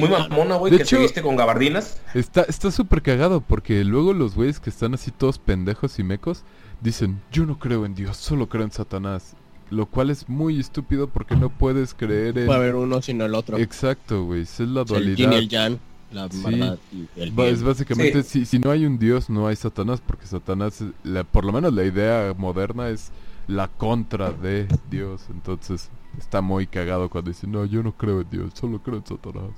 [0.00, 2.00] muy mamona, güey, De que se hecho- viste con gabardinas.
[2.14, 6.44] Está está súper cagado porque luego los güeyes que están así todos pendejos y mecos
[6.82, 9.34] dicen, yo no creo en Dios, solo creo en Satanás.
[9.70, 12.46] Lo cual es muy estúpido porque no puedes creer en...
[12.46, 13.58] Puede haber uno sino el otro.
[13.58, 15.16] Exacto, güey, es la sea, el dualidad.
[15.16, 15.78] yin y el yang,
[16.12, 16.42] la Sí.
[16.42, 17.54] verdad y el Ba- bien.
[17.54, 21.24] Es básicamente, si, si no hay un Dios, no hay Satanás, porque Satanás, es- la-
[21.24, 23.10] por lo menos la idea moderna es
[23.46, 25.22] la contra de Dios.
[25.30, 29.06] Entonces, está muy cagado cuando dicen, no, yo no creo en Dios, solo creo en
[29.06, 29.50] Satanás.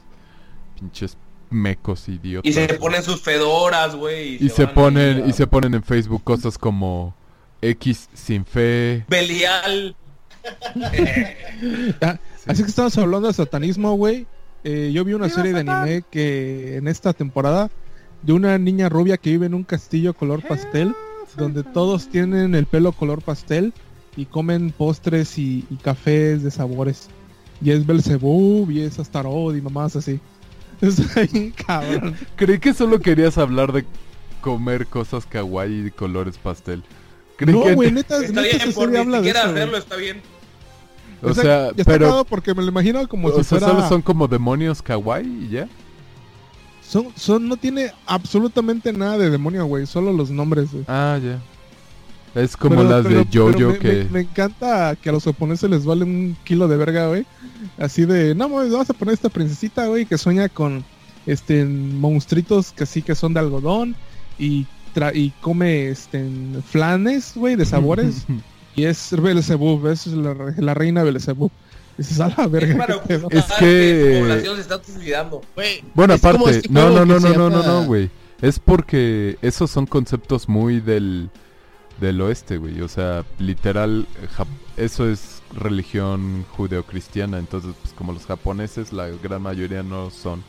[0.78, 1.16] Pinches
[1.50, 2.48] mecos idiotas.
[2.48, 4.36] Y se ponen sus fedoras, güey.
[4.44, 7.14] Y se ponen, a- y se ponen en Facebook cosas como
[7.62, 9.04] X sin fe.
[9.08, 9.94] Belial.
[12.00, 12.44] Ah, Sí.
[12.50, 14.26] Así que estamos hablando de satanismo, güey.
[14.64, 17.70] Eh, yo vi una serie de anime que en esta temporada
[18.22, 20.94] de una niña rubia que vive en un castillo color pastel,
[21.36, 23.72] donde todos tienen el pelo color pastel
[24.16, 27.08] y comen postres y, y cafés de sabores.
[27.62, 30.20] Y es Belzebub y es Astaroth y mamás así.
[31.32, 32.16] Bien cabrón.
[32.36, 33.84] Creí que solo querías hablar de
[34.40, 36.82] comer cosas kawaii y colores pastel.
[37.36, 39.62] Creí No, que- güey, neta, Está neta bien, por ni habla de siquiera eso, güey.
[39.62, 40.20] hacerlo está bien.
[41.22, 42.24] O sea, está pero...
[42.24, 43.74] porque me lo imagino como O si sea, fuera...
[43.74, 45.68] solo son como demonios kawaii y ya.
[46.86, 49.86] Son, son, no tiene absolutamente nada de demonio, güey.
[49.86, 50.84] Solo los nombres, güey.
[50.88, 51.38] Ah, ya.
[52.40, 54.04] Es como Pero- las pero- de Jojo que...
[54.04, 57.26] me- me encanta que a los japoneses les vale un kilo de verga, güey.
[57.78, 60.84] Así de, no, mames, vamos a poner esta princesita, güey, que sueña con
[61.26, 63.94] este monstruitos que sí que son de algodón
[64.38, 66.24] y tra- y come este
[66.68, 68.26] flanes, güey, de sabores.
[68.76, 71.50] y es Belzebub, es la, la reina Belzebub.
[72.18, 73.26] A la Es verga, pedo".
[73.26, 75.42] ocultar Es que- su población se está suicidando.
[75.94, 78.08] Bueno, es aparte, este no, no, no, que no, no, no, no, güey.
[78.40, 81.28] Es porque esos son conceptos muy del,
[82.00, 82.80] del oeste, güey.
[82.80, 84.06] O sea, literal,
[84.78, 87.38] eso es religión judeocristiana.
[87.38, 90.42] Entonces, pues como los japoneses, la gran mayoría no son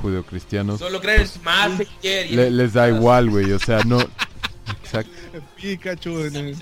[0.00, 0.78] judeocristianos.
[0.78, 1.70] Solo creen en más
[2.02, 3.52] le- les da igual, güey.
[3.52, 3.98] O sea, no...
[4.82, 5.10] Exacto.
[5.60, 6.56] Pikachu en, el-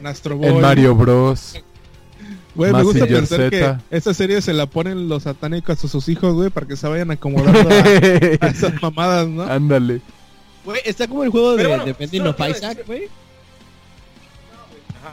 [0.00, 0.48] en Astro Boy.
[0.48, 1.54] En Mario Bros.
[2.54, 3.50] Güey, me gusta pensar Z.
[3.50, 6.88] que esta serie se la ponen los satánicos a sus hijos, güey, para que se
[6.88, 7.72] vayan acomodando a,
[8.40, 9.44] a esas mamadas, ¿no?
[9.44, 10.00] Ándale.
[10.64, 11.92] Güey, está como el juego de, Pero bueno, de
[12.28, 13.08] of Isaac, güey.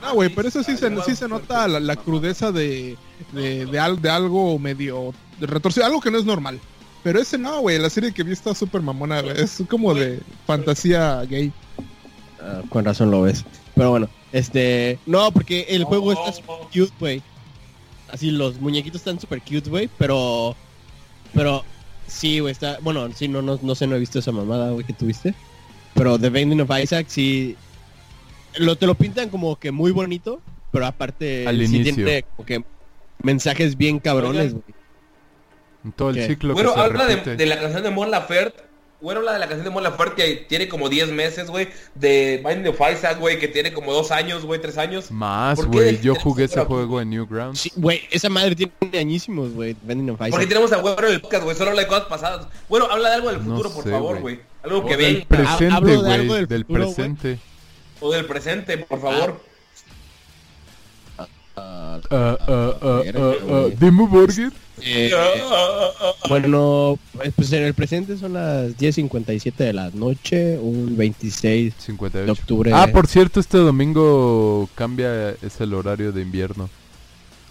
[0.01, 2.97] Ah, güey, pero eso sí se, sí se nota la, la crudeza de,
[3.31, 6.59] de, de, al- de algo medio de retorcido, algo que no es normal.
[7.03, 9.39] Pero ese no, güey, la serie que vi está súper mamona, güey.
[9.39, 11.51] Es como de fantasía gay.
[12.41, 13.45] Ah, con razón lo ves.
[13.75, 14.99] Pero bueno, este...
[15.05, 17.21] No, porque el juego está super cute, güey.
[18.09, 20.55] Así, los muñequitos están super cute, güey, pero...
[21.33, 21.63] Pero...
[22.07, 22.77] Sí, güey, está...
[22.81, 25.33] Bueno, sí, no, no, no sé, no he visto esa mamada, güey, que tuviste.
[25.93, 27.55] Pero The Binding of Isaac, sí...
[28.57, 30.41] Lo, te lo pintan como que muy bonito,
[30.71, 31.47] pero aparte...
[31.47, 31.95] Al sí inicio.
[31.95, 32.63] tiene como que
[33.21, 34.63] mensajes bien cabrones, güey.
[35.83, 36.27] En todo el ¿Qué?
[36.27, 37.35] ciclo Bueno, que se habla de, repite.
[37.35, 38.63] de la canción de Mon Laferte.
[38.99, 41.67] Bueno, habla de la canción de Mon Laferte que tiene como 10 meses, güey.
[41.93, 45.11] De Binding of Isaac, güey, que tiene como 2 años, güey, 3 años.
[45.11, 46.01] Más, ¿Por güey.
[46.01, 47.59] Yo jugué ese pero- juego en Newgrounds.
[47.59, 50.47] Sí, güey, esa madre tiene añísimos, güey, Binding of Porque Isaac.
[50.49, 51.55] tenemos a Güero en el podcast, güey.
[51.55, 52.47] Solo habla de cosas pasadas.
[52.67, 54.39] Bueno, habla de algo del No futuro, por sé, favor, güey.
[54.63, 56.11] Algo que O del presente, güey.
[56.13, 57.39] algo Del, del futuro, presente.
[58.01, 59.39] O del presente, por favor.
[61.19, 62.37] Ah, Ah, ah,
[62.81, 63.75] ah, verga, ah, ah, güey.
[63.75, 64.47] Dimo Burger.
[64.47, 66.11] eh, Ah, ah, ah, ah.
[66.29, 71.81] Bueno, pues pues en el presente son las 10.57 de la noche, un 26 de
[71.81, 72.31] 58.
[72.31, 72.71] octubre.
[72.73, 76.69] Ah, por cierto, este domingo cambia, es el horario de invierno.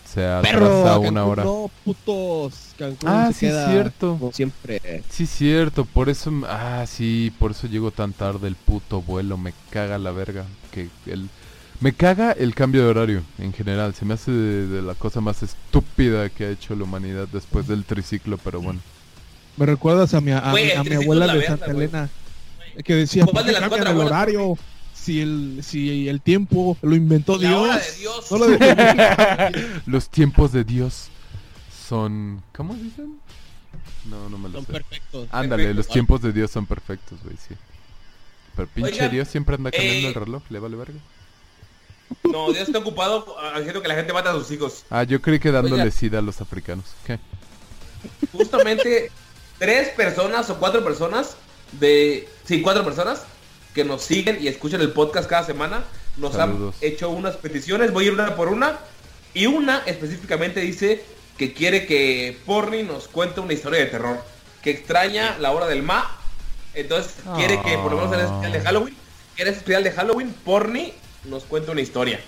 [0.07, 1.45] Se Perro, atrasa Cancún, una hora.
[1.45, 2.55] No, putos.
[2.79, 4.17] Cancún Ah, se sí, queda cierto.
[4.19, 5.03] como siempre.
[5.11, 9.53] Sí, cierto, por eso, ah, sí, por eso llego tan tarde el puto vuelo, me
[9.71, 11.29] caga la verga, que el,
[11.81, 15.21] me caga el cambio de horario en general, se me hace de, de la cosa
[15.21, 18.81] más estúpida que ha hecho la humanidad después del triciclo, pero bueno.
[19.57, 21.67] Me recuerdas a mi, a, mi- a abuela de Santa.
[21.67, 22.09] Elena.
[22.85, 24.59] Que decía, ¿Cuál ¿por de qué cambian cuatro el horario?
[24.93, 27.61] Si el, si el tiempo lo inventó La Dios.
[27.63, 28.31] hora de Dios.
[28.31, 31.09] No lo de- Los tiempos de Dios
[31.89, 33.17] son, ¿cómo dicen?
[34.11, 34.73] No, no me lo Son sé.
[34.73, 35.29] perfectos.
[35.33, 37.55] Ándale, los tiempos de Dios son perfectos, güey, sí.
[38.57, 40.99] Pero pinche Oigan, Dios siempre anda cambiando eh, el reloj, le vale verga.
[42.25, 44.85] No, Dios está ocupado ah, haciendo que la gente mate a sus hijos.
[44.91, 45.91] Ah, yo creí que dándole Oiga.
[45.91, 46.85] sida a los africanos.
[47.07, 47.19] ¿Qué?
[48.33, 49.11] Justamente
[49.59, 51.37] tres personas o cuatro personas
[51.73, 52.29] de...
[52.45, 53.25] Sí, cuatro personas
[53.75, 55.85] que nos siguen y escuchan el podcast cada semana.
[56.17, 56.75] Nos Saludos.
[56.81, 57.93] han hecho unas peticiones.
[57.93, 58.79] Voy a ir una por una.
[59.35, 61.05] Y una específicamente dice
[61.37, 64.23] que quiere que Porni nos cuente una historia de terror.
[64.63, 66.19] Que extraña la hora del ma.
[66.75, 68.97] Entonces quiere que por lo menos en el especial de Halloween,
[69.37, 70.93] en ese especial de Halloween, Porni
[71.29, 72.21] nos cuente una historia.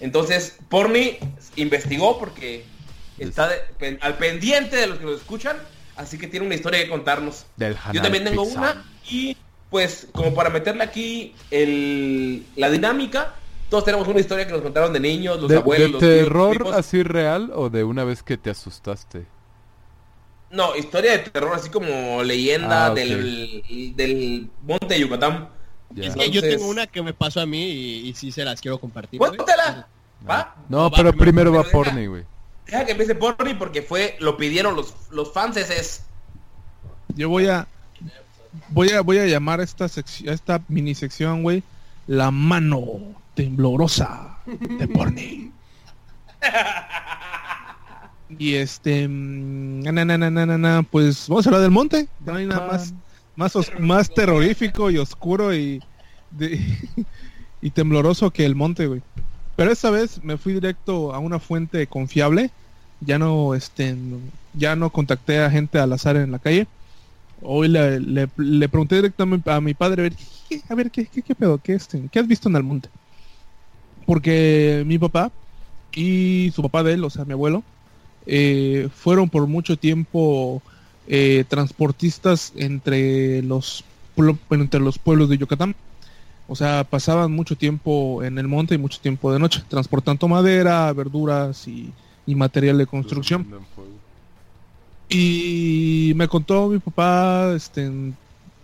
[0.00, 1.18] Entonces, Porni
[1.56, 2.64] investigó porque
[3.18, 5.56] está de- al pendiente de los que nos escuchan,
[5.96, 7.46] así que tiene una historia que contarnos.
[7.56, 8.58] Del Yo también tengo Pizza.
[8.60, 9.36] una y
[9.70, 13.34] pues como para meterle aquí el, la dinámica,
[13.70, 16.74] todos tenemos una historia que nos contaron de niños, los ¿De, abuelos, de los terror
[16.74, 19.26] así real o de una vez que te asustaste?
[20.50, 23.62] No, historia de terror así como leyenda Ah, del,
[23.96, 25.48] del monte de Yucatán.
[25.94, 28.60] Es que yo tengo una que me pasó a mí y, y sí se las
[28.60, 29.18] quiero compartir.
[29.18, 29.86] ¡Cuéntala!
[30.28, 30.56] ¿Va?
[30.68, 32.24] No, Va, pero primero va pero deja- porni, güey.
[32.66, 36.02] Deja que empiece Porni porque fue, lo pidieron los, los fans es
[37.14, 37.68] Yo voy a
[38.70, 41.62] voy a voy a llamar a esta sección, esta mini sección, güey,
[42.08, 42.98] la mano
[43.34, 45.52] temblorosa de Porni.
[48.38, 52.08] Y este mm, na, na, na, na, na, na, pues vamos a hablar del monte.
[52.24, 52.92] No hay nada más
[53.36, 55.84] más os- más terrorífico y oscuro y
[57.60, 59.02] y tembloroso que el monte, güey.
[59.56, 62.52] Pero esta vez me fui directo a una fuente confiable.
[63.00, 63.96] Ya no este
[64.52, 66.68] ya no contacté a gente al azar en la calle.
[67.40, 68.28] Hoy le, le,
[68.70, 70.16] pregunté directamente a mi padre a ver,
[70.48, 72.90] ¿qué, a ver ¿qué, qué, qué pedo, qué, este, qué has visto en el monte.
[74.04, 75.32] porque mi papá
[75.92, 77.66] y su papá de él, o sea, mi abuelo,
[78.26, 80.64] eh, fueron por mucho tiempo
[81.06, 83.84] eh, transportistas entre los,
[84.50, 85.74] entre los pueblos de Yucatán.
[86.48, 90.92] O sea, pasaban mucho tiempo en el monte y mucho tiempo de noche, transportando madera,
[90.92, 91.92] verduras y,
[92.26, 93.46] y material de construcción.
[95.08, 97.90] Y me contó mi papá este,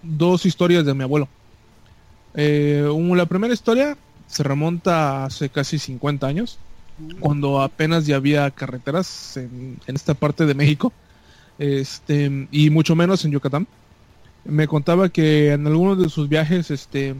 [0.02, 1.28] dos historias de mi abuelo.
[2.34, 3.96] Eh, un- la primera historia
[4.26, 6.58] se remonta a hace casi 50 años,
[7.20, 10.92] cuando apenas ya había carreteras en, en esta parte de México,
[11.62, 13.68] este, y mucho menos en Yucatán.
[14.44, 17.14] Me contaba que en algunos de sus viajes, este,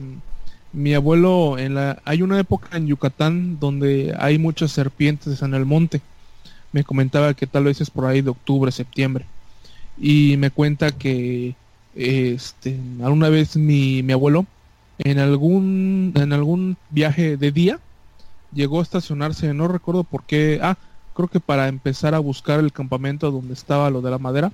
[0.73, 5.65] mi abuelo, en la, hay una época en Yucatán donde hay muchas serpientes en el
[5.65, 6.01] monte.
[6.73, 9.25] Me comentaba que tal vez es por ahí de octubre, septiembre.
[9.97, 11.55] Y me cuenta que
[11.95, 14.45] este, alguna vez mi, mi abuelo,
[14.97, 17.79] en algún, en algún viaje de día,
[18.53, 20.77] llegó a estacionarse, no recuerdo por qué, ah,
[21.13, 24.51] creo que para empezar a buscar el campamento donde estaba lo de la madera,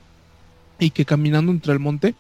[0.80, 2.16] y que caminando entre el monte,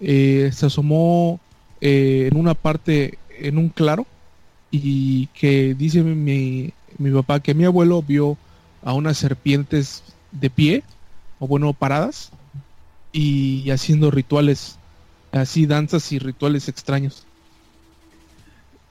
[0.00, 1.40] eh, se asomó
[1.80, 4.06] eh, en una parte, en un claro,
[4.70, 8.36] y que dice mi, mi papá que mi abuelo vio
[8.82, 10.02] a unas serpientes
[10.32, 10.82] de pie,
[11.38, 12.30] o bueno, paradas,
[13.12, 14.78] y haciendo rituales,
[15.32, 17.27] así danzas y rituales extraños.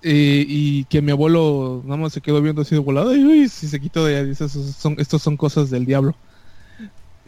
[0.03, 3.49] Eh, y que mi abuelo nada más se quedó viendo así de volado y uy,
[3.49, 6.15] si se quitó de ahí, dice, "Esos son, estos son cosas del diablo.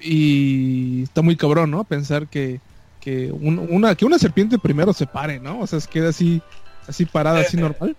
[0.02, 1.84] Y está muy cabrón, ¿no?
[1.84, 2.62] Pensar que,
[3.02, 5.60] que un- una, que una serpiente primero se pare, ¿no?
[5.60, 6.42] O sea, se queda así,
[6.88, 7.96] así parada, así normal.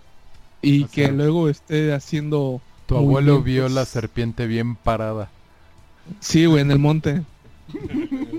[0.61, 2.61] Y O que luego esté haciendo...
[2.87, 5.29] Tu abuelo vio la serpiente bien parada.
[6.19, 7.21] Sí, güey, en el monte.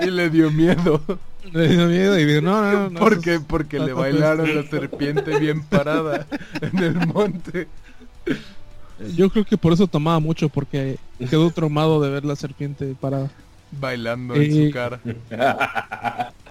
[0.00, 1.00] y le dio miedo.
[1.52, 3.00] Le dio miedo y dijo, no, no, no,
[3.46, 6.26] Porque no, le no, bailaron la serpiente bien parada
[6.60, 7.68] en el monte.
[9.14, 10.98] Yo creo que por eso tomaba mucho, porque
[11.28, 13.30] quedó traumado de ver la serpiente parada.
[13.72, 15.00] Bailando en Eh, su cara.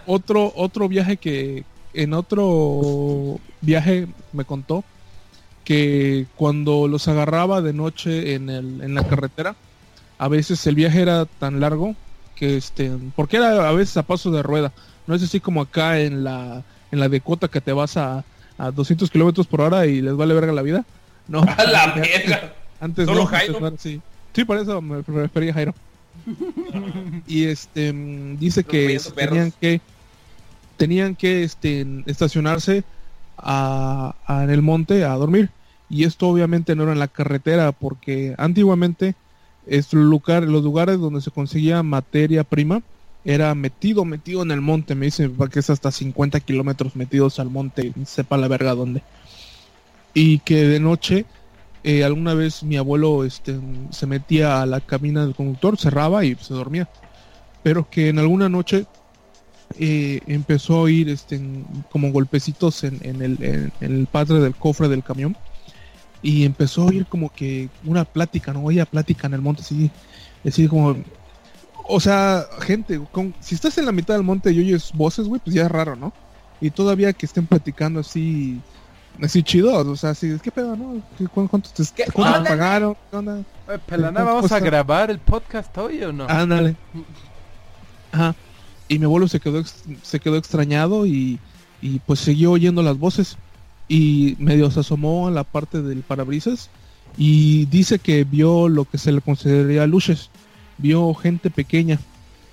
[0.05, 1.63] Otro, otro viaje que,
[1.93, 4.83] en otro viaje me contó
[5.63, 9.55] que cuando los agarraba de noche en, el, en la carretera,
[10.17, 11.95] a veces el viaje era tan largo
[12.35, 14.71] que este, porque era a veces a paso de rueda,
[15.07, 18.23] no es así como acá en la, en la Dakota que te vas a,
[18.57, 20.85] a 200 kilómetros por hora y les vale verga la vida.
[21.27, 23.57] No, A la antes ¿Solo no, Jairo?
[23.65, 24.01] antes así.
[24.33, 25.73] Sí, por eso me refería Jairo.
[27.27, 27.91] y este
[28.39, 29.81] dice que tenían que
[30.77, 32.83] tenían que este, estacionarse
[33.37, 35.49] a, a- en el monte a dormir.
[35.89, 39.15] Y esto obviamente no era en la carretera porque antiguamente
[39.67, 42.81] es lugar, los lugares donde se conseguía materia prima
[43.25, 44.95] era metido, metido en el monte.
[44.95, 49.01] Me dice que es hasta 50 kilómetros metidos al monte, sepa la verga dónde.
[50.13, 51.25] Y que de noche
[51.83, 53.59] eh, alguna vez mi abuelo este,
[53.91, 56.89] se metía a la cabina del conductor, cerraba y se dormía.
[57.61, 58.85] Pero que en alguna noche
[59.79, 61.41] eh, empezó a oír este,
[61.91, 65.35] como golpecitos en, el, en el padre del cofre del camión.
[66.23, 68.63] Y empezó a oír como que una plática, ¿no?
[68.63, 69.91] Oía plática en el monte, así,
[70.47, 70.95] así como...
[71.85, 75.41] O sea, gente, con- si estás en la mitad del monte y oyes voces, güey,
[75.43, 76.13] pues ya es raro, ¿no?
[76.61, 78.61] Y todavía que estén platicando así,
[79.21, 81.01] así chido, o sea, así, ¿qué pedo, no?
[81.17, 82.95] ¿Qué- cu- ¿Cuánto te, ¿Qué cuánto te pagaron?
[83.11, 83.41] ¿Qué onda?
[83.67, 86.25] Oye, Pelana, ¿Qué ¿vamos a grabar el podcast hoy o no?
[86.29, 86.77] Ándale.
[88.13, 88.33] Ajá.
[88.87, 89.61] Y mi abuelo se quedó
[90.03, 91.37] se quedó extrañado y,
[91.81, 93.37] y pues siguió oyendo las voces
[93.87, 96.69] y medio se asomó a la parte del parabrisas
[97.17, 100.29] y dice que vio lo que se le consideraría luces,
[100.77, 101.99] vio gente pequeña.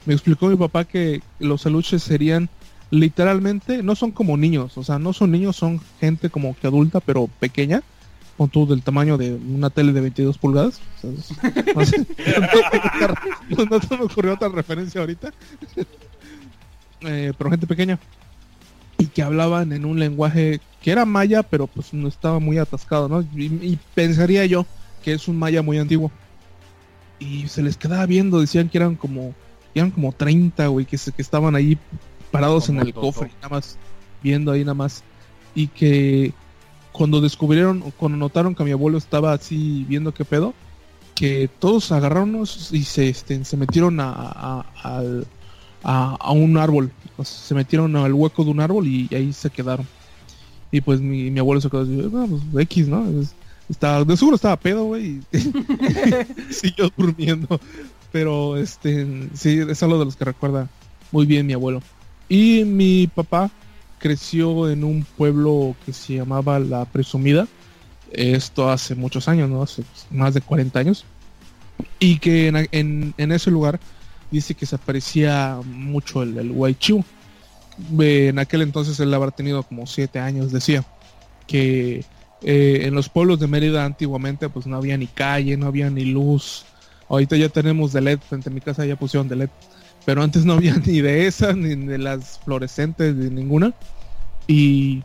[0.07, 2.49] Me explicó mi papá que los aluches serían
[2.91, 7.01] literalmente, no son como niños, o sea, no son niños, son gente como que adulta
[7.01, 7.83] pero pequeña,
[8.37, 10.81] con todo del tamaño de una tele de 22 pulgadas.
[13.71, 15.33] No se me ocurrió otra referencia ahorita.
[17.03, 17.99] Eh, pero gente pequeña.
[19.01, 23.09] Y que hablaban en un lenguaje que era maya, pero pues no estaba muy atascado,
[23.09, 23.23] ¿no?
[23.35, 24.67] Y, y pensaría yo
[25.03, 26.11] que es un maya muy antiguo.
[27.19, 29.35] Y se les quedaba viendo, decían que eran como,
[29.75, 31.79] eran como 30, güey, que, se- que estaban ahí
[32.31, 33.01] parados en el Toto.
[33.01, 33.77] cofre, nada más,
[34.23, 35.03] viendo ahí nada más.
[35.55, 36.33] Y que
[36.93, 40.55] cuando descubrieron, cuando notaron que mi abuelo estaba así viendo qué pedo,
[41.15, 45.27] que todos agarraronnos y se, este, se metieron a, a- al-
[45.83, 46.91] a- a un árbol.
[47.25, 49.87] Se metieron al hueco de un árbol y, ahí se quedaron.
[50.73, 53.07] Y pues mi, mi abuelo se quedó "Bueno, pues X, ¿no?
[53.21, 53.35] Es-
[53.69, 55.21] estaba, de seguro estaba pedo, güey.
[55.33, 57.61] y Siguió durmiendo.
[58.13, 60.69] Pero este, sí, es algo de los que recuerda
[61.13, 61.83] muy bien mi abuelo.
[62.29, 63.51] Y mi papá
[63.99, 67.47] creció en un pueblo que se llamaba La Presumida.
[68.13, 69.63] Esto hace muchos años, ¿no?
[69.63, 71.05] Hace más de 40 años.
[72.01, 73.79] Y que en- en ese lugar
[74.31, 77.05] dice que se aparecía mucho el, el Huaychiu.
[78.01, 80.85] Eh, En aquel entonces él habrá tenido como 7 años, decía.
[81.47, 82.05] Que
[82.43, 86.05] eh, en los pueblos de Mérida antiguamente pues no había ni calle, no había ni
[86.05, 86.65] luz.
[87.09, 89.51] Ahorita ya tenemos de LED, frente mi casa ya pusieron de LED.
[90.05, 93.75] Pero antes no había ni de esas, ni de las fluorescentes, de ninguna.
[94.47, 95.03] Y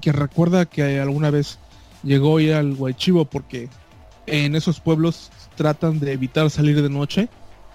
[0.00, 1.58] que recuerda que alguna vez
[2.02, 3.68] llegó ir al Huaychivo porque
[4.26, 7.28] en esos pueblos tratan de evitar salir de noche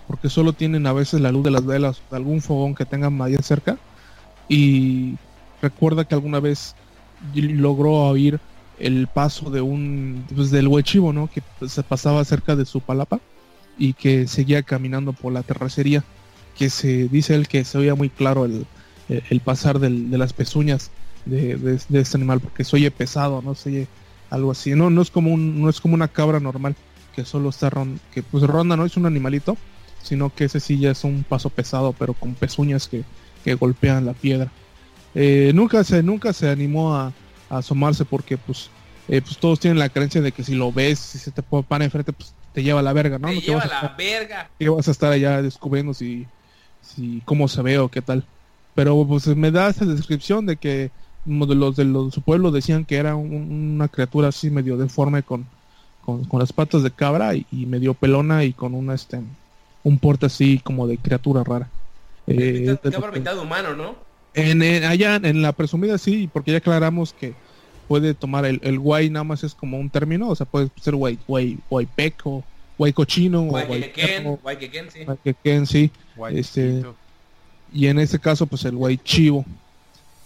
[0.08, 3.22] porque solo tienen a veces la luz de las velas, de algún fogón que tengan
[3.22, 3.78] allá cerca.
[4.48, 5.16] Y
[5.62, 6.76] recuerda que alguna vez
[7.34, 8.40] logró oír
[8.80, 11.28] el paso de un pues, del huechivo, ¿no?
[11.28, 13.20] Que se pasaba cerca de su palapa
[13.78, 16.04] y que seguía caminando por la terracería,
[16.58, 18.66] que se dice él que se oía muy claro el-
[19.08, 20.90] el pasar del- de las pezuñas
[21.26, 23.88] de, de- de este animal, porque se oye pesado, no se oye
[24.30, 26.76] algo así, no, no es como un, no es como una cabra normal
[27.16, 29.58] que solo está ron, que pues ronda, no es un animalito,
[30.06, 33.04] sino que ese sí ya es un paso pesado, pero con pezuñas que,
[33.44, 34.50] que golpean la piedra.
[35.14, 37.12] Eh, nunca se, nunca se animó a,
[37.50, 38.70] a asomarse porque pues,
[39.08, 41.86] eh, pues todos tienen la creencia de que si lo ves, si se te para
[41.86, 43.28] enfrente, pues te lleva a la verga, ¿no?
[43.30, 44.50] Te lleva vas a la estar- verga.
[44.60, 46.26] que vas a estar allá descubriendo si,
[46.82, 48.24] si cómo se ve o qué tal.
[48.74, 50.92] Pero pues me da esa descripción de que
[51.26, 54.76] uno de los de los, su pueblo decían que era un- una criatura así medio
[54.78, 55.46] deforme con,
[56.04, 59.22] con, con las patas de cabra y, y medio pelona y con una este
[59.86, 61.70] un porte así como de criatura rara.
[62.28, 63.96] Eh, cabra, que- mitad humano, ¿no?
[64.34, 67.34] en, en- allá en la presumida sí, porque ya aclaramos que
[67.88, 70.96] puede tomar el, el guay nada más es como un término, o sea, puede ser
[70.96, 72.44] guay, guay, guaypec o
[72.78, 75.00] guay cochino o guay Guayquequén, perro, Guayquequén, sí.
[75.06, 76.84] guayquequén, sí Guay Este,
[77.72, 79.46] y en este caso pues el guay chivo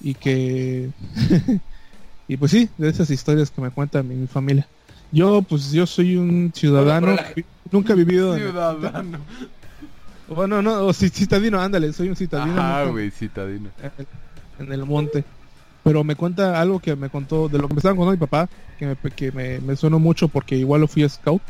[0.02, 0.90] y que
[2.28, 4.66] y pues sí de esas historias que me cuenta mi, mi familia
[5.12, 7.22] yo pues yo soy un ciudadano Bueno,
[7.72, 9.20] nunca he vivido en, Ciudadano.
[10.28, 13.70] bueno no o ci- citadino ándale soy un citadino nunca- güey, citadino.
[14.60, 15.24] en el, monte
[15.84, 18.50] pero me cuenta algo que me contó de lo que me estaba contando mi papá
[18.78, 21.42] que me, que me, me sonó mucho porque igual lo fui a scout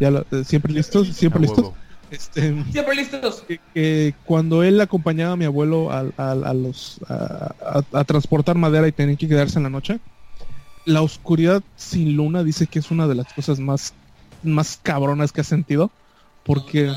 [0.00, 1.74] ya lo- eh, siempre listos siempre A listos huevo.
[2.10, 3.44] este Siempre listos.
[3.46, 7.54] que, que cuando él acompañaba a mi abuelo a, a- a los a,
[7.92, 10.00] a- a transportar madera y tenía que quedarse en la noche
[10.84, 13.94] la oscuridad sin luna dice que es una de las cosas más
[14.42, 15.90] más cabronas que ha sentido
[16.44, 16.92] porque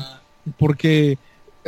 [0.58, 1.18] porque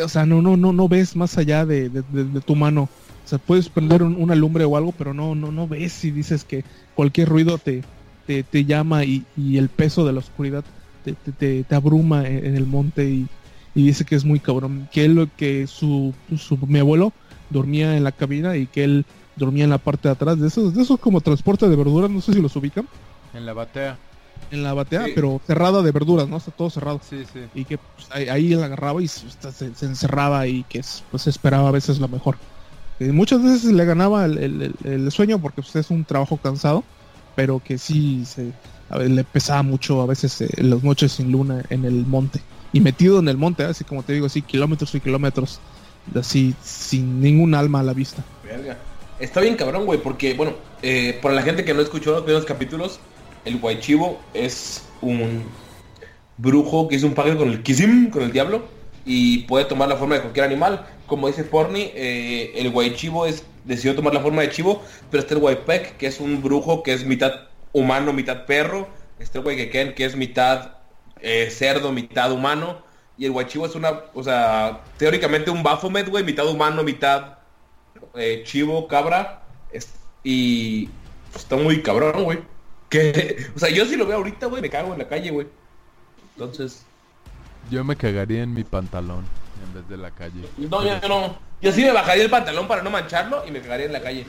[0.02, 2.02] o sea no no no no ves más allá de, de-
[2.40, 2.82] tu mano.
[3.24, 6.10] O sea puedes prender un- una lumbre o algo pero no no no ves y
[6.10, 6.64] dices que
[6.94, 7.82] cualquier ruido te
[8.26, 10.62] te, te llama y, y el peso de la oscuridad
[11.04, 13.26] te, te- te- abruma en, el monte y,
[13.74, 14.86] y dice que es muy cabrón.
[14.92, 17.12] Que él que su, su mi abuelo
[17.48, 19.06] dormía en la cabina y que él
[19.36, 20.38] dormía en la parte de atrás.
[20.38, 22.86] De esos de esos como transporte de verduras no sé si los ubican.
[23.32, 23.98] En la batea.
[24.50, 25.12] En la batea Sí.
[25.14, 27.40] pero cerrada de verduras no está todo cerrado Sí, sí.
[27.54, 31.26] y que pues, ahí, ahí él agarraba y se, se- se encerraba y que pues
[31.26, 32.36] esperaba a veces lo mejor
[33.00, 36.84] muchas veces le ganaba el, el- el- el sueño porque pues, es un trabajo cansado
[37.36, 38.52] pero que sí se,
[38.90, 42.40] a ver, le pesaba mucho a veces eh, las noches sin luna en el monte
[42.72, 45.60] y metido en el monte así como te digo así kilómetros y kilómetros
[46.18, 48.76] así sin ningún alma a la vista Verga.
[49.20, 52.44] Está bien cabrón, güey, porque, bueno, eh, para la gente que no escuchó los primeros
[52.46, 53.00] capítulos,
[53.48, 55.44] el Guaychivo es un
[56.36, 58.66] brujo que es un pacto con el Kisim, con el diablo,
[59.04, 60.86] y puede tomar la forma de cualquier animal.
[61.06, 65.34] Como dice Porni, eh, el Guaychivo es, decidió tomar la forma de chivo, pero está
[65.34, 68.86] el Guaypec, que es un brujo que es mitad humano, mitad perro.
[69.18, 70.74] Está el que es mitad
[71.20, 72.82] eh, cerdo, mitad humano.
[73.16, 77.38] Y el Guaychivo es una, o sea, teóricamente un Baphomet, güey, mitad humano, mitad
[78.14, 79.42] eh, chivo, cabra,
[80.22, 80.88] y
[81.34, 82.38] está muy cabrón, güey.
[82.88, 85.46] Que, o sea, yo si lo veo ahorita, güey, me cago en la calle, güey.
[86.36, 86.84] Entonces,
[87.70, 89.24] Yo me cagaría en mi pantalón
[89.66, 90.48] en vez de la calle.
[90.56, 91.48] no, yo, no.
[91.60, 94.24] Yo sí me bajaría el pantalón para no mancharlo y me cagaría en la calle.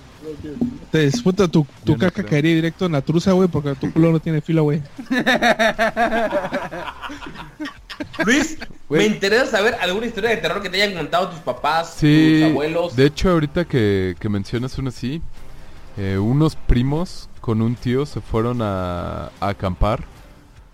[0.91, 2.25] te disputa tu, tu no caca creo.
[2.27, 4.81] caería directo en la truza güey porque tu culo no tiene filo güey
[8.25, 8.57] Luis,
[8.87, 9.01] Güey.
[9.07, 12.49] me interesa saber alguna historia de terror que te hayan contado tus papás, Sí, tus
[12.51, 12.95] abuelos.
[12.95, 15.21] de hecho ahorita que, que mencionas uno así,
[15.97, 20.03] eh, unos primos con un tío se fueron a, a acampar,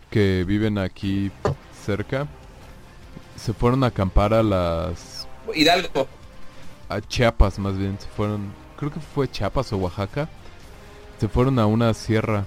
[0.09, 1.31] que viven aquí
[1.85, 2.27] cerca,
[3.37, 5.25] se fueron a acampar a las...
[5.55, 6.05] Hidalgo.
[6.89, 10.27] a Chiapas más bien, se fueron, creo que fue Chiapas o Oaxaca,
[11.17, 12.43] se fueron a una sierra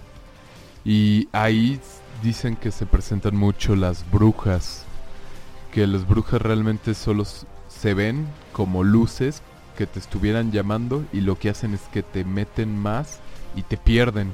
[0.85, 1.81] y ahí
[2.23, 4.85] dicen que se presentan mucho las brujas,
[5.73, 9.41] que las brujas realmente solo se ven como luces
[9.79, 13.21] que te estuvieran llamando y lo que hacen es que te meten más
[13.57, 14.33] y te pierden.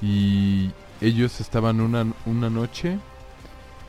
[0.00, 0.70] Y
[1.00, 2.98] ellos estaban una, una noche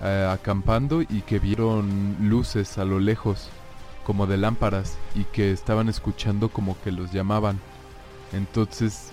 [0.01, 3.49] eh, acampando y que vieron luces a lo lejos,
[4.05, 7.59] como de lámparas, y que estaban escuchando como que los llamaban.
[8.31, 9.11] Entonces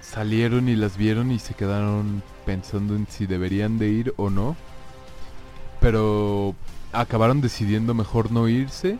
[0.00, 4.56] salieron y las vieron y se quedaron pensando en si deberían de ir o no.
[5.80, 6.54] Pero
[6.92, 8.98] acabaron decidiendo mejor no irse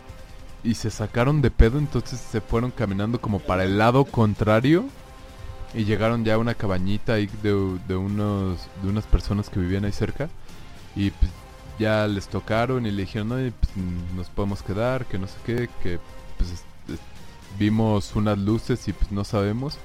[0.63, 4.85] y se sacaron de pedo, entonces se fueron caminando como para el lado contrario
[5.73, 9.85] y llegaron ya a una cabañita ahí de, de unos de unas personas que vivían
[9.85, 10.29] ahí cerca
[10.95, 11.31] y pues,
[11.79, 13.71] ya les tocaron y le dijeron, no, pues,
[14.15, 15.99] nos podemos quedar, que no sé qué, que
[16.37, 16.99] pues es- es-
[17.57, 19.77] vimos unas luces y pues no sabemos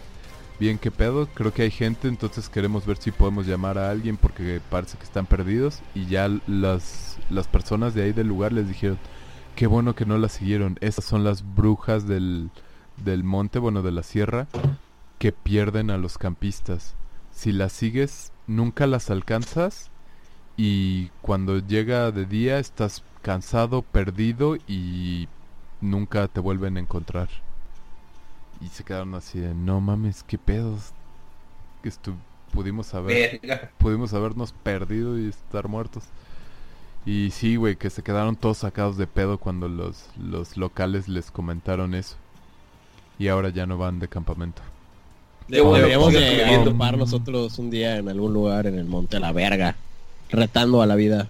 [0.58, 4.16] bien qué pedo, creo que hay gente, entonces queremos ver si podemos llamar a alguien
[4.16, 8.66] porque parece que están perdidos y ya las, las personas de ahí del lugar les
[8.66, 8.98] dijeron,
[9.54, 12.50] qué bueno que no las siguieron, esas son las brujas del,
[13.04, 14.46] del monte, bueno, de la sierra,
[15.18, 16.94] que pierden a los campistas.
[17.32, 19.90] Si las sigues, nunca las alcanzas
[20.56, 25.28] y cuando llega de día estás cansado, perdido y
[25.80, 27.28] nunca te vuelven a encontrar.
[28.60, 30.92] Y se quedaron así de, no mames, qué pedos.
[31.82, 32.16] Que estu-
[32.52, 33.70] pudimos haber, Verga.
[33.78, 36.04] pudimos habernos perdido y estar muertos.
[37.04, 41.30] Y sí, güey, que se quedaron todos sacados de pedo cuando los, los locales les
[41.30, 42.16] comentaron eso.
[43.18, 44.62] Y ahora ya no van de campamento.
[45.48, 49.20] De- bueno, deberíamos de topar nosotros un día en algún lugar en el monte a
[49.20, 49.76] la verga,
[50.30, 51.28] retando a la vida.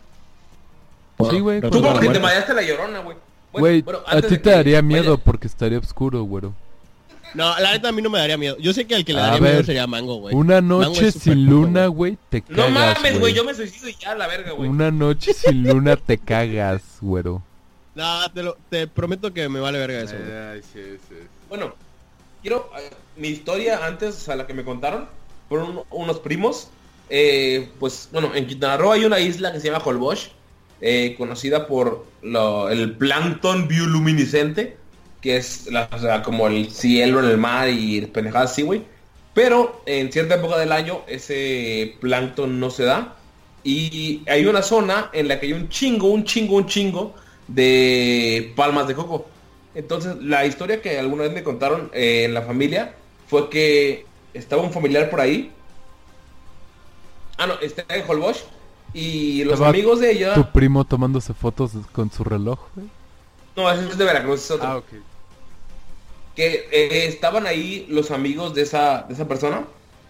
[1.31, 3.17] Sí, güey, Tú la porque te mareaste la llorona, güey.
[3.53, 6.53] Bueno, Güey, bueno, a ti te que daría miedo porque estaría oscuro, güero.
[7.35, 8.57] No, la neta a mí no me daría miedo.
[8.59, 10.35] Yo sé que al que le A daría miedo sería Mango, güey.
[10.35, 12.19] Una noche sin luna, güey.
[12.31, 14.69] te No cagas, mames, güey, yo me suicido y ya la verga, güey.
[14.69, 17.43] Una noche sin luna te cagas, güero.
[17.97, 20.61] No, te, lo- te prometo que me vale verga eso, güey.
[21.49, 21.75] Bueno,
[22.47, 22.71] quiero
[23.17, 25.09] mi historia antes a la que me contaron
[25.49, 26.69] fueron un- unos primos.
[27.09, 30.31] eh, pues bueno, en Quintana Roo hay una isla que se llama Holbox,
[30.81, 34.77] eh, conocida por lo- el plancton bioluminiscente,
[35.21, 38.83] que es la- o como el cielo en el mar y pendejadas así, güey.
[39.35, 43.15] Pero en cierta época del año ese plancton no se da.
[43.63, 47.15] Y hay una zona en la que hay un chingo, un chingo, un chingo
[47.47, 49.27] de palmas de coco.
[49.77, 52.95] Entonces, la historia que alguna vez me contaron eh, en la familia
[53.29, 55.53] fue que estaba un familiar por ahí.
[57.37, 58.45] Ah, no, está en Holbox.
[58.95, 60.33] Y los Estaba amigos de ella...
[60.33, 62.87] Tu primo tomándose fotos con su reloj, güey.
[63.55, 64.67] No, ese es de Veracruz, es otro.
[64.67, 64.87] Ah, ok.
[66.35, 69.67] que eh, estaban ahí los amigos de esa, de esa persona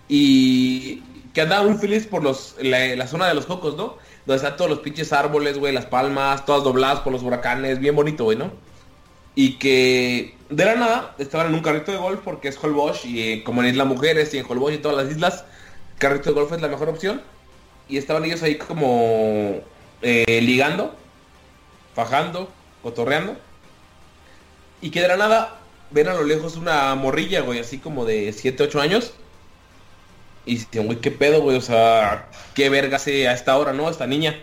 [0.09, 1.03] y
[1.35, 3.97] que andaban muy felices por los, la, la zona de los cocos, ¿no?
[4.27, 7.97] Donde están todos los pinches árboles, güey, las palmas, todas dobladas por los huracanes, bien
[7.97, 8.53] bonito, güey, ¿no?
[9.37, 13.23] Y que de la nada estaban en un carrito de golf porque es Holbox y
[13.23, 15.45] eh, como en Isla Mujeres y en Holbox y todas las islas,
[15.99, 17.23] carrito de golf es la mejor opción.
[17.89, 19.61] Y estaban ellos ahí como
[20.03, 20.97] eh, ligando,
[21.95, 22.51] fajando,
[22.83, 23.37] cotorreando.
[24.81, 25.61] Y que de la nada
[25.91, 29.13] ven a lo lejos una morrilla, güey, así como de 7, 8 años.
[30.45, 33.91] Y dicen, güey, qué pedo, güey, o sea, qué verga hace a esta hora, ¿no?
[33.91, 34.37] Esta niña.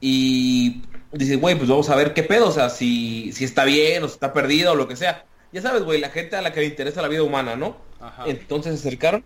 [0.00, 4.02] Y dicen, güey, pues vamos a ver qué pedo, o sea, si, si está bien
[4.02, 5.24] o si está perdida o lo que sea.
[5.52, 7.76] Ya sabes, güey, la gente a la que le interesa la vida humana, ¿no?
[8.26, 9.24] Entonces se acercaron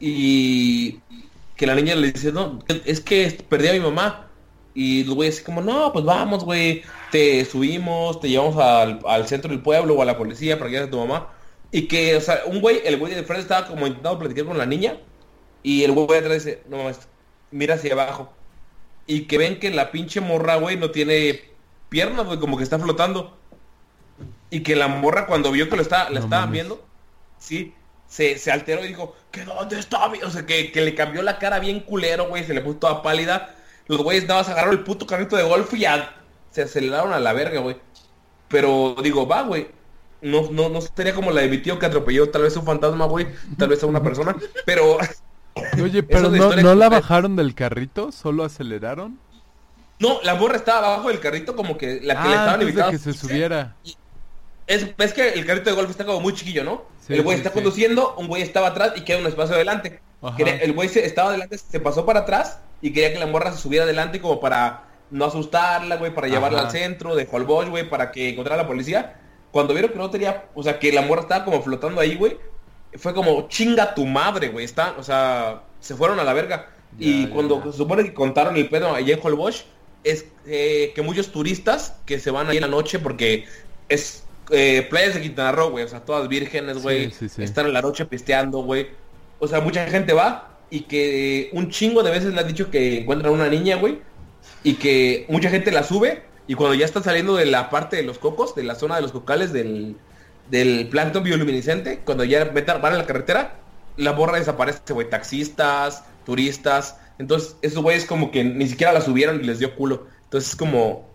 [0.00, 1.00] y
[1.56, 4.28] que la niña le dice, no, es que perdí a mi mamá.
[4.74, 9.28] Y los güeyes así como, no, pues vamos, güey, te subimos, te llevamos al, al
[9.28, 11.28] centro del pueblo o a la policía para que a tu mamá.
[11.70, 14.58] Y que, o sea, un güey, el güey de frente estaba como intentando platicar con
[14.58, 14.98] la niña.
[15.62, 17.08] Y el güey de atrás dice, no mames,
[17.50, 18.32] mira hacia abajo.
[19.06, 21.40] Y que ven que la pinche morra, güey, no tiene
[21.88, 23.38] piernas, güey, como que está flotando.
[24.50, 26.52] Y que la morra cuando vio que lo está, la No estaban mames.
[26.52, 26.86] viendo,
[27.38, 27.74] sí,
[28.06, 31.22] se, se alteró y dijo, ¿que dónde está mi-?" O sea, que, que le cambió
[31.22, 33.54] la cara bien culero, güey, se le puso toda pálida.
[33.86, 36.14] Los güeyes nada más agarraron el puto carrito de golf y ya
[36.50, 37.76] se aceleraron a la verga, güey.
[38.48, 39.68] Pero digo, va, güey.
[40.20, 43.06] No, no, no sería como la de mi tío que atropelló tal vez un fantasma,
[43.06, 43.28] güey.
[43.58, 44.36] Tal vez a una persona.
[44.64, 44.98] Pero
[45.82, 48.10] Oye, pero no, historia ¿no la bajaron del carrito?
[48.12, 49.18] ¿Solo aceleraron?
[49.98, 52.90] no, la morra estaba abajo del carrito como que la que le Ah, estaban invitando.
[52.90, 53.76] que se subiera.
[54.66, 56.82] Es, es que el carrito de golf está como muy chiquillo, ¿no?
[57.06, 57.54] Sí, el güey sí, está sí.
[57.54, 60.00] conduciendo, un güey estaba atrás y queda un espacio adelante.
[60.36, 63.52] Quería- el güey se, estaba adelante, se pasó para atrás y quería que la morra
[63.52, 66.66] se subiera adelante como para no asustarla, güey, para llevarla Ajá.
[66.68, 69.20] al centro de Holbox, güey, para que encontrara a la policía.
[69.52, 72.38] Cuando vieron que no tenía, o sea, que la morra estaba como flotando ahí, güey,
[72.94, 76.70] fue como chinga tu madre, güey, está, o sea, se fueron a la verga.
[76.98, 77.72] Ya, y ya, cuando ya.
[77.72, 79.64] se supone que contaron el pedo allá en Holbox,
[80.04, 83.46] es eh, que muchos turistas que se van ahí en la noche porque
[83.88, 85.84] es eh, playas de Quintana Roo, güey.
[85.84, 87.10] O sea, todas vírgenes, güey.
[87.10, 87.42] Sí, sí, sí.
[87.42, 88.88] Están en la noche pisteando, güey.
[89.38, 93.00] O sea, mucha gente va y que un chingo de veces le han dicho que
[93.00, 94.00] encuentran una niña, güey.
[94.64, 98.02] Y que mucha gente la sube y cuando ya están saliendo de la parte de
[98.02, 99.96] los cocos, de la zona de los cocales del,
[100.50, 103.56] del plancton bioluminiscente, cuando ya van a la carretera,
[103.96, 105.08] la borra desaparece, güey.
[105.08, 106.96] Taxistas, turistas.
[107.18, 110.06] Entonces, esos güeyes como que ni siquiera la subieron y les dio culo.
[110.24, 111.10] Entonces es como...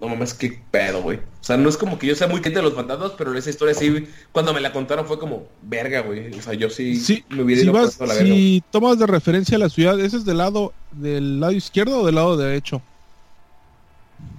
[0.00, 1.18] No mames, qué pedo, güey.
[1.18, 3.48] O sea, no es como que yo sea muy cliente de los fantasmas, pero esa
[3.48, 6.36] historia sí, cuando me la contaron fue como, verga, güey.
[6.36, 8.34] O sea, yo sí, Sí, me hubiera si, ido vas, a la verga.
[8.34, 12.16] si tomas de referencia la ciudad, ¿ese es del lado del lado izquierdo o del
[12.16, 12.82] lado derecho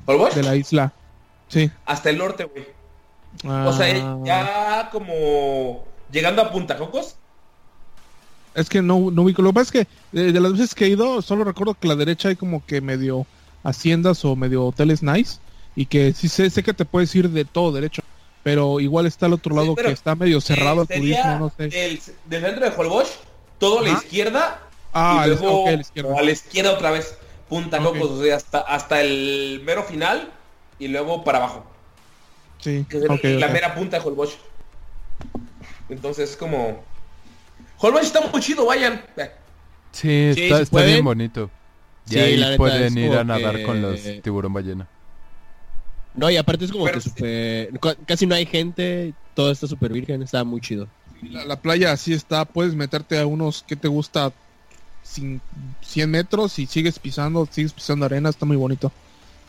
[0.06, 0.36] ¿Holbox?
[0.36, 0.94] de la isla?
[1.48, 1.72] Sí.
[1.86, 2.75] Hasta el norte, güey.
[3.44, 7.16] O Ah, sea, ya como llegando a Punta Cocos.
[8.54, 9.42] Es que no, no ubico.
[9.42, 11.88] Lo que pasa es que de, de las veces que he ido, solo recuerdo que
[11.88, 13.28] a la derecha hay como que medio
[13.64, 15.40] haciendas o medio hoteles nice.
[15.76, 18.02] Y que sí sé, sé que te puedes ir de todo derecho.
[18.44, 21.50] Pero igual está al otro Sí, lado pero, que está medio cerrado eh, turismo, no
[21.58, 21.68] sé.
[21.68, 23.10] Del, del centro de Holbox,
[23.58, 24.62] todo a la izquierda
[24.94, 26.18] Ah, y luego a la izquierda.
[26.18, 27.18] a la izquierda otra vez.
[27.50, 27.80] Punta.
[27.80, 30.32] Cocos, o sea, hasta, hasta el mero final
[30.80, 31.66] y luego para abajo.
[32.66, 34.38] Sí, Que es ok, la mera punta de Holbox.
[35.90, 36.84] Entonces es como...
[37.78, 39.04] Holbox está muy chido, vayan.
[39.92, 40.90] Sí, Sí, está, si está pueden.
[40.94, 41.52] bien bonito.
[42.08, 44.88] Y Sí, ahí la pueden ir a nadar que- con los tiburón ballena.
[46.16, 49.92] No, y aparte es como Pero que cu- Casi no hay gente, todo está súper
[49.94, 50.88] virgen, está muy chido.
[51.22, 54.32] La, la playa así está, puedes meterte a unos que te gusta
[55.06, 55.40] cin-
[55.82, 58.92] 100 metros y sigues pisando, sigues pisando arena, está muy bonito.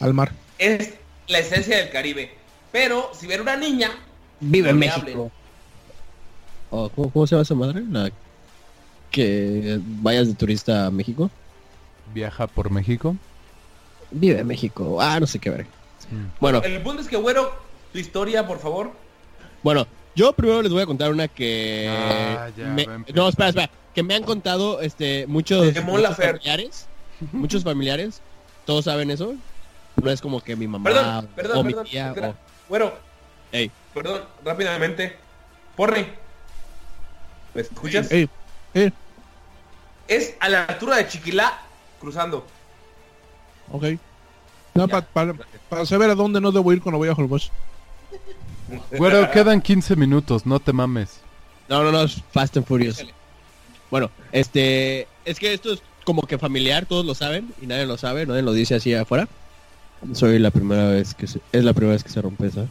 [0.01, 0.33] Al mar.
[0.59, 0.95] Es
[1.29, 2.35] la esencia del Caribe.
[2.77, 3.91] Pero si ven una niña,
[4.39, 5.31] Vive en en México.
[6.69, 7.83] Oh, ¿cómo, cómo se llama esa madre?
[7.91, 8.11] La
[9.11, 11.31] que vayas de turista a México.
[12.13, 13.17] Viaja por México.
[14.11, 14.99] Vive en México.
[15.01, 15.63] Ah, no sé qué ver.
[16.11, 16.27] Mm.
[16.39, 17.51] Bueno, el punto es que, güero,
[17.95, 18.93] tu historia, por favor.
[19.63, 23.71] bueno, yo primero les voy a contar una que Ah, ya, me- no, espera, espera,
[23.95, 26.87] que me han contado este muchos, muchos familiares,
[27.33, 28.21] muchos familiares,
[28.67, 29.35] todos saben eso.
[30.03, 31.87] No es como que mi mamá Perdón, perdón, o mi perdón.
[31.91, 32.29] tía espera.
[32.29, 32.46] o-
[33.53, 35.17] Ey, perdón, rápidamente.
[35.77, 36.07] Porri.
[37.55, 38.11] ¿Me escuchas?
[38.11, 38.29] Ey,
[38.75, 38.93] ey,
[40.09, 41.59] Es a la altura de Chiquilá
[42.01, 42.47] cruzando.
[43.71, 43.85] ok.
[44.75, 45.01] No, pa-
[45.71, 47.51] para saber a dónde no debo ir cuando voy a Holbox.
[48.99, 51.21] Bueno, quedan 15 minutos, no te mames.
[51.69, 53.05] No, no, no, es Fast and Furious.
[53.93, 57.97] Bueno, este, es que esto es como que familiar, todos lo saben y nadie lo
[57.97, 59.29] sabe, nadie lo dice así afuera.
[60.13, 62.67] Soy la primera vez que se, es la primera vez que se rompe esa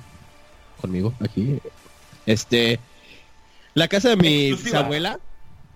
[0.81, 1.59] conmigo aquí.
[2.25, 2.79] Este,
[3.73, 4.79] la casa de mi Exclusiva.
[4.79, 5.19] bisabuela,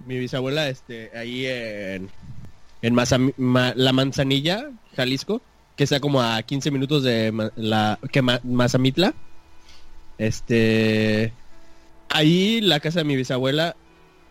[0.06, 2.10] mi bisabuela, este, ahí en,
[2.82, 5.42] en Mazam- Ma- la Manzanilla, Jalisco,
[5.76, 9.14] que está como a 15 minutos de Ma- la que Ma- Mazamitla.
[10.18, 11.32] Este,
[12.10, 13.76] ahí la casa de mi bisabuela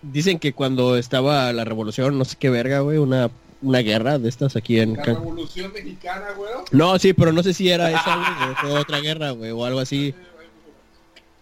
[0.02, 3.30] dicen que cuando estaba la revolución, no sé qué verga, güey, una
[3.60, 6.50] una guerra de estas aquí en Can- Revolución Mexicana, güey.
[6.72, 9.80] No, sí, pero no sé si era esa, güey, fue otra guerra, güey, o algo
[9.80, 10.14] así.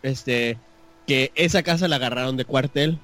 [0.02, 0.58] Este,
[1.06, 2.98] que esa casa la agarraron de cuartel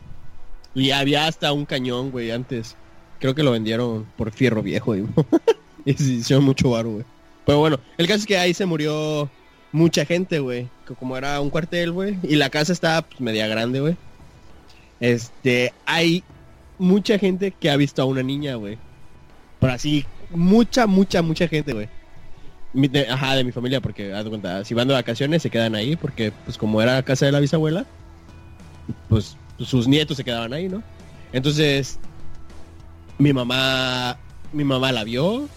[0.74, 2.76] y había hasta un cañón, güey, antes.
[3.20, 5.06] Creo que lo vendieron por fierro viejo y,
[5.84, 7.05] y se hicieron mucho barro, güey.
[7.44, 9.28] Pero bueno, el caso es que ahí se murió
[9.72, 10.68] mucha gente, güey.
[10.86, 12.18] Que como era un cuartel, güey.
[12.22, 13.97] Y la casa estaba pues, media grande, güey.
[15.01, 16.22] Este, hay
[16.78, 18.78] mucha gente que ha visto a una niña, güey.
[19.62, 21.89] Pero así, mucha, mucha, mucha gente, güey.
[23.09, 25.94] Ajá, de mi familia, porque haz de cuenta, si van de vacaciones se quedan ahí,
[25.94, 27.86] porque pues como era casa de la bisabuela,
[29.09, 30.82] pues sus nietos se quedaban ahí, ¿no?
[31.32, 32.01] Entonces,
[33.18, 34.18] mi mamá,
[34.52, 35.48] mi mamá la vio,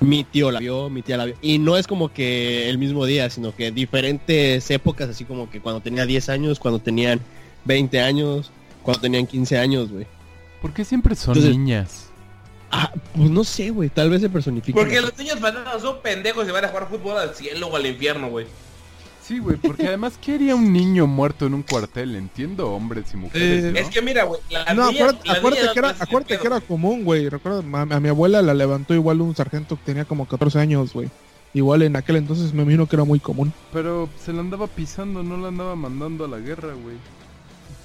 [0.00, 3.04] mi tío la vio, mi tía la vio, y no es como que el mismo
[3.06, 7.20] día, sino que diferentes épocas, así como que cuando tenía 10 años, cuando tenían
[7.66, 8.50] 20 años,
[8.82, 10.08] cuando tenían 15 años, güey.
[10.60, 12.07] ¿Por qué siempre son Entonces- niñas?
[12.70, 14.78] Ah, pues no sé, güey, tal vez se personifica.
[14.78, 17.86] Porque los niños fantasmas son pendejos y van a jugar fútbol al cielo o al
[17.86, 18.46] infierno, güey.
[19.22, 22.16] Sí, güey, porque además, ¿qué haría un niño muerto en un cuartel?
[22.16, 23.78] Entiendo hombres y mujeres, Eh, ¿no?
[23.78, 24.40] Es que mira, güey.
[24.74, 27.28] No, acuérdate, acuérdate que era, acuérdate que era común, güey.
[27.28, 30.94] Recuerda, a, a mi abuela la levantó igual un sargento que tenía como 14 años,
[30.94, 31.10] güey.
[31.54, 33.52] Igual en aquel entonces me imagino que era muy común.
[33.72, 36.96] Pero se la andaba pisando, no la andaba mandando a la guerra, güey.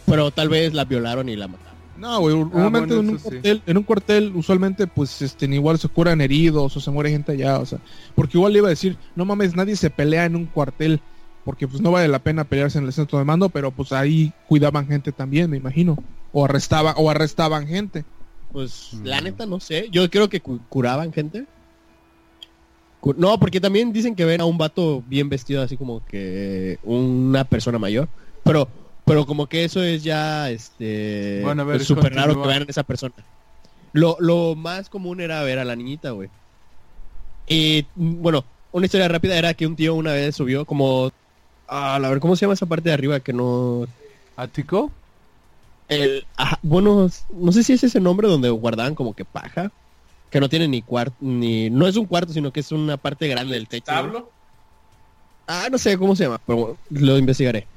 [0.05, 1.72] Pero tal vez la violaron y la mataron.
[1.98, 3.24] No, güey, normalmente bueno, en, un sí.
[3.30, 7.34] cuartel, en un cuartel usualmente pues este igual se curan heridos o se muere gente
[7.34, 7.80] allá, o sea,
[8.15, 10.99] porque igual le iba a decir, no mames, nadie se pelea en un cuartel,
[11.45, 14.32] porque pues no vale la pena pelearse en el centro de mando, pero pues ahí
[14.48, 15.98] cuidaban gente también, me imagino,
[16.32, 18.06] o arrestaban o arrestaban gente.
[18.52, 19.06] Pues Mm.
[19.06, 19.88] la neta no sé.
[19.91, 21.45] Yo creo que cu- curaban gente.
[22.99, 26.78] Cu- No, porque también dicen que ven a un vato bien vestido, así como que
[26.84, 28.07] una persona mayor.
[28.44, 28.68] Pero,
[29.05, 32.63] pero como que eso es ya, este, Bueno, a ver, es súper raro que vean
[32.63, 33.13] a esa persona.
[33.91, 36.30] Lo, lo más común era ver a la niñita, güey.
[37.47, 41.11] Y, mm, bueno, una historia rápida era que un tío una vez subió como,
[41.67, 43.85] a ver, ¿cómo se llama esa parte de arriba que no,
[44.35, 44.91] ¿Ático?
[45.89, 49.71] el, ajá, bueno, no sé si es ese nombre donde guardaban como que paja,
[50.30, 53.27] que no tiene ni cuarto, ni, no es un cuarto, sino que es una parte
[53.27, 53.85] grande del techo.
[53.85, 54.31] ¿Tablo?
[55.45, 57.67] Ah, no sé cómo se llama, pero bueno, lo investigaré.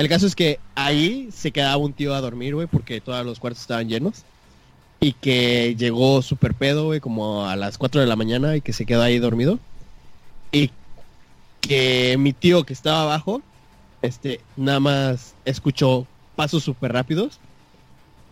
[0.00, 3.38] El caso es que ahí se quedaba un tío a dormir, güey, porque todos los
[3.38, 4.24] cuartos estaban llenos.
[4.98, 8.72] Y que llegó súper pedo, güey, como a las 4 de la mañana y que
[8.72, 9.58] se quedó ahí dormido.
[10.52, 10.70] Y
[11.60, 13.42] que mi tío que estaba abajo,
[14.00, 17.38] este, nada más escuchó pasos súper rápidos.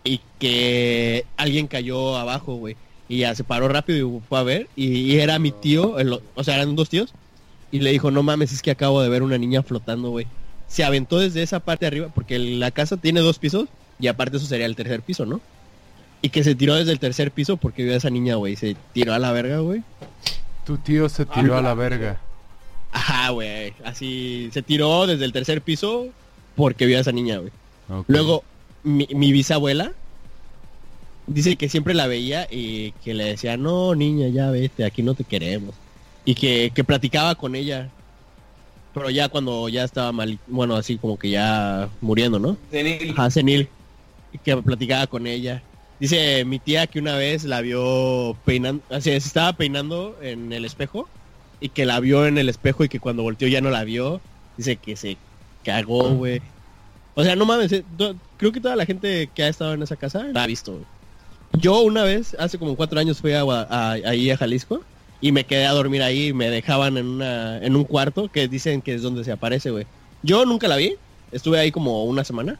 [0.03, 2.77] Y que alguien cayó abajo, güey.
[3.07, 4.69] Y ya se paró rápido y fue a ver.
[4.75, 7.13] Y, era mi tío, el- o sea, eran dos tíos.
[7.71, 10.25] Y le dijo, no mames, es que acabo de ver una niña flotando, güey.
[10.69, 13.67] Se aventó desde esa parte de arriba, porque la casa tiene dos pisos,
[13.99, 15.41] y aparte eso sería el tercer piso, ¿no?
[16.21, 18.55] Y que se tiró desde el tercer piso porque vio a esa niña, güey.
[18.55, 19.83] Se tiró a la verga, güey.
[20.65, 22.19] Tu tío se tiró a la verga.
[22.91, 23.73] Ajá, güey.
[23.83, 26.07] Así, se tiró desde el tercer piso
[26.55, 27.51] porque vio a esa niña, güey.
[28.07, 28.43] Luego,
[28.83, 29.93] mi, mi bisabuela
[31.29, 35.13] dice que siempre la veía y que le decía, no, niña, ya vete, aquí no
[35.13, 35.73] te queremos.
[36.25, 37.89] Y que, que platicaba con ella.
[38.93, 42.57] Pero ya cuando ya estaba mal, bueno, así como que ya muriendo, ¿no?
[42.71, 43.11] Senil.
[43.11, 43.67] Ajá, senil.
[44.33, 45.61] Y que platicaba con ella.
[45.99, 50.63] Dice mi tía que una vez la vio peinando, así se estaba peinando en el
[50.65, 51.07] espejo
[51.59, 54.21] y que la vio en el espejo y que cuando volteó ya no la vio.
[54.57, 55.17] Dice que se
[55.63, 56.41] cagó, güey.
[57.15, 59.81] O sea, no mames, eh, to- creo que toda la gente que ha estado en
[59.83, 60.71] esa casa la ha visto.
[60.73, 60.85] güey.
[61.53, 64.81] Yo una vez, hace como cuatro años, fui a, Gua- a- ahí a Jalisco
[65.21, 68.47] y me quedé a dormir ahí y me dejaban en, una, en un cuarto que
[68.47, 69.85] dicen que es donde se aparece, güey.
[70.23, 70.95] Yo nunca la vi,
[71.31, 72.57] estuve ahí como una semana.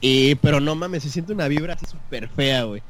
[0.00, 2.82] Y, pero no mames, se siente una vibra así súper fea, güey.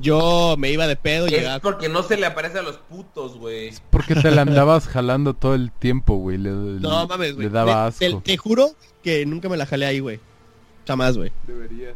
[0.00, 1.58] Yo me iba de pedo y Es llegaba...
[1.60, 3.72] porque no se le aparece a los putos, güey.
[3.90, 6.38] Porque te la andabas jalando todo el tiempo, güey.
[6.38, 7.46] Le, No mames, güey.
[7.46, 8.18] Le daba Te- asco.
[8.20, 8.70] Te, te juro
[9.02, 10.18] que nunca me la jalé ahí, güey.
[10.86, 11.30] Jamás, güey.
[11.46, 11.94] Deberías.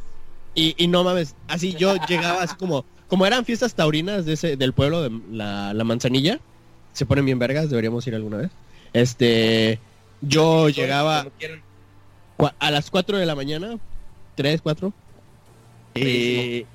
[0.55, 2.85] Y, y no mames, así yo llegaba así como...
[3.09, 6.41] Como eran fiestas taurinas de ese, del pueblo de la, la manzanilla.
[6.93, 8.51] Se ponen bien vergas, deberíamos ir alguna vez.
[8.93, 9.79] Este...
[10.23, 11.27] Yo llegaba
[12.59, 13.79] a las 4 de la mañana.
[14.35, 14.93] 3, 4.
[15.95, 16.67] Y...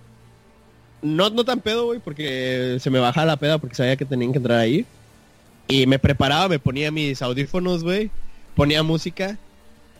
[1.02, 4.32] No, no tan pedo, güey, porque se me bajaba la peda porque sabía que tenían
[4.32, 4.86] que entrar ahí.
[5.68, 8.12] Y me preparaba, me ponía mis audífonos, güey.
[8.56, 9.38] Ponía música.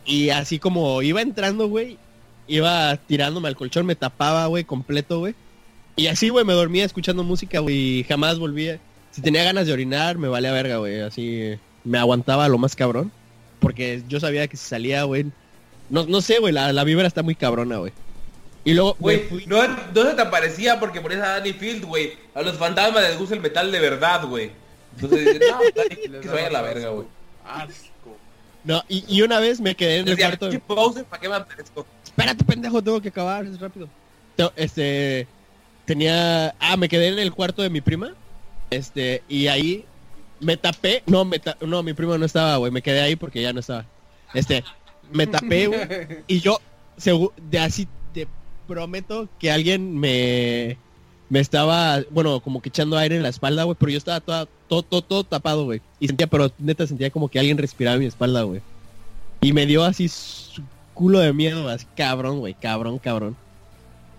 [0.04, 1.98] Y así como iba entrando, güey.
[2.46, 5.34] Iba tirándome al colchón, me tapaba, güey, completo, güey.
[5.96, 7.76] Y así, güey, me dormía escuchando música, güey.
[8.00, 8.78] Y jamás volvía.
[9.10, 11.00] Si tenía ganas de orinar, me valía verga, güey.
[11.00, 11.54] Así
[11.84, 13.12] me aguantaba lo más cabrón.
[13.60, 15.26] Porque yo sabía que si salía, güey.
[15.90, 17.92] No, no sé, güey, la, la vibra está muy cabrona, güey.
[18.64, 22.12] Y luego, Güey, fui- no, no se te aparecía porque ponías a Danny Field, güey.
[22.34, 24.50] A los fantasmas les gusta el metal de verdad, güey.
[24.94, 27.06] Entonces, no, Danny que se vaya a la verga, güey.
[28.64, 30.48] No, y, y una vez me quedé en el Decía, cuarto.
[30.50, 31.84] "Pinche Bowser, ¿para qué me aparezco?
[32.04, 33.88] Espérate, pendejo, tengo que acabar, es rápido.
[34.36, 35.26] Te- Este,
[35.84, 38.12] tenía, ah, me quedé en el cuarto de mi prima,
[38.70, 39.84] este, y ahí
[40.40, 43.42] me tapé, no, me ta- no, mi prima no estaba, güey, me quedé ahí porque
[43.42, 43.84] ya no estaba.
[44.34, 44.64] Este,
[45.12, 45.80] me tapé, güey,
[46.26, 46.58] y yo,
[47.50, 48.26] de así, te
[48.66, 50.76] prometo que alguien me,
[51.28, 54.46] me estaba, bueno, como que echando aire en la espalda, güey, pero yo estaba toda-
[54.68, 58.00] todo, todo, todo tapado, güey, y sentía, pero neta sentía como que alguien respiraba en
[58.00, 58.60] mi espalda, güey.
[59.42, 60.62] Y me dio así su
[60.94, 63.36] culo de miedo, así cabrón, güey, cabrón, cabrón.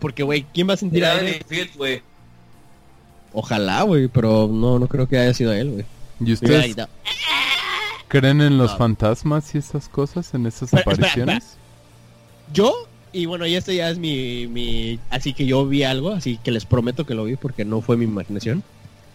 [0.03, 1.39] Porque, güey, ¿quién va a sentir Era aire?
[1.47, 2.01] Field, güey.
[3.31, 5.85] Ojalá, güey, pero no, no creo que haya sido él, güey.
[6.19, 6.89] ¿Y ustedes gritado.
[8.09, 8.77] creen en los No.
[8.79, 10.33] fantasmas y esas cosas?
[10.33, 11.55] ¿En esas Espera, espera, apariciones?
[12.51, 12.73] Yo,
[13.13, 14.99] y bueno, y este ya es mi, mi...
[15.09, 17.95] Así que yo vi algo, así que les prometo que lo vi porque no fue
[17.95, 18.61] mi imaginación.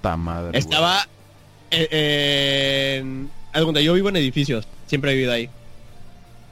[0.01, 0.59] Ta madre, güey.
[0.59, 1.07] Estaba
[1.71, 3.29] eh, en...
[3.53, 5.51] haz de cuenta, yo vivo en edificios, siempre he vivido ahí.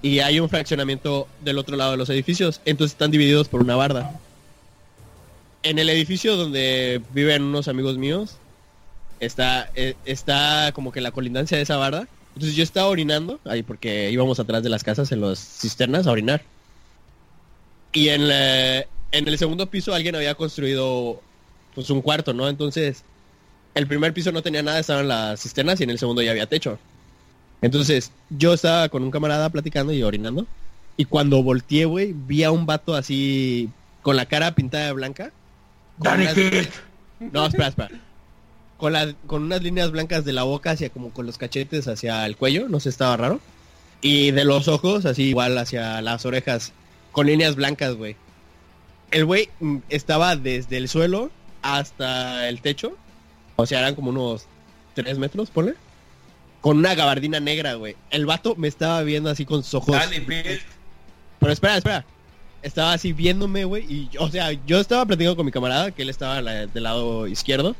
[0.02, 3.76] Y hay un fraccionamiento del otro lado de los edificios, entonces están divididos por una
[3.76, 4.20] barda.
[5.68, 8.36] En el edificio donde viven unos amigos míos,
[9.18, 12.06] está, eh, está como que la colindancia de esa barda.
[12.34, 16.12] Entonces yo estaba orinando, ahí porque íbamos atrás de las casas en las cisternas a
[16.12, 16.42] orinar.
[17.92, 18.22] Y en
[19.10, 21.20] el segundo piso alguien había construido
[21.74, 22.48] pues un cuarto, ¿no?
[22.48, 23.02] Entonces
[23.76, 26.46] el primer piso no tenía nada, estaban las cisternas y en el segundo ya había
[26.46, 26.78] techo.
[27.60, 30.46] Entonces, yo estaba con un camarada platicando y orinando.
[30.96, 33.68] Y cuando volteé, güey, vi a un vato así
[34.00, 35.32] con la cara pintada de blanca.
[35.98, 36.36] Con unas-.
[37.18, 37.90] No, espera, espera.
[38.76, 42.26] con, la, con unas líneas blancas de la boca hacia como con los cachetes hacia
[42.26, 43.40] el cuello, no sé, estaba raro.
[44.02, 46.72] Y de los ojos, así igual hacia las orejas,
[47.12, 48.16] con líneas blancas, güey.
[49.10, 51.30] El güey mm, estaba desde el suelo
[51.62, 52.96] hasta el techo.
[53.56, 54.46] O sea, eran como unos
[54.94, 55.74] 3 metros, ponle.
[56.60, 57.96] Con una gabardina negra, güey.
[58.10, 59.96] El vato me estaba viendo así con sus ojos.
[60.26, 60.60] Peel.
[61.38, 62.04] Pero espera, espera.
[62.66, 63.84] Estaba así viéndome, güey.
[63.84, 67.76] Y, o sea, yo estaba platicando con mi camarada, que él estaba del lado izquierdo.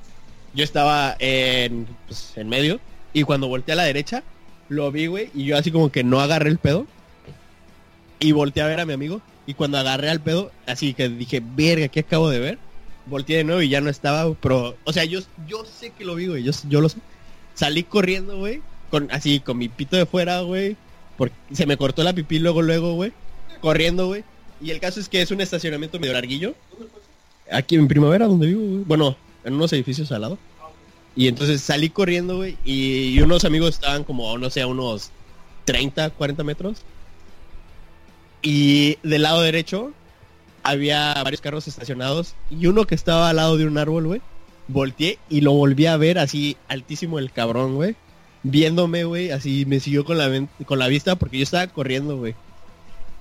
[0.55, 2.79] Yo estaba en, pues, en medio.
[3.13, 4.23] Y cuando volteé a la derecha,
[4.69, 5.29] lo vi, güey.
[5.35, 6.87] Y yo así como que no agarré el pedo.
[8.21, 9.21] Y volteé a ver a mi amigo.
[9.45, 12.59] Y cuando agarré al pedo, así que dije, verga, ¿qué acabo de ver?
[13.07, 15.19] Volteé de nuevo y ya no estaba, pero, o sea, yo,
[15.49, 16.45] yo sé que lo vi, güey.
[16.45, 16.99] Yo, yo lo sé.
[17.55, 18.63] Salí corriendo, güey.
[18.93, 20.77] Con, así, con mi pito de fuera, güey.
[21.17, 23.13] Porque se me cortó la pipí luego, luego, güey.
[23.61, 24.23] Corriendo, güey.
[24.61, 26.55] Y el caso es que es un estacionamiento medio larguillo.
[27.51, 28.85] Aquí en primavera, donde vivo, güey.
[28.85, 30.39] Bueno, en unos edificios al lado.
[31.15, 32.57] Y entonces salí corriendo, güey.
[32.65, 35.11] Y, unos amigos estaban como, no sé, a unos
[35.65, 36.83] 30, 40 metros.
[38.43, 39.93] Y del lado derecho
[40.63, 42.35] había varios carros estacionados.
[42.51, 44.21] Y uno que estaba al lado de un árbol, güey.
[44.69, 47.97] Volteé y lo volví a ver así altísimo el cabrón, güey.
[48.43, 49.31] Viéndome, güey.
[49.31, 52.35] Así me siguió con la, con la vista porque yo estaba corriendo, güey.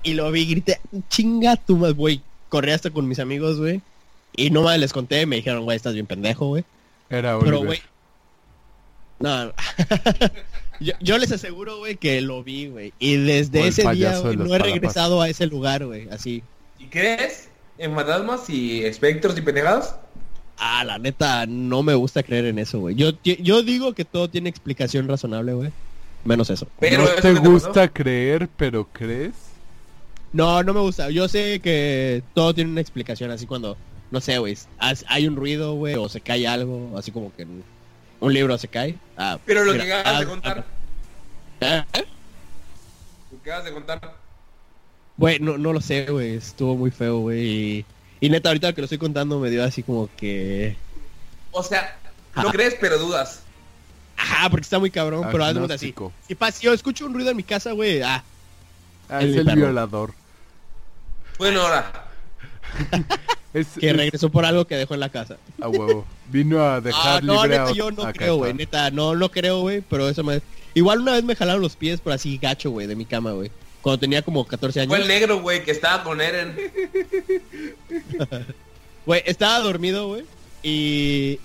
[0.06, 2.20] Y lo vi y grité, chinga tu más, güey.
[2.48, 3.80] Corrí hasta con mis amigos, güey.
[4.36, 6.64] Y no más les conté, me dijeron, güey, estás bien pendejo, güey.
[7.10, 7.66] Era Pero, Oliver.
[7.66, 7.80] güey.
[9.18, 9.52] No, no.
[10.80, 12.92] yo, yo les aseguro, güey, que lo vi, güey.
[12.98, 16.08] Y desde ese día, los no he regresado a ese lugar, güey.
[16.10, 16.42] Así.
[16.78, 19.96] ¿Y crees en fantasmas y espectros y pendejadas?
[20.58, 22.94] Ah, la neta, no me gusta creer en eso, güey.
[22.94, 25.70] Yo, yo digo que todo tiene explicación razonable, güey.
[26.24, 26.66] Menos eso.
[26.78, 29.34] Pero no eso te pasó- gusta creer, pero crees.
[30.32, 31.10] No, no me gusta.
[31.10, 33.76] Yo sé que todo tiene una explicación, así cuando,
[34.10, 37.64] no sé, güey, hay un ruido, güey, o se cae algo, así como que en
[38.20, 38.96] un libro se cae.
[39.16, 40.64] Ah, Pero lo mira, que acabas de ah, contar,
[41.62, 42.04] ah, ¿eh?
[43.32, 44.26] lo que acabas de contar.
[45.16, 46.34] Güey, no, no lo sé, güey.
[46.34, 47.46] Estuvo muy feo, güey.
[47.46, 47.84] Y,
[48.20, 50.76] y neta, ahorita que lo estoy contando me dio así como que...
[51.52, 51.96] O sea,
[52.34, 53.42] no crees, pero dudas.
[54.16, 55.94] Ajá, porque está muy cabrón, pero haz de cuenta así.
[56.26, 58.22] Si pasa, si yo escucho un ruido en mi casa, güey, ah,
[59.08, 59.56] Ah, Es el perro.
[59.56, 60.14] violador.
[61.38, 62.06] Bueno, ahora.
[63.54, 65.38] Es, que es- regresó por algo que dejó en la casa.
[65.62, 66.04] a huevo.
[66.28, 68.52] Vino a dejar Ah, no, libre neta, a, yo no a creo, güey.
[68.52, 70.42] Neta, no, no creo, güey, pero eso me...
[70.74, 73.50] Igual una vez me jalaron los pies por así gacho, güey, de mi cama, güey.
[73.80, 74.90] Cuando tenía como 14 años.
[74.90, 76.54] Fue el negro, güey, que estaba con Eren.
[79.06, 80.24] Güey, estaba dormido, güey.
[80.62, 81.38] Y...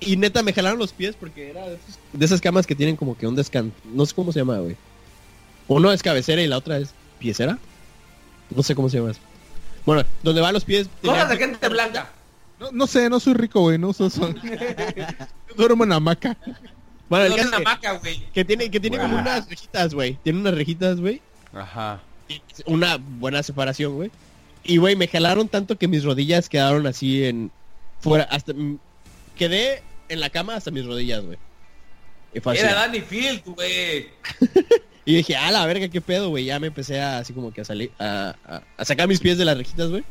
[0.00, 2.96] Y neta me jalaron los pies porque era de, esos- de esas camas que tienen
[2.96, 3.70] como que un descan...
[3.92, 4.76] No sé cómo se llama, güey.
[5.70, 7.56] Uno es cabecera y la otra es piecera.
[8.54, 9.20] No sé cómo se llama eso.
[9.86, 10.88] Bueno, donde van los pies...
[11.00, 12.10] Cosas de gente blanca.
[12.58, 13.78] No, no sé, no soy rico, güey.
[13.78, 14.34] No uso eso.
[15.56, 16.36] Duermo en hamaca.
[17.08, 18.20] Bueno, el caso una es que, hamaca, güey.
[18.34, 20.18] que tiene, que tiene como unas rejitas, güey.
[20.24, 21.22] Tiene unas rejitas, güey.
[21.54, 22.00] Ajá.
[22.66, 24.10] Una buena separación, güey.
[24.64, 27.52] Y, güey, me jalaron tanto que mis rodillas quedaron así en...
[28.00, 28.54] Fuera, hasta...
[29.36, 31.38] Quedé en la cama hasta mis rodillas, güey.
[32.34, 34.08] Era Danny Field, güey.
[35.10, 36.44] Y dije, a la verga, qué pedo, güey.
[36.44, 39.38] Ya me empecé a, así como que a salir, a, a- a sacar mis pies
[39.38, 40.04] de las rejitas, güey.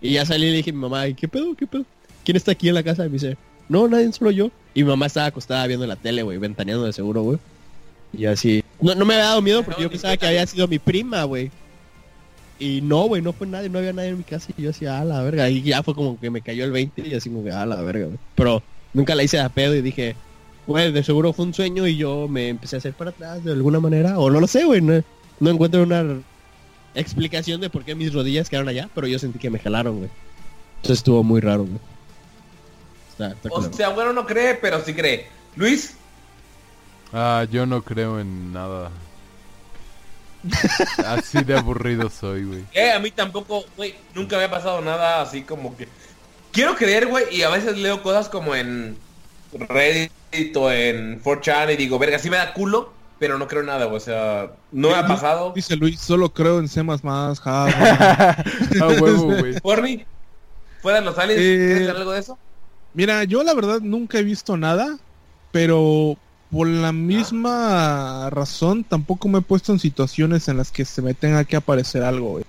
[0.00, 1.84] Y ya salí y le dije a mi mamá, "¿Y ¿qué pedo, qué pedo?
[2.24, 3.04] ¿Quién está aquí en la casa?
[3.04, 3.36] Y me dice,
[3.68, 4.50] no, nadie, solo yo.
[4.74, 7.38] Y mi mamá estaba acostada viendo la tele, güey, ventaneando de seguro, güey.
[8.12, 8.64] Y así.
[8.80, 11.22] No, no me había dado miedo porque No, yo pensaba que había sido mi prima,
[11.24, 11.50] güey.
[12.58, 14.52] Y no, güey, no fue nadie, no había nadie en mi casa.
[14.56, 15.48] Y yo decía, a la verga.
[15.50, 17.80] Y ya fue como que me cayó el 20 y así como que, a la
[17.82, 18.18] verga, güey.
[18.34, 18.62] Pero
[18.92, 20.14] nunca la hice a pedo y dije,
[20.66, 23.52] güey, de seguro fue un sueño y yo me empecé a hacer para atrás de
[23.52, 24.18] alguna manera.
[24.18, 24.80] O no lo sé, güey.
[24.80, 25.02] No,
[25.40, 26.20] no encuentro una
[26.94, 30.10] explicación de por qué mis rodillas quedaron allá, pero yo sentí que me jalaron, güey.
[30.76, 31.78] Entonces estuvo muy raro, güey.
[33.10, 35.26] Está, está O sea, bueno, no cree, pero sí cree.
[35.56, 35.94] Luis,
[37.12, 38.90] Ah, yo no creo en nada.
[41.06, 42.64] Así de aburrido soy, güey.
[42.72, 45.88] eh, a mí tampoco, güey, nunca me ha pasado nada así como que...
[46.52, 48.96] Quiero creer, güey, y a veces leo cosas como en
[49.52, 53.84] Reddit o en 4chan y digo, verga, sí me da culo, pero no creo nada,
[53.86, 53.96] güey.
[53.96, 55.52] O sea, no me ha pasado.
[55.54, 57.66] Dice Luis, solo creo en C++, Java.
[57.68, 59.54] A huevo, güey.
[60.82, 62.38] Fuera de los aliens, Eh, ¿quieres saber algo de eso?
[62.94, 64.98] Mira, yo la verdad nunca he visto nada,
[65.52, 66.16] pero
[66.50, 71.14] por la misma razón tampoco me he puesto en situaciones en las que se me
[71.14, 72.44] tenga que aparecer algo, güey.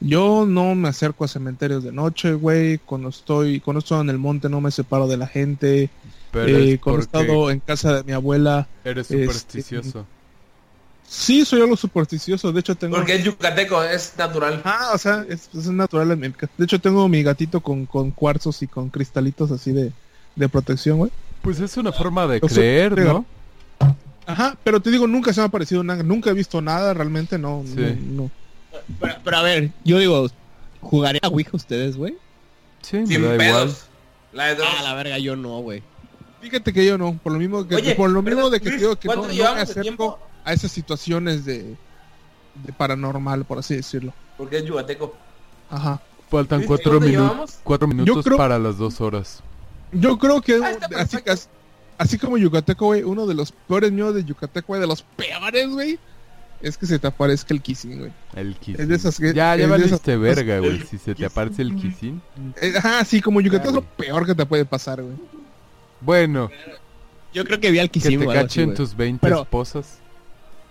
[0.00, 2.78] Yo no me acerco a cementerios de noche, güey.
[2.78, 5.90] Cuando estoy, cuando estoy en el monte no me separo de la gente.
[6.32, 8.66] Pero Eh, cuando he estado en casa de mi abuela.
[8.84, 10.06] eres este, supersticioso.
[11.06, 12.52] Sí, soy algo supersticioso.
[12.52, 12.96] De hecho tengo...
[12.96, 14.62] Porque es yucateco, es natural.
[14.64, 17.84] Ah, o sea, es, es natural en mi ca- De hecho, tengo mi gatito con,
[17.84, 19.92] con cuarzos y con cristalitos así de,
[20.36, 21.10] de protección, güey.
[21.42, 23.26] Pues es una forma de creer, ¿no?
[24.24, 27.38] Ajá, pero te digo, nunca se me ha parecido nada, nunca he visto nada realmente,
[27.38, 27.74] no, Sí.
[27.76, 28.30] no, no.
[29.00, 30.28] Pero, pero a ver, yo digo,
[30.80, 32.16] ¿jugaré a Ouija ustedes, güey?
[32.82, 33.38] Sí, me Sin da igual.
[33.38, 33.86] pedos.
[34.32, 34.66] La de dos.
[34.78, 35.82] Ah, la verga, yo no, güey.
[36.42, 38.68] Fíjate que yo no, por lo mismo que, Oye, por lo mismo ¿verdad, de que
[38.70, 38.80] Luis?
[38.80, 40.18] digo que no, ¿Cuánto no me acerco tiempo?
[40.44, 41.76] a esas situaciones de,
[42.64, 44.12] de paranormal, por así decirlo.
[44.36, 45.14] Porque es yugateco.
[45.70, 46.00] Ajá.
[46.28, 49.40] Faltan Luis, cuatro, ¿cuánto minu- cuatro minutos creo- para las dos horas.
[49.92, 51.18] Yo creo que Ah, así,
[51.98, 55.68] así como Yucateco, güey, uno de los peores miedos de Yucateco, güey, de los peores,
[55.68, 55.98] güey,
[56.62, 58.12] es que se te aparezca el kissing, güey.
[58.34, 58.80] El kissing.
[58.80, 60.80] Es de esas que- Ya, ya valiste esas- verga, güey.
[60.86, 62.20] Si se te aparece el kissing.
[62.60, 65.14] Eh, Ajá, sí, como Yucateco es lo peor que te puede pasar, güey.
[66.04, 66.50] Bueno,
[67.34, 68.76] Yo creo que vi al que te así, cachen güey.
[68.76, 69.98] tus 20 Pero- esposas.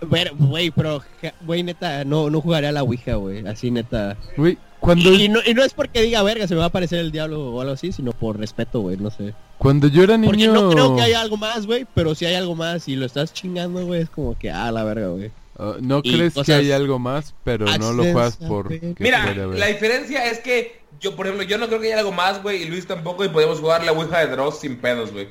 [0.10, 1.04] Pero, Güey, pero,
[1.46, 3.46] güey, neta, no, no jugaré a la Ouija, güey.
[3.48, 4.18] Así, neta.
[4.36, 6.68] Güey, cuando, Y, y no, y no es porque diga, verga, se me va a
[6.70, 9.36] aparecer el diablo o algo así, sino por respeto, güey, no sé.
[9.60, 10.54] cuando yo era Porque niño...
[10.54, 13.32] no creo que haya algo más, güey, pero si hay algo más y lo estás
[13.32, 15.30] chingando, güey, es como que, ah, la verga, güey.
[15.60, 18.72] Ah, no y crees que hay algo más, pero no lo juegas por...
[19.00, 22.42] Mira, la diferencia es que yo, por ejemplo, yo no creo que haya algo más,
[22.42, 25.28] güey, y Luis tampoco, y podemos jugar la Ouija de Dross sin pedos, güey.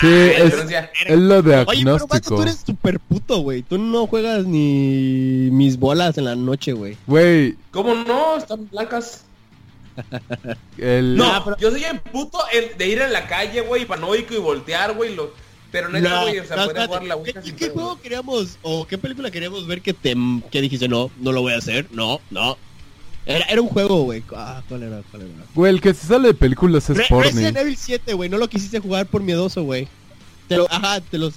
[0.00, 0.54] Sí, la es,
[1.06, 2.36] es lo de Oye, pero Vato, agnóstico.
[2.36, 3.62] tú eres súper puto, güey.
[3.62, 6.96] Tú no juegas ni mis bolas en la noche, güey.
[7.06, 8.36] Güey, ¿Cómo no?
[8.36, 9.24] Están blancas.
[10.78, 11.16] el...
[11.16, 14.34] No, Ah, pero- yo soy el puto el de ir en la calle, güey, paranoico
[14.34, 15.32] y voltear, güey, lo...
[15.70, 16.86] Pero neta, No, güey, o sea, no, podría espérate.
[16.86, 19.92] jugar la ¿Qué, Ouija qué- sin qué juego queríamos o qué película queríamos ver que
[19.92, 20.14] te
[20.50, 21.86] que dijiste no, no lo voy a hacer?
[21.92, 22.56] No, no.
[23.28, 24.22] Era, era un juego, güey.
[24.34, 25.02] Ah, ¿cuál era?
[25.10, 25.32] ¿Cuál era?
[25.54, 27.30] Güey, el que se sale de películas es Re- porni.
[27.30, 28.28] Resident Evil 7, güey.
[28.30, 29.86] No lo quisiste jugar por miedoso, güey.
[30.48, 31.34] Te lo, ajá, te los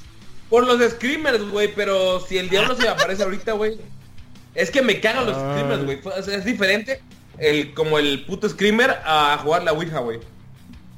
[0.49, 3.77] Por los screamers, güey, pero si el diablo se me aparece ahorita, güey.
[4.55, 5.43] Es que me cagan los Ay.
[5.51, 5.97] screamers, güey.
[6.01, 7.01] Fue- o sea, Es diferente
[7.37, 10.19] el como el puto screamer a jugar la Ouija, güey.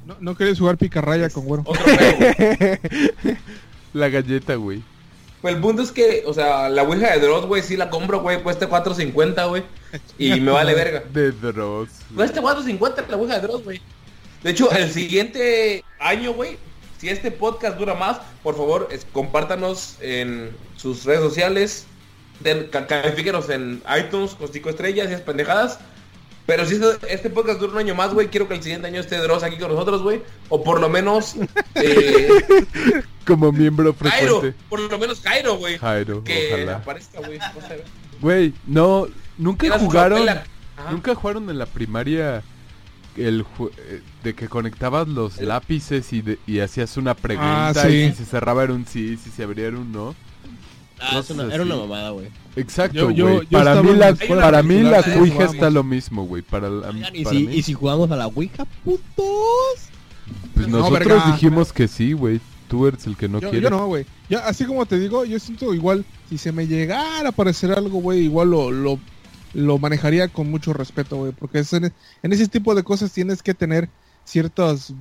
[0.06, 1.64] No, no quieres jugar picarraya con güero.
[1.66, 3.36] Otro juego, güey.
[3.94, 4.82] La galleta, güey.
[5.44, 8.20] Pues el punto es que, o sea, la Ouija de Dross, güey, sí la compro,
[8.22, 9.62] güey, cuesta 4.50, güey.
[10.18, 11.02] Y me vale verga.
[11.12, 11.90] De Dross.
[12.16, 13.78] Cuesta 4.50 la Ouija de Dross, güey.
[14.42, 16.56] De hecho, el siguiente año, güey,
[16.96, 21.84] si este podcast dura más, por favor, es- compártanos en sus redes sociales.
[22.40, 22.70] Den,
[23.50, 25.78] en iTunes con 5 estrellas y esas pendejadas.
[26.46, 29.00] Pero si este, este podcast dura un año más, güey, quiero que el siguiente año
[29.00, 30.22] esté Dross aquí con nosotros, güey.
[30.50, 31.36] O por lo menos...
[31.76, 32.28] Eh,
[33.26, 34.58] Como miembro Jairo, frecuente.
[34.68, 35.78] por lo menos Jairo, güey.
[35.78, 36.76] Jairo, Que ojalá.
[36.76, 37.38] aparezca, güey.
[38.20, 39.06] Güey, no,
[39.38, 40.26] nunca jugaron...
[40.90, 42.42] Nunca jugaron en la primaria
[43.16, 43.46] el
[43.78, 48.16] eh, de que conectabas los lápices y, de- y hacías una pregunta Ah, y si
[48.16, 50.14] se cerraba era un sí, si se abría era un no.
[51.00, 52.28] Ah, una- era una mamada, güey.
[52.56, 53.46] Exacto, güey.
[53.46, 55.54] Para mí la, para mí la Ouija jugamos.
[55.54, 56.42] está lo mismo, güey.
[56.42, 57.54] Para, la- Oigan, ¿y para si, mí.
[57.54, 59.04] y si jugamos a la Ouija, putos.
[60.54, 61.32] Pues No, nosotros verga.
[61.32, 62.40] dijimos que sí, güey.
[62.68, 63.64] Tú eres el que no yo, quiere.
[63.64, 64.06] yo no, güey.
[64.30, 68.00] Yo, así como te digo, yo siento igual, si se me llegara a aparecer algo,
[68.00, 68.98] güey, igual lo, lo,
[69.52, 71.32] lo manejaría con mucho respeto, güey.
[71.32, 71.92] Porque es en,
[72.22, 73.90] en ese tipo de cosas tienes que tener
[74.24, 74.94] ciertas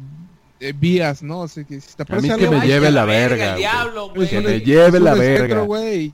[0.70, 1.42] eh, vías, ¿no?
[1.42, 3.58] O sea, que si te aparece mí que algo, me lleve a la verga, güey.
[3.60, 5.62] diablo, pues, Que me lleve la verga.
[5.62, 6.14] güey,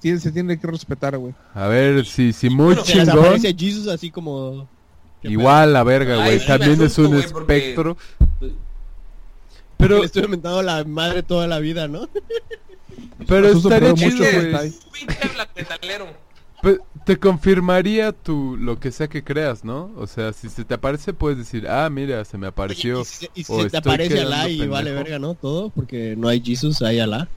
[0.00, 1.34] tiene- se tiene que respetar, güey.
[1.54, 3.40] A ver, si, si muy Bueno, chingón.
[3.58, 4.68] Jesus así como...
[5.20, 6.40] ¿Qué Igual la verga, güey.
[6.40, 7.96] sí También es un güey, porque- espectro.
[9.76, 12.08] Pero, Le estoy inventando la madre toda la vida, ¿no?
[13.26, 14.50] pero estaría pero chido, mucho, güey.
[16.62, 16.78] güey.
[17.04, 19.90] Te confirmaría tu lo que sea que creas, ¿no?
[19.96, 23.00] O sea, si se te aparece puedes decir, ah, mira, se me apareció.
[23.00, 25.34] Oye, y si, y si o se te aparece Alá y vale verga, ¿no?
[25.34, 27.28] Todo, porque no hay Jesus, hay Alá.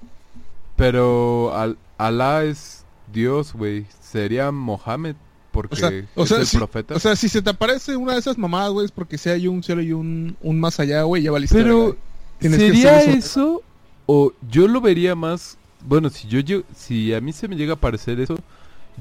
[0.76, 3.86] Pero al Alá es Dios, güey.
[4.02, 5.16] Sería Mohammed
[5.52, 6.96] porque O sea, o es sea, el sí, profeta.
[6.96, 9.48] o sea, si se te aparece una de esas mamadas, güey, es porque si hay
[9.48, 11.56] un cielo y un, un más allá, güey, ya valiste.
[11.56, 11.96] Pero
[12.40, 13.64] que sería eso
[14.06, 17.74] o yo lo vería más, bueno, si yo, yo si a mí se me llega
[17.74, 18.36] a aparecer eso,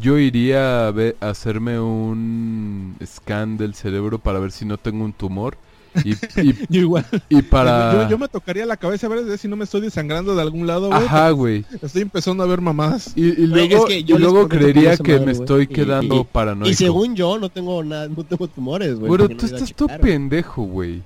[0.01, 5.05] yo iría a, ver- a hacerme un scan del cerebro para ver si no tengo
[5.05, 5.57] un tumor
[6.05, 7.07] y, y, Yo igual.
[7.29, 10.35] y para Yo, yo me tocaría la cabeza a ver si no me estoy desangrando
[10.35, 11.01] de algún lado, güey.
[11.05, 11.65] Ajá, güey.
[11.81, 13.13] Estoy empezando a ver mamadas.
[13.15, 16.69] Y, luego, es que y yo luego creería que madre, me estoy quedando y- paranoico.
[16.69, 19.09] Y según yo, no tengo nada, no tengo tumores, güey.
[19.09, 21.01] Bueno, porque tú no estás todo pendejo, güey.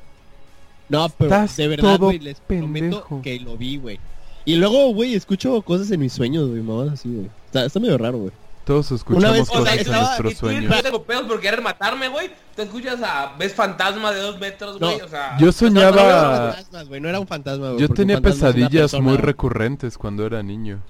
[0.88, 3.00] No, pero Estás de verdad, todo güey, les pendejo.
[3.06, 4.00] prometo que lo vi, güey.
[4.46, 7.26] Y luego, güey, escucho cosas en mis sueños, güey, mamás así, güey.
[7.44, 8.32] Está, está medio raro, güey.
[8.68, 10.78] Todos escuchamos vez- o sea, cosas en estaba- nuestros sueños.
[10.78, 12.30] y tengo pedos por querer matarme, güey.
[12.54, 13.34] Te escuchas a...
[13.38, 14.98] Ves fantasma de dos metros, güey.
[14.98, 15.04] No.
[15.04, 15.36] O sea...
[15.38, 15.90] Yo soñaba...
[15.96, 17.80] no eran fantasmas, güey, no era un fantasma, güey.
[17.80, 20.80] Yo porque tenía es una pesadillas persona, muy recurrentes cuando era niño.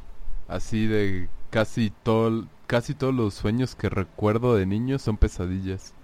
[0.49, 5.95] Así de casi todo, casi todos los sueños que recuerdo de niño son pesadillas.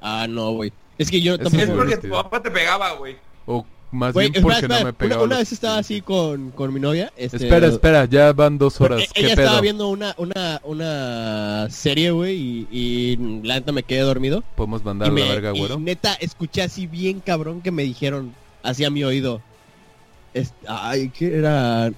[0.00, 0.72] Ah, no, güey.
[0.96, 1.66] Es que yo Es tampoco...
[1.66, 3.16] muy porque tu papá te pegaba, güey.
[3.46, 5.22] O más bien porque espera, no me pegaba.
[5.24, 7.12] una, vez estaba así con, con mi novia.
[7.16, 9.02] Este, Espera, espera, ya van dos horas.
[9.14, 9.44] ¿Qué Ella pedo?
[9.46, 14.42] estaba viendo una, una, una serie, güey, y, y la neta me quedé dormido.
[14.56, 15.78] ¿Podemos mandar a me- la verga, y güero?
[15.78, 19.40] neta, escuché así bien cabrón que me dijeron, hacia mi oído.
[20.68, 21.92] ay, ¿qué era?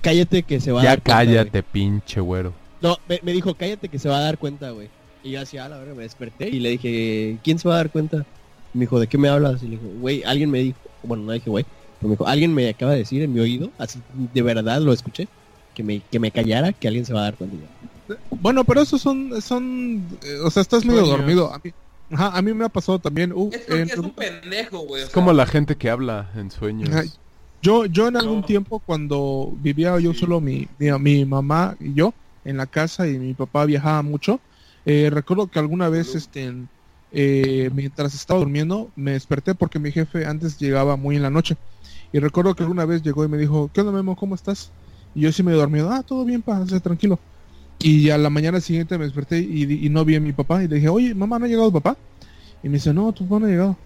[0.00, 1.36] Cállate que se va a Ya dar cuenta, güey".
[1.36, 2.52] cállate, pinche güero.
[2.80, 4.88] No, me, me dijo, cállate que se va a dar cuenta, güey.
[5.22, 7.78] Y yo así, a la verga, me desperté y le dije, ¿quién se va a
[7.78, 8.24] dar cuenta?
[8.72, 9.62] Me dijo, ¿de qué me hablas?
[9.62, 11.64] Y le dije, güey, alguien me dijo, bueno, no dije, güey,
[11.98, 14.92] pero me dijo, alguien me acaba de decir en mi oído, así de verdad lo
[14.92, 15.28] escuché,
[15.74, 17.56] que me, que me callara, que alguien se va a dar cuenta.
[18.30, 21.18] Bueno, pero esos son, son, eh, o sea, estás medio Sueños.
[21.18, 21.52] dormido.
[21.52, 21.72] A mí,
[22.10, 23.32] ajá, a mí me ha pasado también.
[23.32, 25.02] uh, Es porque en- es un pendejo, güey.
[25.02, 26.90] o Es sea, como la gente que habla en sueños.
[26.90, 27.04] Ajá.
[27.62, 28.46] Yo, yo en algún No.
[28.46, 32.12] tiempo cuando vivía yo solo mi, mi, mi mamá y yo
[32.44, 34.40] en la casa y mi papá viajaba mucho,
[34.84, 36.52] eh, recuerdo que alguna vez este
[37.18, 41.56] eh, mientras estaba durmiendo me desperté porque mi jefe antes llegaba muy en la noche
[42.12, 44.16] y recuerdo que alguna vez llegó y me dijo, ¿qué onda Memo?
[44.16, 44.70] ¿Cómo estás?
[45.14, 47.18] Y yo sí me dormido, ah, todo bien, pa, tranquilo.
[47.78, 50.76] Y a la mañana siguiente me desperté y no vi a mi papá y le
[50.76, 51.96] dije, oye, mamá, ¿no ha llegado papá?
[52.62, 53.76] Y me dice, no, tu papá no ha llegado.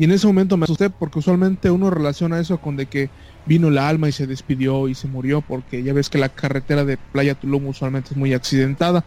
[0.00, 3.10] Y en ese momento me asusté porque usualmente uno relaciona eso con de que
[3.46, 6.84] vino la alma y se despidió y se murió porque ya ves que la carretera
[6.84, 9.04] de Playa Tulum usualmente es muy accidentada.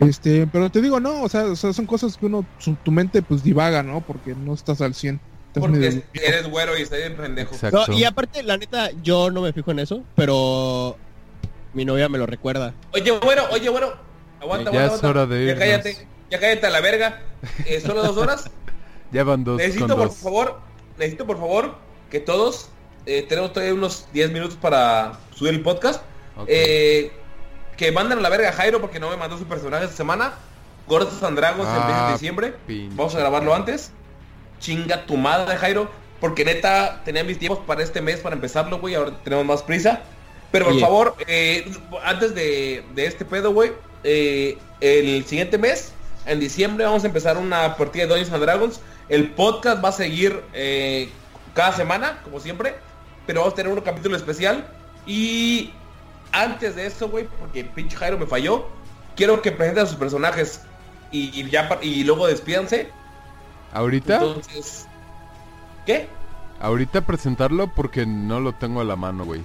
[0.00, 2.90] Este, pero te digo, no, o sea, o sea, son cosas que uno, su- tu
[2.90, 4.00] mente pues divaga, ¿no?
[4.00, 5.20] Porque no estás al 100.
[5.48, 7.54] Estás Porque medio- eres güero y estás bien pendejo.
[7.72, 10.96] No, y aparte, la neta, yo no me fijo en eso, pero
[11.74, 12.72] mi novia me lo recuerda.
[12.92, 13.94] Oye, güero, oye, güero.
[14.40, 15.08] Aguanta, Ya aguanta, es aguanta.
[15.08, 15.58] hora de Ya irnos.
[15.64, 17.22] cállate, ya cállate a la verga.
[17.66, 18.50] Eh, solo dos horas.
[19.12, 20.16] Ya van dos necesito, con por dos.
[20.18, 20.60] favor,
[20.96, 21.74] necesito, por favor,
[22.12, 22.68] que todos
[23.06, 26.02] eh, tenemos todavía unos 10 minutos para subir el podcast.
[26.46, 27.10] Eh,
[27.80, 30.34] que manden a la verga a Jairo porque no me mandó su personaje esta semana.
[30.86, 32.54] Gordos and Dragons Ah, empieza en diciembre.
[32.66, 32.94] pinche.
[32.94, 33.90] Vamos a grabarlo antes.
[34.58, 35.90] Chinga tu madre, Jairo.
[36.20, 38.94] Porque neta, tenía mis tiempos para este mes para empezarlo, güey.
[38.96, 40.02] Ahora tenemos más prisa.
[40.52, 41.72] Pero por favor, eh,
[42.04, 43.72] antes de, de este pedo, güey.
[44.04, 45.92] eh, el siguiente mes,
[46.26, 48.80] en diciembre, vamos a empezar una partida de Dungeons and Dragons.
[49.08, 51.08] El podcast va a seguir eh,
[51.54, 52.74] cada semana, como siempre.
[53.26, 54.66] Pero vamos a tener un capítulo especial.
[55.06, 55.72] Y
[56.32, 58.66] antes de eso, güey, porque pinche Jairo me falló.
[59.16, 60.62] Quiero que presenten a sus personajes.
[61.12, 62.90] Y, y ya y luego despídanse.
[63.72, 64.14] ¿Ahorita?
[64.14, 64.86] Entonces,
[65.86, 66.08] ¿qué?
[66.60, 69.42] Ahorita presentarlo porque no lo tengo a la mano, güey.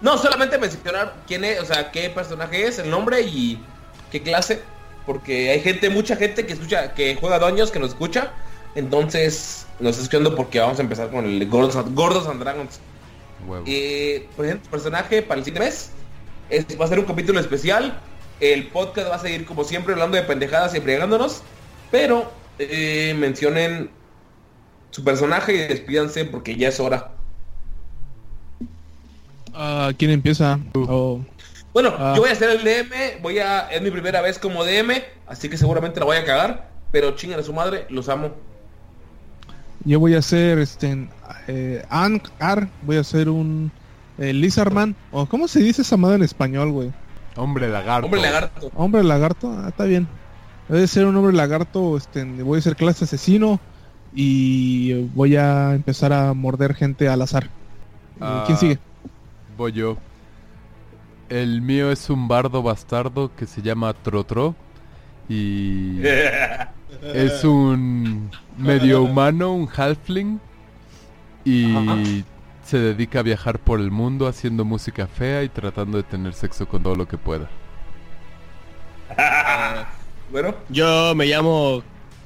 [0.00, 3.62] No, solamente mencionar quién es, o sea, qué personaje es, el nombre y
[4.10, 4.62] qué clase.
[5.06, 8.32] Porque hay gente, mucha gente que escucha, que juega Doños, que nos escucha.
[8.74, 12.80] Entonces, nos está escuchando porque vamos a empezar con el Gordos, Gordos and Dragons.
[13.46, 13.64] Huevo.
[13.66, 14.28] Eh,
[14.70, 15.90] personaje para el siguiente mes.
[16.50, 17.98] Es- va a ser un capítulo especial.
[18.40, 21.42] El podcast va a seguir como siempre hablando de pendejadas y embriagándonos.
[21.90, 23.90] Pero eh, mencionen
[24.90, 27.12] su personaje y despídanse porque ya es hora.
[29.54, 30.58] Ah, ¿Quién empieza?
[30.74, 31.20] Oh,
[31.72, 32.12] Bueno, Ah.
[32.14, 35.48] yo voy a hacer el DM, voy a, es mi primera vez como DM, así
[35.48, 38.32] que seguramente la voy a cagar, pero chingan a su madre, los amo.
[39.84, 41.08] Yo voy a hacer este
[41.48, 43.70] eh, Ankar, voy a hacer un
[44.18, 44.94] eh, Lizardman.
[45.10, 46.92] o ¿Cómo se dice esa madre en español, güey?
[47.36, 48.06] Hombre lagarto.
[48.06, 48.70] Hombre lagarto.
[48.74, 50.06] Hombre lagarto, ah, está bien.
[50.68, 53.58] Voy a ser un hombre lagarto, este, voy a ser clase asesino
[54.14, 57.48] y voy a empezar a morder gente al azar.
[58.20, 58.44] Ah.
[58.46, 58.78] ¿Quién sigue?
[59.56, 59.96] Voy yo.
[61.28, 64.54] El mío es un bardo bastardo que se llama Trotro.
[65.28, 66.00] Y
[67.14, 70.40] es un medio humano, un halfling.
[71.44, 71.96] Y Ajá.
[72.64, 76.68] se dedica a viajar por el mundo haciendo música fea y tratando de tener sexo
[76.68, 77.48] con todo lo que pueda.
[80.30, 81.82] bueno, Yo me llamo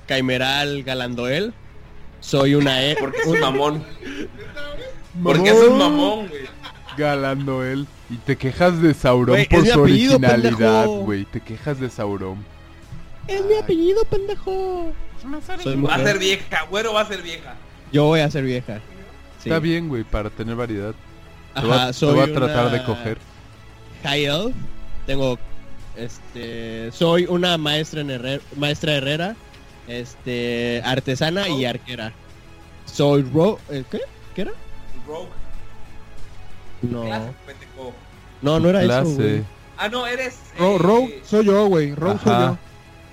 [0.07, 1.55] Caimeral Galandoel.
[2.21, 2.97] Soy una E.
[2.99, 3.85] porque es un mamón.
[5.23, 6.43] Porque es un mamón, güey.
[6.97, 7.87] Galando él.
[8.09, 11.25] Y te quejas de Sauron por su apellido, originalidad, güey.
[11.25, 12.45] Te quejas de Sauron.
[13.29, 14.93] Es mi apellido, pendejo.
[15.63, 17.55] Soy Va a ser vieja, güero va a ser vieja.
[17.93, 18.81] Yo voy a ser vieja.
[19.43, 19.49] Sí.
[19.49, 20.95] Está bien, güey, para tener variedad.
[21.55, 23.19] Te Ajá, voy a, te soy voy a tratar una de coger.
[24.05, 24.55] High elf.
[25.07, 25.39] Tengo,
[25.97, 29.37] este, soy una maestra en herrer- maestra herrera,
[29.89, 32.13] este, artesana y arquera.
[32.85, 34.01] Soy ro, ¿eh, ¿qué?
[34.35, 34.53] ¿Qué era?
[35.07, 35.29] Rogue.
[36.83, 37.03] No,
[37.47, 37.95] pendejo.
[38.43, 38.89] no, no era eso.
[39.17, 39.43] Clase.
[39.79, 40.39] Ah, no, eres...
[40.59, 41.95] Ro- eh, Rogue soy yo, güey.
[41.95, 42.47] Rogue soy Ajá.
[42.51, 42.59] yo.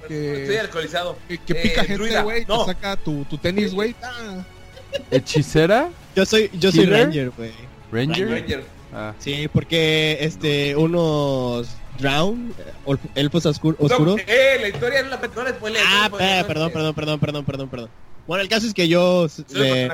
[0.08, 1.18] Que- Estoy alcoholizado.
[1.28, 2.46] Que, que Eh, pica gente, güey.
[2.46, 2.66] No.
[2.66, 3.96] Te saca tu, tu tenis, güey.
[4.04, 4.44] Ah.
[5.12, 5.90] ¿Hechicera?
[6.16, 7.06] Yo soy, yo soy ¿Killer?
[7.06, 7.52] ranger, güey.
[7.92, 8.30] ¿Ranger?
[8.30, 8.64] Ranger.
[8.94, 11.68] Ah, Sí, porque este, unos
[12.00, 12.54] drown,
[12.86, 14.18] eh, elfos oscur- oscuros.
[14.18, 17.20] No, eh, la historia es la no le spoilees, no Ah, no perdón, perdón, perdón,
[17.20, 17.90] perdón, perdón, perdón.
[18.28, 19.90] Bueno, el caso es que yo eh.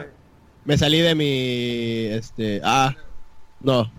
[0.66, 2.14] Me salí de mi...
[2.14, 2.60] Este...
[2.64, 2.94] Ah.
[3.62, 3.90] No.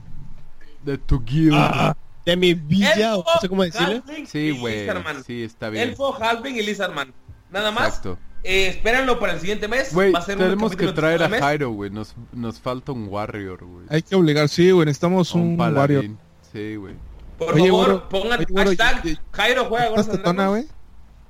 [0.85, 1.55] De tu guild.
[1.55, 1.97] Ah,
[2.31, 4.03] de mi villa, o Elfo, no sé cómo decirle.
[4.27, 4.89] Sí, y güey.
[5.27, 5.91] Sí, está bien.
[5.91, 7.13] Elfo, Halfling y Lizardman.
[7.51, 7.89] Nada más.
[7.89, 8.19] Exacto.
[8.43, 9.93] Eh, espérenlo para el siguiente mes.
[9.93, 11.41] Güey, Va a ser un tenemos que traer a mes.
[11.41, 11.91] Jairo, güey.
[11.91, 13.87] Nos, nos falta un warrior, güey.
[13.91, 16.07] Hay que obligar, sí, güey, necesitamos O un, warrior.
[16.53, 16.95] Sí, güey.
[17.39, 20.67] Por Oye, favor, güero, pongan oye, hashtag Jairo juega ¿Estás tetona, güey?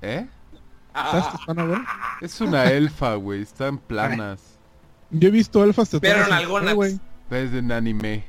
[0.02, 0.26] ¿Eh?
[0.92, 1.80] Ah, ¿Estás tetona, güey?
[2.20, 3.42] Es una elfa, güey.
[3.42, 4.58] Está en planas.
[5.10, 6.14] Yo he visto elfas tetonas.
[6.14, 7.00] Pero en algunas.
[7.30, 8.24] Es en anime.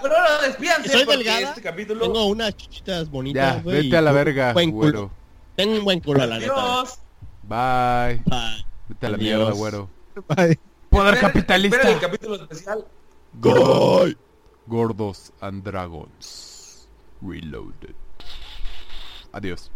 [0.00, 1.40] Pero ahora despídanse Soy delgada.
[1.40, 2.00] este capítulo.
[2.04, 4.80] Tengo unas chichitas bonitas, Ya, güey, vete a la verga, buen culo.
[4.82, 5.10] güero.
[5.56, 6.52] Tengo un buen culo, la neta.
[6.52, 6.98] Adiós.
[7.42, 8.22] Bye.
[8.26, 8.64] Bye.
[8.88, 9.20] Vete a la Adiós.
[9.20, 9.90] mierda, güero.
[10.28, 10.58] Bye.
[10.90, 11.76] Poder capitalista.
[11.76, 12.86] esperen el capítulo especial.
[14.66, 16.88] Gordos and Dragons.
[17.20, 17.94] Reloaded.
[19.32, 19.70] Adiós.